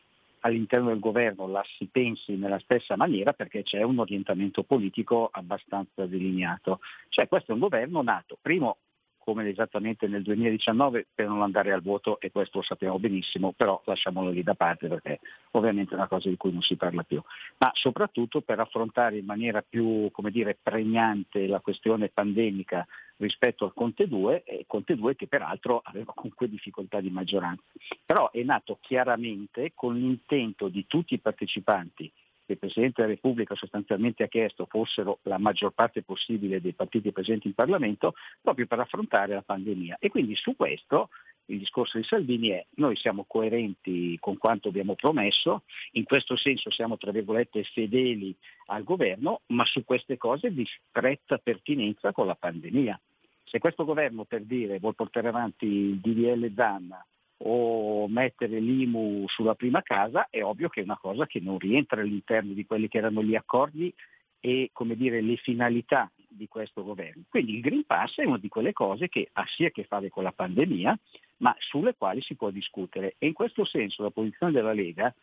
[0.40, 6.06] all'interno del governo la si pensi nella stessa maniera perché c'è un orientamento politico abbastanza
[6.06, 6.81] delineato.
[7.09, 8.78] Cioè questo è un governo nato, primo,
[9.22, 13.80] come esattamente nel 2019 per non andare al voto e questo lo sappiamo benissimo, però
[13.84, 15.20] lasciamolo lì da parte perché
[15.52, 17.22] ovviamente è una cosa di cui non si parla più,
[17.59, 22.86] ma soprattutto per affrontare in maniera più dire, pregnante la questione pandemica
[23.16, 27.62] rispetto al Conte 2, e Conte 2 che peraltro aveva comunque difficoltà di maggioranza.
[28.05, 32.10] Però è nato chiaramente con l'intento di tutti i partecipanti
[32.52, 37.48] il Presidente della Repubblica sostanzialmente ha chiesto fossero la maggior parte possibile dei partiti presenti
[37.48, 39.97] in Parlamento proprio per affrontare la pandemia.
[39.98, 41.09] E quindi su questo
[41.47, 46.70] il discorso di Salvini è noi siamo coerenti con quanto abbiamo promesso, in questo senso
[46.70, 48.35] siamo tra virgolette fedeli
[48.66, 52.98] al governo, ma su queste cose di stretta pertinenza con la pandemia.
[53.44, 57.05] Se questo governo per dire vuol portare avanti il DDL Zanna
[57.42, 62.00] o mettere l'IMU sulla prima casa, è ovvio che è una cosa che non rientra
[62.00, 63.92] all'interno di quelli che erano gli accordi
[64.40, 67.24] e come dire, le finalità di questo governo.
[67.28, 70.08] Quindi il Green Pass è una di quelle cose che ha sia a che fare
[70.08, 70.98] con la pandemia,
[71.38, 73.16] ma sulle quali si può discutere.
[73.18, 75.14] E in questo senso la posizione della Lega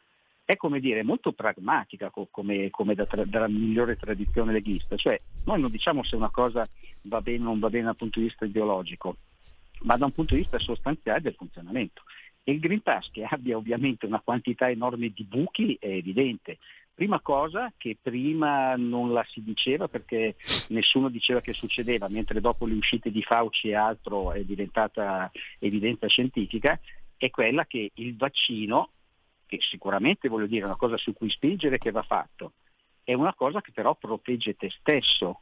[0.45, 4.95] è come dire, molto pragmatica come, come da, dalla migliore tradizione leghista.
[4.95, 6.65] Cioè noi non diciamo se una cosa
[7.02, 9.18] va bene o non va bene dal punto di vista ideologico,
[9.82, 12.04] ma da un punto di vista sostanziale del funzionamento.
[12.44, 16.58] E il Green Pass che abbia ovviamente una quantità enorme di buchi è evidente.
[16.94, 20.36] Prima cosa che prima non la si diceva perché
[20.70, 25.30] nessuno diceva che succedeva, mentre dopo le uscite di Fauci e altro è diventata
[25.60, 26.80] evidenza scientifica,
[27.16, 28.90] è quella che il vaccino,
[29.45, 32.54] che sicuramente voglio dire è una cosa su cui spingere che va fatto,
[33.04, 35.41] è una cosa che però protegge te stesso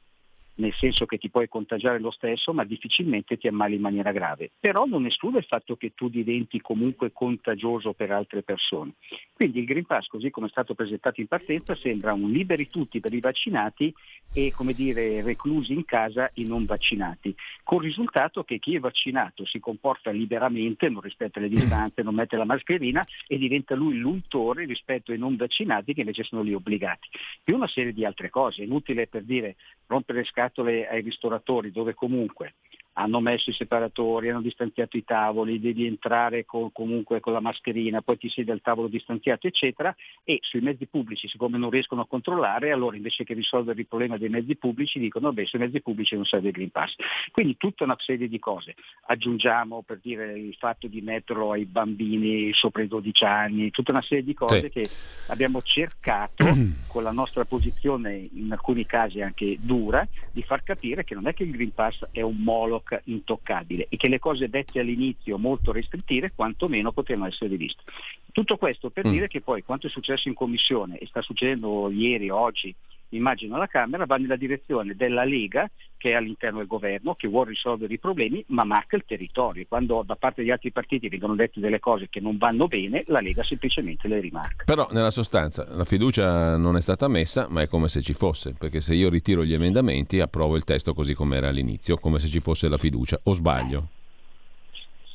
[0.56, 4.52] nel senso che ti puoi contagiare lo stesso, ma difficilmente ti ammali in maniera grave.
[4.60, 8.94] Però non esclude il fatto che tu diventi comunque contagioso per altre persone.
[9.34, 13.00] Quindi il Green Pass, così come è stato presentato in partenza, sembra un liberi tutti
[13.00, 13.94] per i vaccinati
[14.34, 18.80] e come dire reclusi in casa i non vaccinati, con il risultato che chi è
[18.80, 23.98] vaccinato si comporta liberamente, non rispetta le distanze, non mette la mascherina e diventa lui
[23.98, 27.08] l'untore rispetto ai non vaccinati che invece sono lì obbligati.
[27.44, 29.56] Più una serie di altre cose, inutile per dire
[29.88, 32.56] rompere le scatole ai ristoratori dove comunque
[32.98, 38.02] hanno messo i separatori, hanno distanziato i tavoli, devi entrare con, comunque con la mascherina,
[38.02, 39.94] poi ti siedi al tavolo distanziato, eccetera,
[40.24, 44.18] e sui mezzi pubblici, siccome non riescono a controllare, allora invece che risolvere il problema
[44.18, 46.96] dei mezzi pubblici dicono vabbè sui mezzi pubblici non serve il Green Pass.
[47.32, 48.76] Quindi tutta una serie di cose.
[49.08, 54.02] Aggiungiamo per dire il fatto di metterlo ai bambini sopra i 12 anni, tutta una
[54.02, 54.70] serie di cose sì.
[54.70, 54.90] che
[55.28, 56.46] abbiamo cercato
[56.88, 61.34] con la nostra posizione in alcuni casi anche dura di far capire che non è
[61.34, 65.72] che il Green Pass è un molo intoccabile e che le cose dette all'inizio molto
[65.72, 67.84] restrittive quantomeno potevano essere riviste.
[68.32, 69.12] Tutto questo per mm.
[69.12, 72.74] dire che poi quanto è successo in commissione e sta succedendo ieri, oggi,
[73.10, 77.50] immagino alla Camera, va nella direzione della Lega che è all'interno del governo, che vuole
[77.50, 79.66] risolvere i problemi, ma marca il territorio.
[79.68, 83.22] Quando da parte degli altri partiti vengono dette delle cose che non vanno bene, la
[83.22, 84.66] Lega semplicemente le rimarca.
[84.66, 88.54] Però nella sostanza la fiducia non è stata messa, ma è come se ci fosse,
[88.58, 92.28] perché se io ritiro gli emendamenti approvo il testo così come era all'inizio, come se
[92.28, 93.88] ci fosse la fiducia, o sbaglio?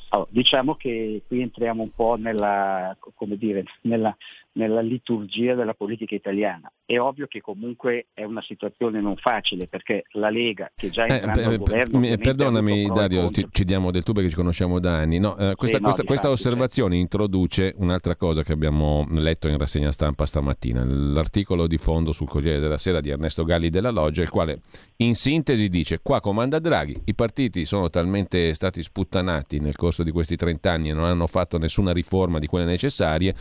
[0.09, 2.97] Allora, diciamo che qui entriamo un po' nella,
[3.37, 4.15] dire, nella,
[4.53, 6.71] nella, liturgia della politica italiana.
[6.85, 11.13] È ovvio che comunque è una situazione non facile perché la Lega, che già è
[11.13, 12.17] entrando eh, al governo...
[12.17, 15.19] perdonami Dario, ti, ci diamo del tu perché ci conosciamo da anni.
[15.19, 19.57] No, eh, questa, eh, no, questa, questa osservazione introduce un'altra cosa che abbiamo letto in
[19.57, 24.21] rassegna stampa stamattina, l'articolo di fondo sul Corriere della Sera di Ernesto Galli della Loggia,
[24.21, 24.61] il quale
[24.97, 30.11] in sintesi dice qua comanda Draghi, i partiti sono talmente stati sputtanati nel corso di
[30.11, 33.33] questi 30 anni e non hanno fatto nessuna riforma di quelle necessarie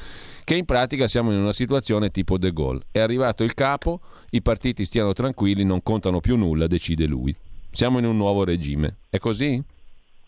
[0.45, 2.83] che in pratica siamo in una situazione tipo De Gaulle.
[2.91, 4.01] È arrivato il capo,
[4.31, 7.35] i partiti stiano tranquilli, non contano più nulla, decide lui.
[7.71, 8.97] Siamo in un nuovo regime.
[9.09, 9.63] È così?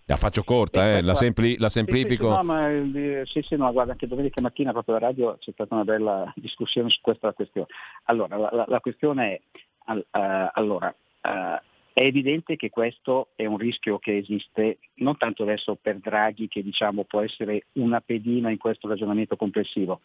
[0.06, 2.24] La faccio corta, eh, la, sempli- la, semplifico.
[2.24, 5.36] Sì, sì, no, ma, eh, sì, sì, no, guarda, anche domenica mattina proprio alla radio
[5.38, 7.68] c'è stata una bella discussione su questa questione.
[8.04, 9.40] Allora, la, la, la questione
[9.86, 11.60] è, uh, allora, uh,
[11.92, 16.62] è evidente che questo è un rischio che esiste non tanto adesso per Draghi che
[16.62, 20.00] diciamo può essere una pedina in questo ragionamento complessivo,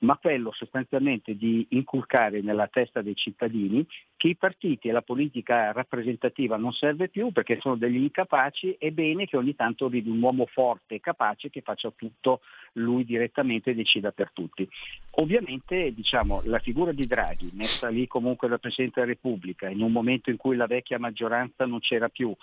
[0.00, 3.86] ma quello sostanzialmente di inculcare nella testa dei cittadini
[4.16, 8.90] che i partiti e la politica rappresentativa non serve più perché sono degli incapaci, è
[8.90, 12.40] bene che ogni tanto arrivi un uomo forte e capace che faccia tutto
[12.74, 14.68] lui direttamente e decida per tutti.
[15.12, 19.92] Ovviamente diciamo, la figura di Draghi, messa lì comunque dal Presidente della Repubblica, in un
[19.92, 22.34] momento in cui la vecchia maggioranza non c'era più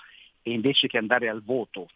[0.43, 1.87] e invece che andare al voto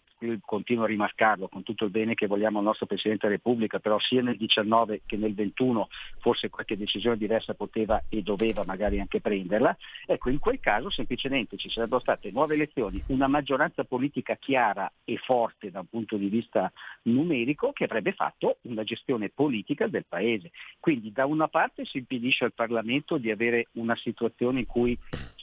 [0.43, 3.99] continuo a rimarcarlo con tutto il bene che vogliamo al nostro Presidente della Repubblica, però
[3.99, 5.88] sia nel 19 che nel 21
[6.19, 9.76] forse qualche decisione diversa poteva e doveva magari anche prenderla,
[10.06, 15.18] ecco in quel caso semplicemente ci sarebbero state nuove elezioni, una maggioranza politica chiara e
[15.18, 16.72] forte da un punto di vista
[17.03, 20.52] numerico che avrebbe fatto una gestione politica del Paese.
[20.80, 24.98] Quindi da una parte si impedisce al Parlamento di avere una situazione in cui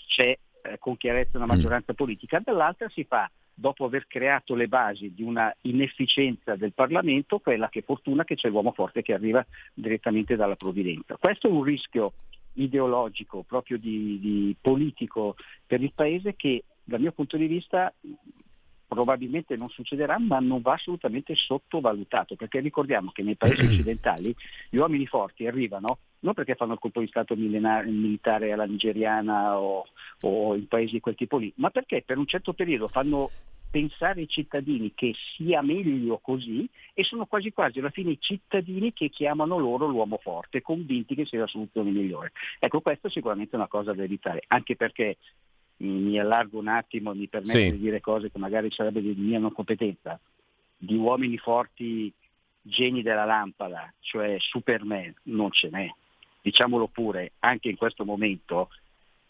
[0.09, 5.13] c'è eh, con chiarezza una maggioranza politica, dall'altra si fa dopo aver creato le basi
[5.13, 9.45] di una inefficienza del Parlamento, quella che fortuna che c'è l'uomo forte che arriva
[9.75, 11.17] direttamente dalla provvidenza.
[11.17, 12.13] Questo è un rischio
[12.55, 15.35] ideologico, proprio di, di politico
[15.67, 17.93] per il Paese che dal mio punto di vista
[18.87, 24.35] probabilmente non succederà, ma non va assolutamente sottovalutato, perché ricordiamo che nei paesi occidentali
[24.71, 29.87] gli uomini forti arrivano non perché fanno il colpo di Stato militare alla nigeriana o,
[30.23, 33.31] o in paesi di quel tipo lì, ma perché per un certo periodo fanno
[33.71, 38.93] pensare ai cittadini che sia meglio così e sono quasi quasi alla fine i cittadini
[38.93, 42.33] che chiamano loro l'uomo forte, convinti che sia la soluzione migliore.
[42.59, 45.19] Ecco, questo è sicuramente una cosa da evitare, anche perché
[45.79, 47.71] mi allargo un attimo, mi permetto sì.
[47.73, 50.19] di dire cose che magari sarebbe di mia non competenza,
[50.77, 52.13] di uomini forti
[52.63, 55.89] geni della lampada, cioè Superman, non ce n'è.
[56.49, 58.71] Diciamolo pure, anche in questo momento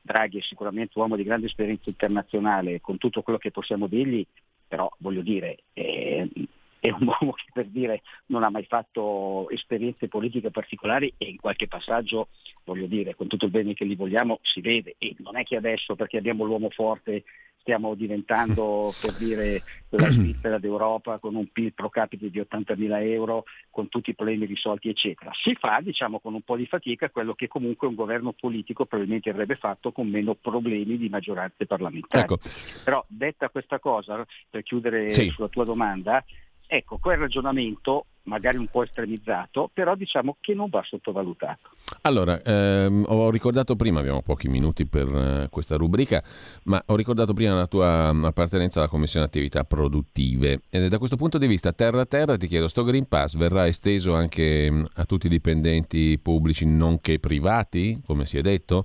[0.00, 4.24] Draghi è sicuramente un uomo di grande esperienza internazionale, con tutto quello che possiamo dirgli,
[4.68, 6.30] però voglio dire, eh,
[6.78, 11.38] è un uomo che per dire non ha mai fatto esperienze politiche particolari e in
[11.38, 12.28] qualche passaggio,
[12.62, 14.94] voglio dire, con tutto il bene che gli vogliamo, si vede.
[14.98, 17.24] E non è che adesso perché abbiamo l'uomo forte
[17.68, 23.44] stiamo diventando per dire la Svizzera d'Europa con un PIL pro capite di 80.000 euro,
[23.70, 25.30] con tutti i problemi risolti eccetera.
[25.34, 29.28] Si fa diciamo con un po' di fatica quello che comunque un governo politico probabilmente
[29.28, 32.22] avrebbe fatto con meno problemi di maggioranze parlamentari.
[32.24, 32.38] Ecco.
[32.82, 35.28] Però detta questa cosa, per chiudere sì.
[35.28, 36.24] sulla tua domanda,
[36.70, 41.70] Ecco, quel ragionamento magari un po' estremizzato, però diciamo che non va sottovalutato.
[42.02, 46.22] Allora, ehm, ho ricordato prima, abbiamo pochi minuti per eh, questa rubrica,
[46.64, 50.62] ma ho ricordato prima la tua mm, appartenenza alla Commissione Attività Produttive.
[50.70, 53.66] E da questo punto di vista, terra a terra, ti chiedo, sto Green Pass verrà
[53.66, 58.84] esteso anche mm, a tutti i dipendenti pubblici, nonché privati, come si è detto?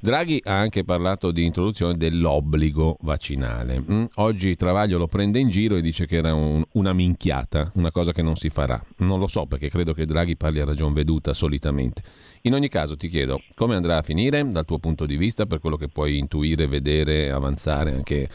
[0.00, 3.80] Draghi ha anche parlato di introduzione dell'obbligo vaccinale.
[3.80, 4.04] Mm?
[4.16, 8.12] Oggi Travaglio lo prende in giro e dice che era un, una minchiata, una cosa
[8.12, 8.82] che non si farà.
[8.98, 12.02] Non lo so perché credo che Draghi parli a ragion veduta solitamente.
[12.42, 15.60] In ogni caso ti chiedo come andrà a finire dal tuo punto di vista per
[15.60, 18.28] quello che puoi intuire, vedere, avanzare anche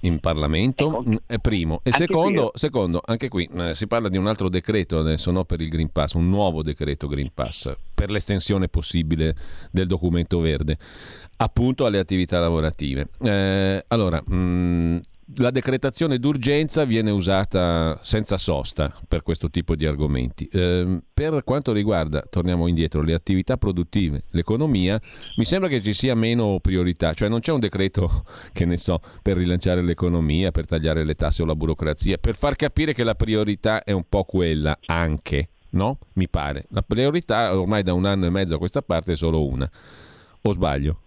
[0.00, 1.80] in Parlamento, è primo.
[1.82, 5.60] E secondo, secondo, anche qui eh, si parla di un altro decreto, adesso no per
[5.60, 9.34] il Green Pass, un nuovo decreto Green Pass per l'estensione possibile
[9.70, 10.78] del documento verde
[11.36, 13.08] appunto alle attività lavorative.
[13.20, 14.96] Eh, allora, mh, mm,
[15.36, 20.46] la decretazione d'urgenza viene usata senza sosta per questo tipo di argomenti.
[20.52, 25.00] Eh, per quanto riguarda, torniamo indietro, le attività produttive, l'economia,
[25.36, 29.00] mi sembra che ci sia meno priorità, cioè non c'è un decreto, che ne so,
[29.22, 33.14] per rilanciare l'economia, per tagliare le tasse o la burocrazia, per far capire che la
[33.14, 35.98] priorità è un po' quella anche, no?
[36.14, 36.66] Mi pare.
[36.70, 39.70] La priorità ormai da un anno e mezzo a questa parte è solo una.
[40.42, 40.98] O sbaglio?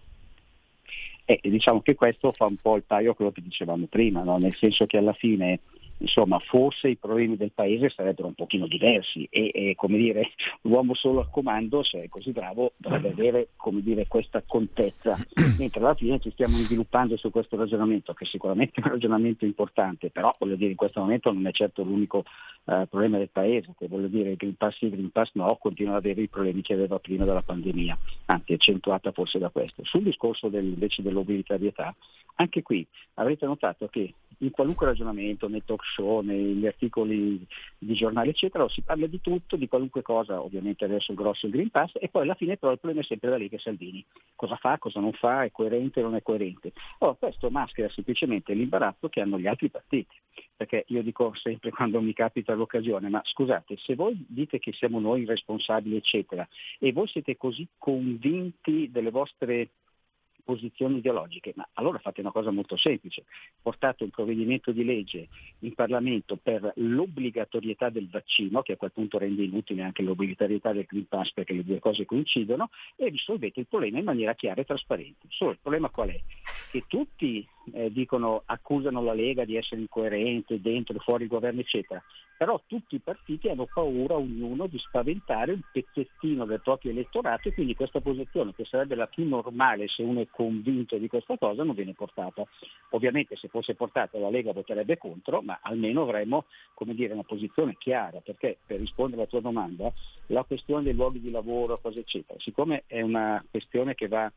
[1.30, 4.38] E diciamo che questo fa un po' il paio a quello che dicevamo prima, no?
[4.38, 5.60] nel senso che alla fine
[5.98, 10.30] insomma, forse i problemi del paese sarebbero un pochino diversi e, e come dire,
[10.62, 15.16] l'uomo solo al comando, se è così bravo, dovrebbe avere come dire, questa contezza,
[15.58, 20.10] mentre alla fine ci stiamo sviluppando su questo ragionamento, che sicuramente è un ragionamento importante,
[20.10, 22.24] però voglio dire in questo momento non è certo l'unico
[22.64, 26.04] eh, problema del paese, che voglio dire Green Pass sì, Green Pass no, continua ad
[26.04, 29.84] avere i problemi che aveva prima della pandemia, anzi accentuata forse da questo.
[29.84, 31.94] Sul discorso del, invece dell'obbligatorietà,
[32.36, 37.44] anche qui avrete notato che in qualunque ragionamento, nei talk show, negli articoli
[37.78, 41.48] di giornali, eccetera, si parla di tutto, di qualunque cosa, ovviamente adesso il grosso è
[41.48, 43.58] il Green Pass, e poi alla fine però il problema è sempre da lì che
[43.58, 44.04] Salvini.
[44.34, 46.72] Cosa fa, cosa non fa, è coerente o non è coerente.
[46.98, 50.14] Allora, questo maschera semplicemente l'imbarazzo che hanno gli altri partiti.
[50.56, 55.00] Perché io dico sempre quando mi capita l'occasione, ma scusate, se voi dite che siamo
[55.00, 56.46] noi responsabili, eccetera,
[56.78, 59.70] e voi siete così convinti delle vostre
[60.48, 63.24] posizioni ideologiche, ma allora fate una cosa molto semplice,
[63.60, 69.18] portate un provvedimento di legge in Parlamento per l'obbligatorietà del vaccino, che a quel punto
[69.18, 73.66] rende inutile anche l'obbligatorietà del Green Pass perché le due cose coincidono, e risolvete il
[73.66, 75.26] problema in maniera chiara e trasparente.
[75.28, 76.20] Solo il problema qual è?
[76.70, 81.60] Che tutti eh, dicono, accusano la Lega di essere incoerente dentro e fuori il governo,
[81.60, 82.02] eccetera.
[82.38, 87.52] Però tutti i partiti hanno paura, ognuno, di spaventare un pezzettino del proprio elettorato e
[87.52, 91.64] quindi questa posizione, che sarebbe la più normale se uno è convinto di questa cosa,
[91.64, 92.46] non viene portata.
[92.90, 96.44] Ovviamente se fosse portata la Lega voterebbe contro, ma almeno avremmo
[96.94, 99.92] dire, una posizione chiara, perché per rispondere alla tua domanda,
[100.26, 104.32] la questione dei luoghi di lavoro, cose eccetera, siccome è una questione che va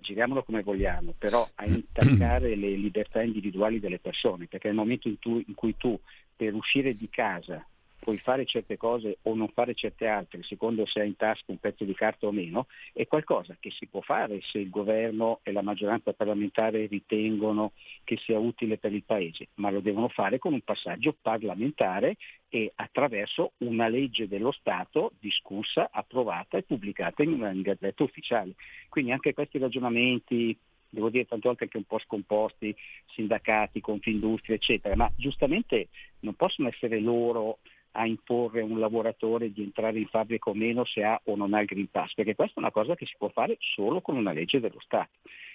[0.00, 5.18] giriamolo come vogliamo, però a intaccare le libertà individuali delle persone, perché nel momento in,
[5.18, 5.98] tu, in cui tu
[6.42, 7.64] per uscire di casa
[8.00, 11.58] puoi fare certe cose o non fare certe altre, secondo se hai in tasca un
[11.58, 15.52] pezzo di carta o meno, è qualcosa che si può fare se il governo e
[15.52, 17.70] la maggioranza parlamentare ritengono
[18.02, 22.16] che sia utile per il Paese, ma lo devono fare con un passaggio parlamentare
[22.48, 28.54] e attraverso una legge dello Stato discussa, approvata e pubblicata in una gazzetta ufficiale.
[28.88, 30.58] Quindi anche questi ragionamenti
[30.92, 32.74] devo dire tante volte anche un po' scomposti,
[33.14, 35.88] sindacati, Confindustria, eccetera, ma giustamente
[36.20, 37.58] non possono essere loro
[37.92, 41.54] a imporre a un lavoratore di entrare in fabbrica o meno se ha o non
[41.54, 44.16] ha il Green Pass, perché questa è una cosa che si può fare solo con
[44.16, 45.10] una legge dello Stato.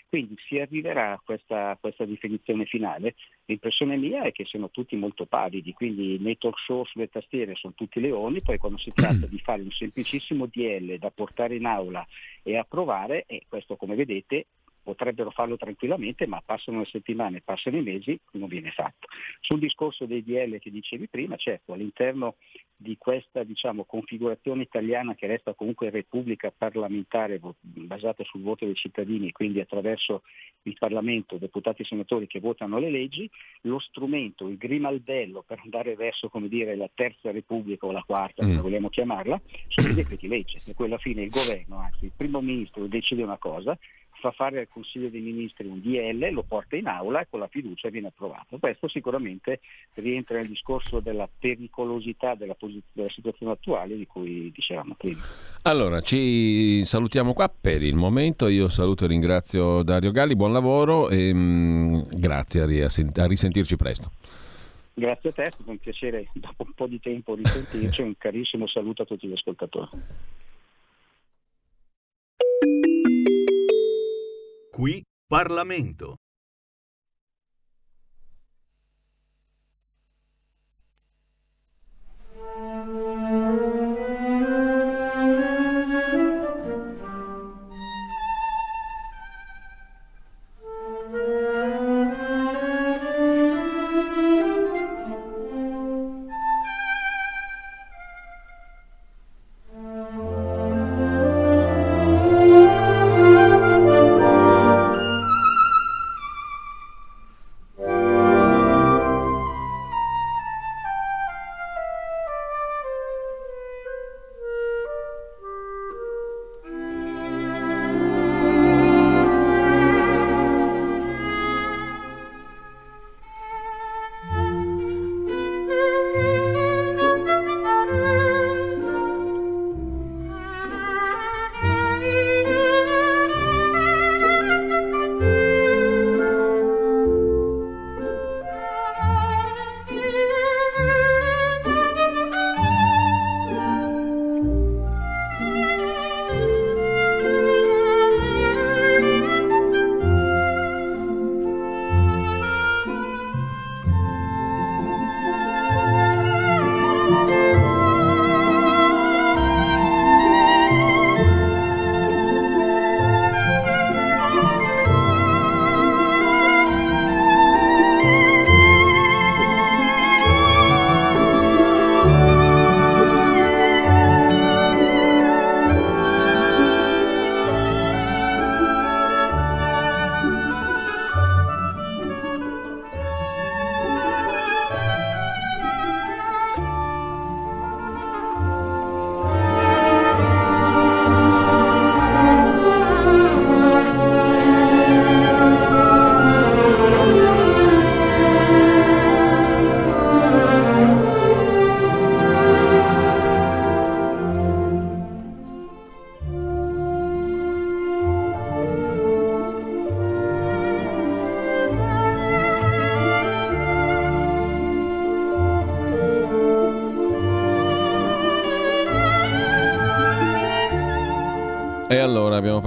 [0.10, 3.16] Quindi si arriverà a questa, questa definizione finale.
[3.46, 7.74] L'impressione mia è che siano tutti molto pavidi, quindi nei talk show sulle tastiere sono
[7.76, 12.06] tutti leoni, poi quando si tratta di fare un semplicissimo DL da portare in aula
[12.42, 14.46] e approvare, e questo come vedete
[14.88, 19.08] potrebbero farlo tranquillamente, ma passano le settimane, passano i mesi, non viene fatto.
[19.42, 22.36] Sul discorso dei DL che dicevi prima, certo, all'interno
[22.74, 29.34] di questa diciamo, configurazione italiana che resta comunque repubblica parlamentare basata sul voto dei cittadini,
[29.34, 30.22] quindi attraverso
[30.62, 33.30] il Parlamento, deputati e senatori che votano le leggi,
[33.64, 38.44] lo strumento, il grimaldello per andare verso come dire, la terza repubblica o la quarta,
[38.44, 38.62] come mm.
[38.62, 42.40] vogliamo chiamarla, sono i decreti legge, per cui alla fine il governo, anzi il primo
[42.40, 43.78] ministro decide una cosa,
[44.19, 47.48] fa fare al Consiglio dei Ministri un DL, lo porta in aula e con la
[47.48, 48.57] fiducia viene approvato.
[48.57, 49.60] Questo sicuramente
[49.95, 55.23] rientra nel discorso della pericolosità della, posi- della situazione attuale di cui dicevamo prima.
[55.64, 58.48] Allora, ci salutiamo qua per il momento.
[58.48, 63.26] Io saluto e ringrazio Dario Galli, buon lavoro e mh, mm, grazie, a, risent- a
[63.26, 64.11] risentirci presto.
[64.94, 68.65] Grazie a te, è stato un piacere dopo un po' di tempo risentirci un carissimo
[68.65, 69.89] saluto a tutti gli ascoltatori.
[74.78, 76.18] Qui Parlamento.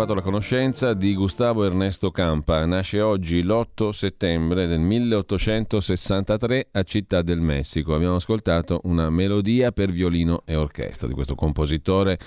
[0.00, 2.64] Fatto la conoscenza di Gustavo Ernesto Campa.
[2.64, 7.94] Nasce oggi l'8 settembre del 1863 a Città del Messico.
[7.94, 12.18] Abbiamo ascoltato una melodia per violino e orchestra di questo compositore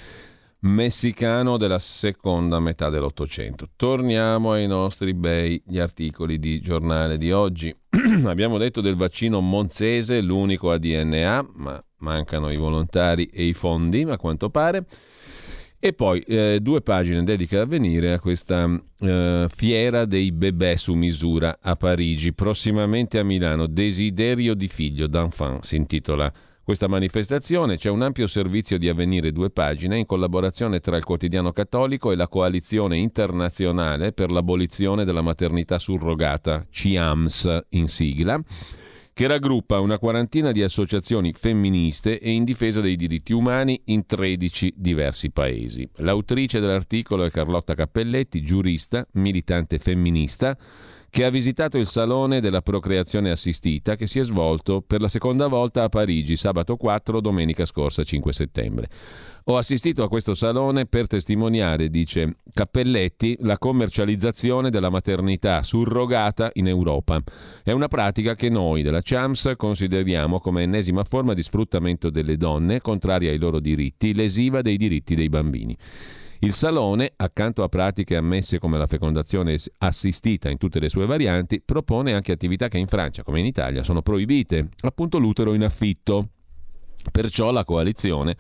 [0.60, 3.70] messicano della seconda metà dell'Ottocento.
[3.76, 7.74] Torniamo ai nostri bei gli articoli di giornale di oggi.
[8.26, 14.04] Abbiamo detto del vaccino monzese, l'unico a DNA, ma mancano i volontari e i fondi,
[14.04, 14.86] a quanto pare.
[15.86, 18.70] E poi eh, due pagine dedicate a venire a questa
[19.02, 23.68] eh, fiera dei bebè su misura a Parigi, prossimamente a Milano.
[23.68, 26.32] Desiderio di figlio, d'enfant, si intitola
[26.64, 27.76] questa manifestazione.
[27.76, 32.16] C'è un ampio servizio di avvenire due pagine in collaborazione tra il quotidiano cattolico e
[32.16, 38.42] la coalizione internazionale per l'abolizione della maternità surrogata, CIAMS in sigla
[39.14, 44.74] che raggruppa una quarantina di associazioni femministe e in difesa dei diritti umani in 13
[44.76, 45.88] diversi paesi.
[45.98, 50.58] L'autrice dell'articolo è Carlotta Cappelletti, giurista, militante femminista,
[51.14, 55.46] che ha visitato il Salone della Procreazione Assistita che si è svolto per la seconda
[55.46, 58.90] volta a Parigi sabato 4, domenica scorsa 5 settembre.
[59.44, 66.68] Ho assistito a questo salone per testimoniare, dice Cappelletti, la commercializzazione della maternità surrogata in
[66.68, 67.22] Europa.
[67.62, 72.82] È una pratica che noi della CHAMS consideriamo come ennesima forma di sfruttamento delle donne,
[72.82, 75.78] contraria ai loro diritti, lesiva dei diritti dei bambini.
[76.44, 81.62] Il salone, accanto a pratiche ammesse come la fecondazione assistita in tutte le sue varianti,
[81.62, 86.28] propone anche attività che in Francia, come in Italia, sono proibite, appunto l'utero in affitto,
[87.12, 88.38] Perciò la coalizione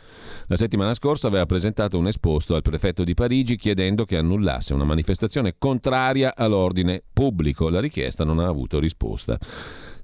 [0.48, 4.86] la settimana scorsa aveva presentato un esposto al prefetto di Parigi chiedendo che annullasse una
[4.86, 7.70] manifestazione contraria all'ordine pubblico.
[7.70, 9.38] La richiesta non ha avuto risposta.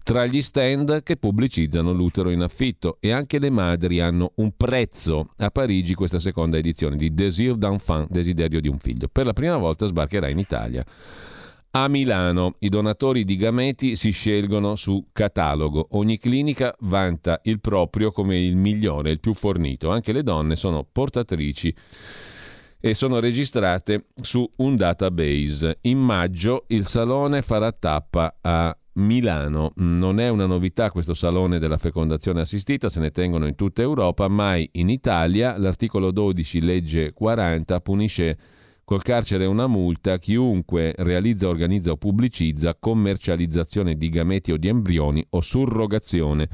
[0.10, 5.34] Tra gli stand che pubblicizzano l'utero in affitto e anche le madri hanno un prezzo.
[5.38, 9.08] A Parigi questa seconda edizione di Désir d'enfant, desiderio di un figlio.
[9.08, 10.84] Per la prima volta sbarcherà in Italia.
[11.70, 15.90] A Milano i donatori di gameti si scelgono su catalogo.
[15.92, 19.92] Ogni clinica vanta il proprio come il migliore, il più fornito.
[19.92, 21.72] Anche le donne sono portatrici
[22.80, 25.78] e sono registrate su un database.
[25.82, 29.72] In maggio il salone farà tappa a Milano.
[29.78, 34.28] Non è una novità questo salone della fecondazione assistita, se ne tengono in tutta Europa,
[34.28, 35.58] mai in Italia.
[35.58, 38.38] L'articolo 12, legge 40, punisce
[38.90, 45.24] Col carcere una multa chiunque realizza, organizza o pubblicizza commercializzazione di gameti o di embrioni
[45.30, 46.50] o surrogazione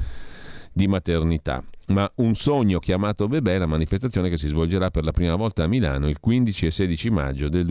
[0.70, 1.64] di maternità.
[1.86, 5.66] Ma un sogno chiamato Bebè, la manifestazione che si svolgerà per la prima volta a
[5.66, 7.64] Milano il 15 e 16 maggio del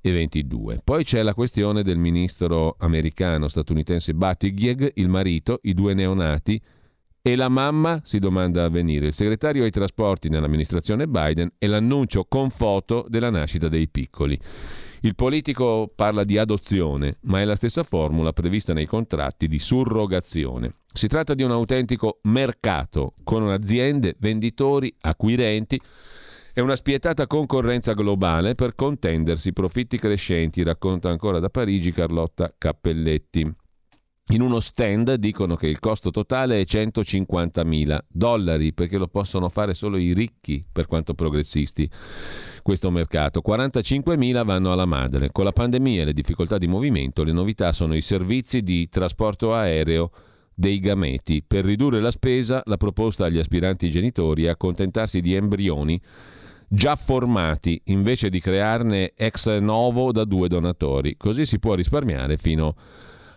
[0.00, 0.80] 2022.
[0.82, 6.60] Poi c'è la questione del ministro americano statunitense Buttigieg, il marito, i due neonati
[7.22, 8.00] e la mamma?
[8.02, 9.08] si domanda a venire.
[9.08, 14.38] Il segretario ai trasporti nell'amministrazione Biden e l'annuncio con foto della nascita dei piccoli.
[15.02, 20.74] Il politico parla di adozione, ma è la stessa formula prevista nei contratti di surrogazione.
[20.92, 25.80] Si tratta di un autentico mercato con aziende, venditori, acquirenti
[26.52, 33.54] e una spietata concorrenza globale per contendersi profitti crescenti, racconta ancora da Parigi Carlotta Cappelletti.
[34.32, 39.48] In uno stand dicono che il costo totale è 150 mila dollari perché lo possono
[39.48, 41.90] fare solo i ricchi per quanto progressisti
[42.62, 43.40] questo mercato.
[43.40, 45.32] 45 mila vanno alla madre.
[45.32, 49.52] Con la pandemia e le difficoltà di movimento le novità sono i servizi di trasporto
[49.52, 50.12] aereo
[50.54, 51.42] dei gameti.
[51.44, 56.00] Per ridurre la spesa la proposta agli aspiranti genitori è accontentarsi di embrioni
[56.72, 61.16] già formati invece di crearne ex novo da due donatori.
[61.16, 62.76] Così si può risparmiare fino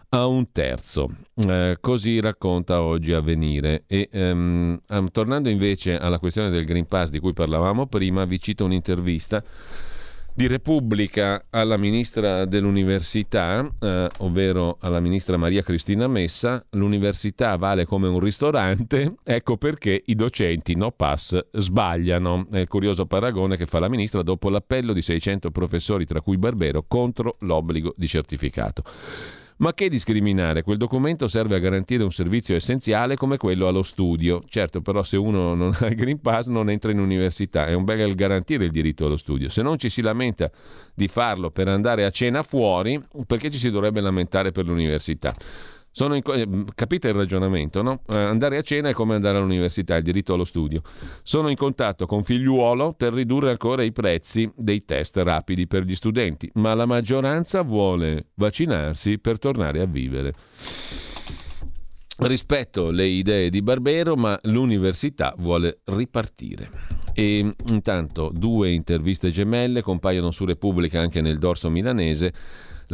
[0.09, 1.09] a un terzo.
[1.33, 3.85] Eh, così racconta oggi Avvenire.
[3.87, 4.79] E, ehm,
[5.11, 9.43] tornando invece alla questione del Green Pass di cui parlavamo prima, vi cito un'intervista
[10.35, 18.07] di Repubblica alla ministra dell'università, eh, ovvero alla ministra Maria Cristina Messa, l'università vale come
[18.07, 22.47] un ristorante, ecco perché i docenti no pass sbagliano.
[22.49, 26.37] È il curioso paragone che fa la ministra dopo l'appello di 600 professori, tra cui
[26.37, 28.83] Barbero, contro l'obbligo di certificato.
[29.57, 30.63] Ma che discriminare?
[30.63, 34.43] Quel documento serve a garantire un servizio essenziale come quello allo studio.
[34.47, 37.83] Certo, però se uno non ha il Green Pass non entra in università, è un
[37.83, 39.49] bel garantire il diritto allo studio.
[39.49, 40.49] Se non ci si lamenta
[40.93, 45.33] di farlo per andare a cena fuori, perché ci si dovrebbe lamentare per l'università?
[45.95, 48.01] In, eh, capite il ragionamento, no?
[48.09, 50.81] Eh, andare a cena è come andare all'università, il diritto allo studio.
[51.21, 55.93] Sono in contatto con figliuolo per ridurre ancora i prezzi dei test rapidi per gli
[55.93, 60.33] studenti, ma la maggioranza vuole vaccinarsi per tornare a vivere.
[62.15, 66.69] Rispetto le idee di Barbero, ma l'università vuole ripartire.
[67.13, 72.33] E intanto due interviste gemelle compaiono su Repubblica anche nel dorso milanese.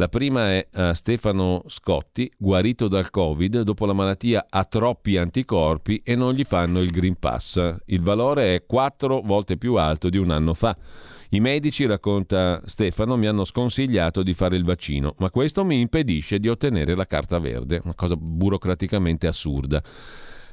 [0.00, 6.00] La prima è a Stefano Scotti, guarito dal Covid, dopo la malattia ha troppi anticorpi
[6.02, 7.76] e non gli fanno il Green Pass.
[7.84, 10.74] Il valore è quattro volte più alto di un anno fa.
[11.28, 16.38] I medici, racconta Stefano, mi hanno sconsigliato di fare il vaccino, ma questo mi impedisce
[16.38, 19.82] di ottenere la carta verde, una cosa burocraticamente assurda.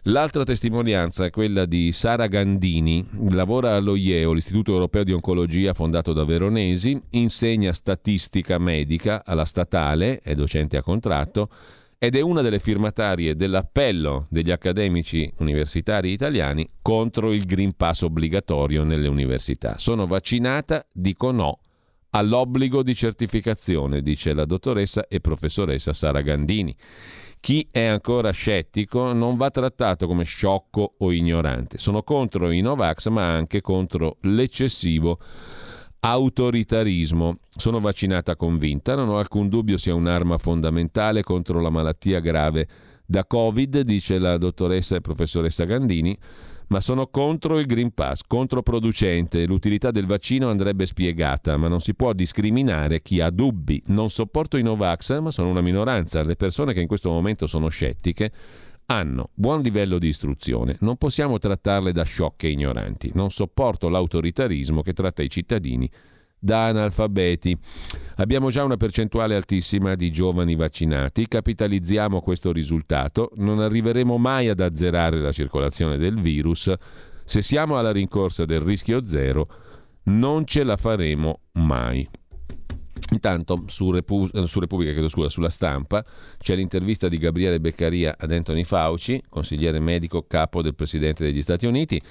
[0.10, 6.24] L'altra testimonianza è quella di Sara Gandini, lavora all'OIEO, l'Istituto Europeo di Oncologia fondato da
[6.24, 11.50] Veronesi, insegna statistica medica alla statale, è docente a contratto
[11.98, 18.86] ed è una delle firmatarie dell'appello degli accademici universitari italiani contro il Green Pass obbligatorio
[18.86, 19.78] nelle università.
[19.78, 21.60] Sono vaccinata, dico no
[22.12, 26.74] all'obbligo di certificazione, dice la dottoressa e professoressa Sara Gandini.
[27.40, 31.78] Chi è ancora scettico non va trattato come sciocco o ignorante.
[31.78, 35.20] Sono contro i Novax, ma anche contro l'eccessivo
[36.00, 37.40] autoritarismo.
[37.50, 42.68] Sono vaccinata convinta, non ho alcun dubbio sia un'arma fondamentale contro la malattia grave
[43.06, 46.18] da Covid, dice la dottoressa e professoressa Gandini
[46.68, 49.46] ma sono contro il Green Pass, controproducente.
[49.46, 53.82] L'utilità del vaccino andrebbe spiegata, ma non si può discriminare chi ha dubbi.
[53.88, 56.24] Non sopporto i Novax, ma sono una minoranza.
[56.24, 58.32] Le persone che in questo momento sono scettiche
[58.88, 60.78] hanno buon livello di istruzione.
[60.80, 63.12] Non possiamo trattarle da sciocche e ignoranti.
[63.14, 65.90] Non sopporto l'autoritarismo che tratta i cittadini
[66.40, 67.56] da analfabeti.
[68.16, 74.60] Abbiamo già una percentuale altissima di giovani vaccinati, capitalizziamo questo risultato, non arriveremo mai ad
[74.60, 76.74] azzerare la circolazione del virus.
[77.24, 79.48] Se siamo alla rincorsa del rischio zero,
[80.04, 82.08] non ce la faremo mai.
[83.12, 86.04] Intanto su, Repu- eh, su Repubblica, credo scusa, sulla stampa
[86.40, 91.66] c'è l'intervista di Gabriele Beccaria ad Anthony Fauci, consigliere medico capo del Presidente degli Stati
[91.66, 92.02] Uniti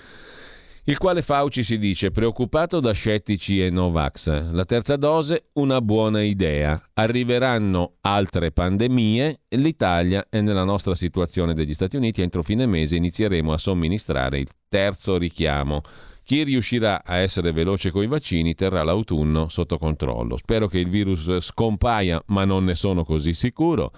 [0.89, 4.53] il quale Fauci si dice preoccupato da scettici e Novax.
[4.53, 6.81] La terza dose, una buona idea.
[6.95, 13.53] Arriveranno altre pandemie, l'Italia è nella nostra situazione degli Stati Uniti, entro fine mese inizieremo
[13.53, 15.83] a somministrare il terzo richiamo.
[16.27, 20.37] Chi riuscirà a essere veloce con i vaccini terrà l'autunno sotto controllo.
[20.37, 23.93] Spero che il virus scompaia, ma non ne sono così sicuro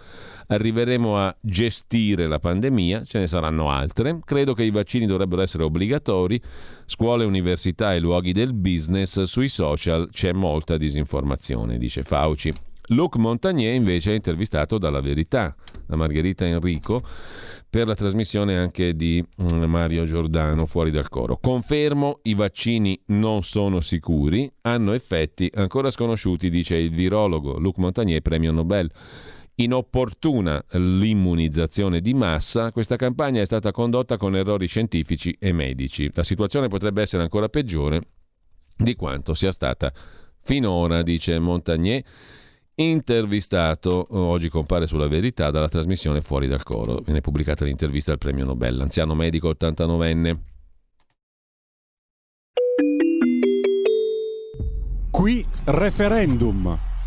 [0.49, 4.21] arriveremo a gestire la pandemia, ce ne saranno altre.
[4.25, 6.41] Credo che i vaccini dovrebbero essere obbligatori,
[6.87, 12.53] scuole, università e luoghi del business, sui social c'è molta disinformazione, dice Fauci.
[12.91, 17.03] Luc Montagnier invece è intervistato dalla Verità, da Margherita Enrico,
[17.71, 21.39] per la trasmissione anche di mm, Mario Giordano fuori dal coro.
[21.39, 28.23] Confermo, i vaccini non sono sicuri, hanno effetti ancora sconosciuti, dice il virologo Luc Montagnier,
[28.23, 28.91] premio Nobel
[29.61, 36.11] inopportuna l'immunizzazione di massa, questa campagna è stata condotta con errori scientifici e medici.
[36.15, 38.01] La situazione potrebbe essere ancora peggiore
[38.77, 39.93] di quanto sia stata
[40.43, 42.05] finora, dice Montagnier,
[42.81, 47.01] intervistato, oggi compare sulla verità, dalla trasmissione Fuori dal Coro.
[47.01, 50.39] Viene pubblicata l'intervista al premio Nobel, anziano medico 89enne.
[55.11, 56.98] Qui referendum.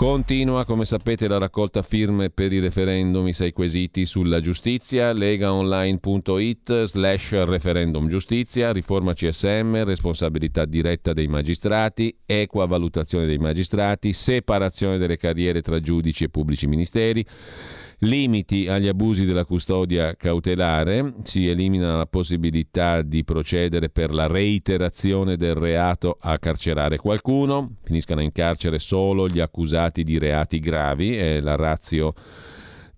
[0.00, 6.84] Continua, come sapete, la raccolta firme per i referendum, i sei quesiti sulla giustizia, legaonline.it
[6.84, 15.18] slash referendum giustizia, riforma CSM, responsabilità diretta dei magistrati, equa valutazione dei magistrati, separazione delle
[15.18, 17.22] carriere tra giudici e pubblici ministeri,
[18.00, 25.36] limiti agli abusi della custodia cautelare, si elimina la possibilità di procedere per la reiterazione
[25.36, 31.40] del reato a carcerare qualcuno, finiscano in carcere solo gli accusati di reati gravi, è
[31.40, 32.14] la razio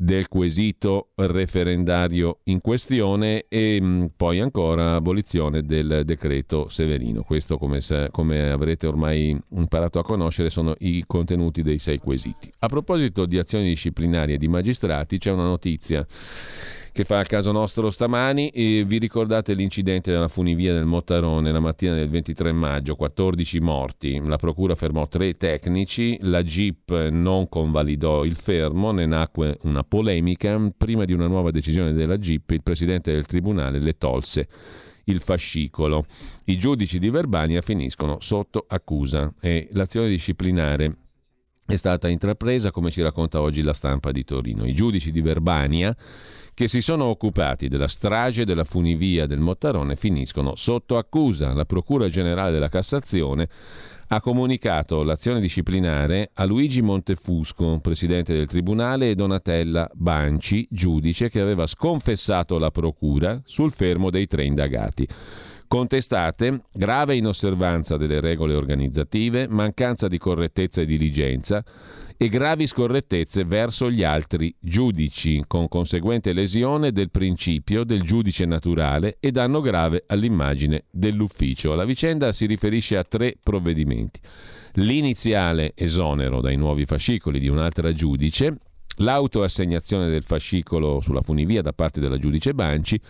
[0.03, 7.23] del quesito referendario in questione e mm, poi ancora abolizione del decreto Severino.
[7.23, 7.79] Questo, come,
[8.11, 12.53] come, avrete ormai imparato a conoscere, sono i contenuti dei sei quesiti.
[12.59, 16.05] A proposito di azioni disciplinari e di magistrati, c'è una notizia
[16.93, 18.51] che fa il caso nostro stamani.
[18.51, 24.21] E vi ricordate l'incidente della funivia del Mottarone la mattina del 23 maggio, 14 morti.
[24.25, 30.61] La procura fermò tre tecnici, la Jeep non convalidò il fermo, ne nacque una polemica.
[30.77, 34.49] Prima di una nuova decisione della Jeep, il presidente del tribunale le tolse
[35.05, 36.07] il fascicolo.
[36.45, 41.02] I giudici di Verbania finiscono sotto accusa e l'azione disciplinare
[41.73, 44.67] è stata intrapresa, come ci racconta oggi la stampa di Torino.
[44.67, 45.97] I giudici di Verbania
[46.55, 51.55] che si sono occupati della strage della funivia del Mottarone finiscono sotto accusa.
[51.55, 53.49] La Procura Generale della Cassazione
[54.09, 61.41] ha comunicato l'azione disciplinare a Luigi Montefusco, presidente del Tribunale, e Donatella Banci, giudice che
[61.41, 65.09] aveva sconfessato la Procura sul fermo dei tre indagati.
[65.73, 71.65] Contestate grave inosservanza delle regole organizzative, mancanza di correttezza e diligenza
[72.19, 79.17] e gravi scorrettezze verso gli altri giudici, con conseguente lesione del principio del giudice naturale
[79.19, 81.75] e danno grave all'immagine dell'ufficio.
[81.75, 84.21] La vicenda si riferisce a tre provvedimenti.
[84.73, 88.59] L'iniziale esonero dai nuovi fascicoli di un'altra giudice,
[88.97, 93.01] l'autoassegnazione del fascicolo sulla funivia da parte della giudice Banci,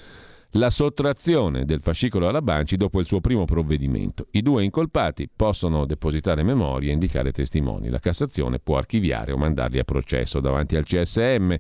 [0.56, 4.26] la sottrazione del fascicolo alla Banci dopo il suo primo provvedimento.
[4.32, 7.88] I due incolpati possono depositare memorie e indicare testimoni.
[7.88, 11.54] La Cassazione può archiviare o mandarli a processo davanti al CSM.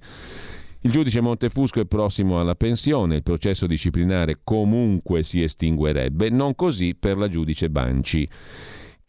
[0.84, 6.94] Il giudice Montefusco è prossimo alla pensione, il processo disciplinare comunque si estinguerebbe, non così
[6.94, 8.28] per la giudice Banci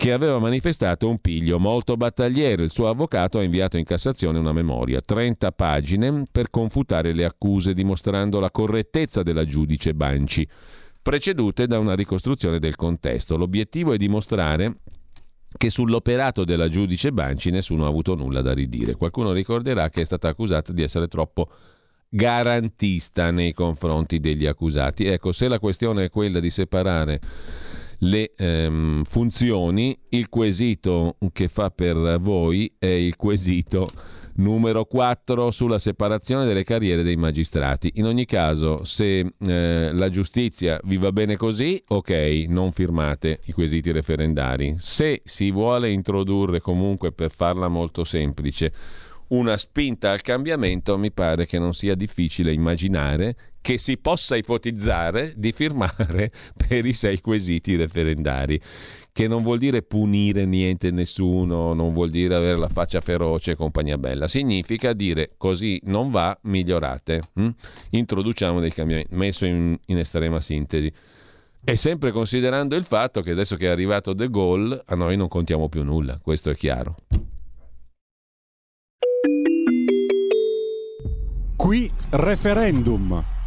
[0.04, 2.62] che aveva manifestato un piglio molto battagliero.
[2.62, 7.74] Il suo avvocato ha inviato in Cassazione una memoria, 30 pagine, per confutare le accuse,
[7.74, 10.46] dimostrando la correttezza della giudice Banci,
[11.02, 13.38] precedute da una ricostruzione del contesto.
[13.38, 14.80] L'obiettivo è dimostrare
[15.56, 18.96] che sull'operato della giudice Banci nessuno ha avuto nulla da ridire.
[18.96, 21.50] Qualcuno ricorderà che è stata accusata di essere troppo
[22.10, 25.06] garantista nei confronti degli accusati.
[25.06, 27.22] Ecco, se la questione è quella di separare
[28.04, 33.90] le ehm, funzioni, il quesito che fa per voi è il quesito
[34.36, 37.92] numero 4 sulla separazione delle carriere dei magistrati.
[37.96, 43.52] In ogni caso, se eh, la giustizia vi va bene così, ok, non firmate i
[43.52, 44.76] quesiti referendari.
[44.80, 48.74] Se si vuole introdurre comunque per farla molto semplice
[49.34, 55.34] una spinta al cambiamento, mi pare che non sia difficile immaginare che si possa ipotizzare
[55.36, 58.60] di firmare per i sei quesiti referendari
[59.12, 63.52] che non vuol dire punire niente e nessuno, non vuol dire avere la faccia feroce
[63.52, 67.50] e compagnia bella, significa dire così non va, migliorate, hm?
[67.92, 70.92] introduciamo dei cambiamenti, messo in, in estrema sintesi.
[71.64, 75.28] E sempre considerando il fatto che adesso che è arrivato De Gaulle, a noi non
[75.28, 76.96] contiamo più nulla, questo è chiaro.
[81.58, 83.43] Qui referendum.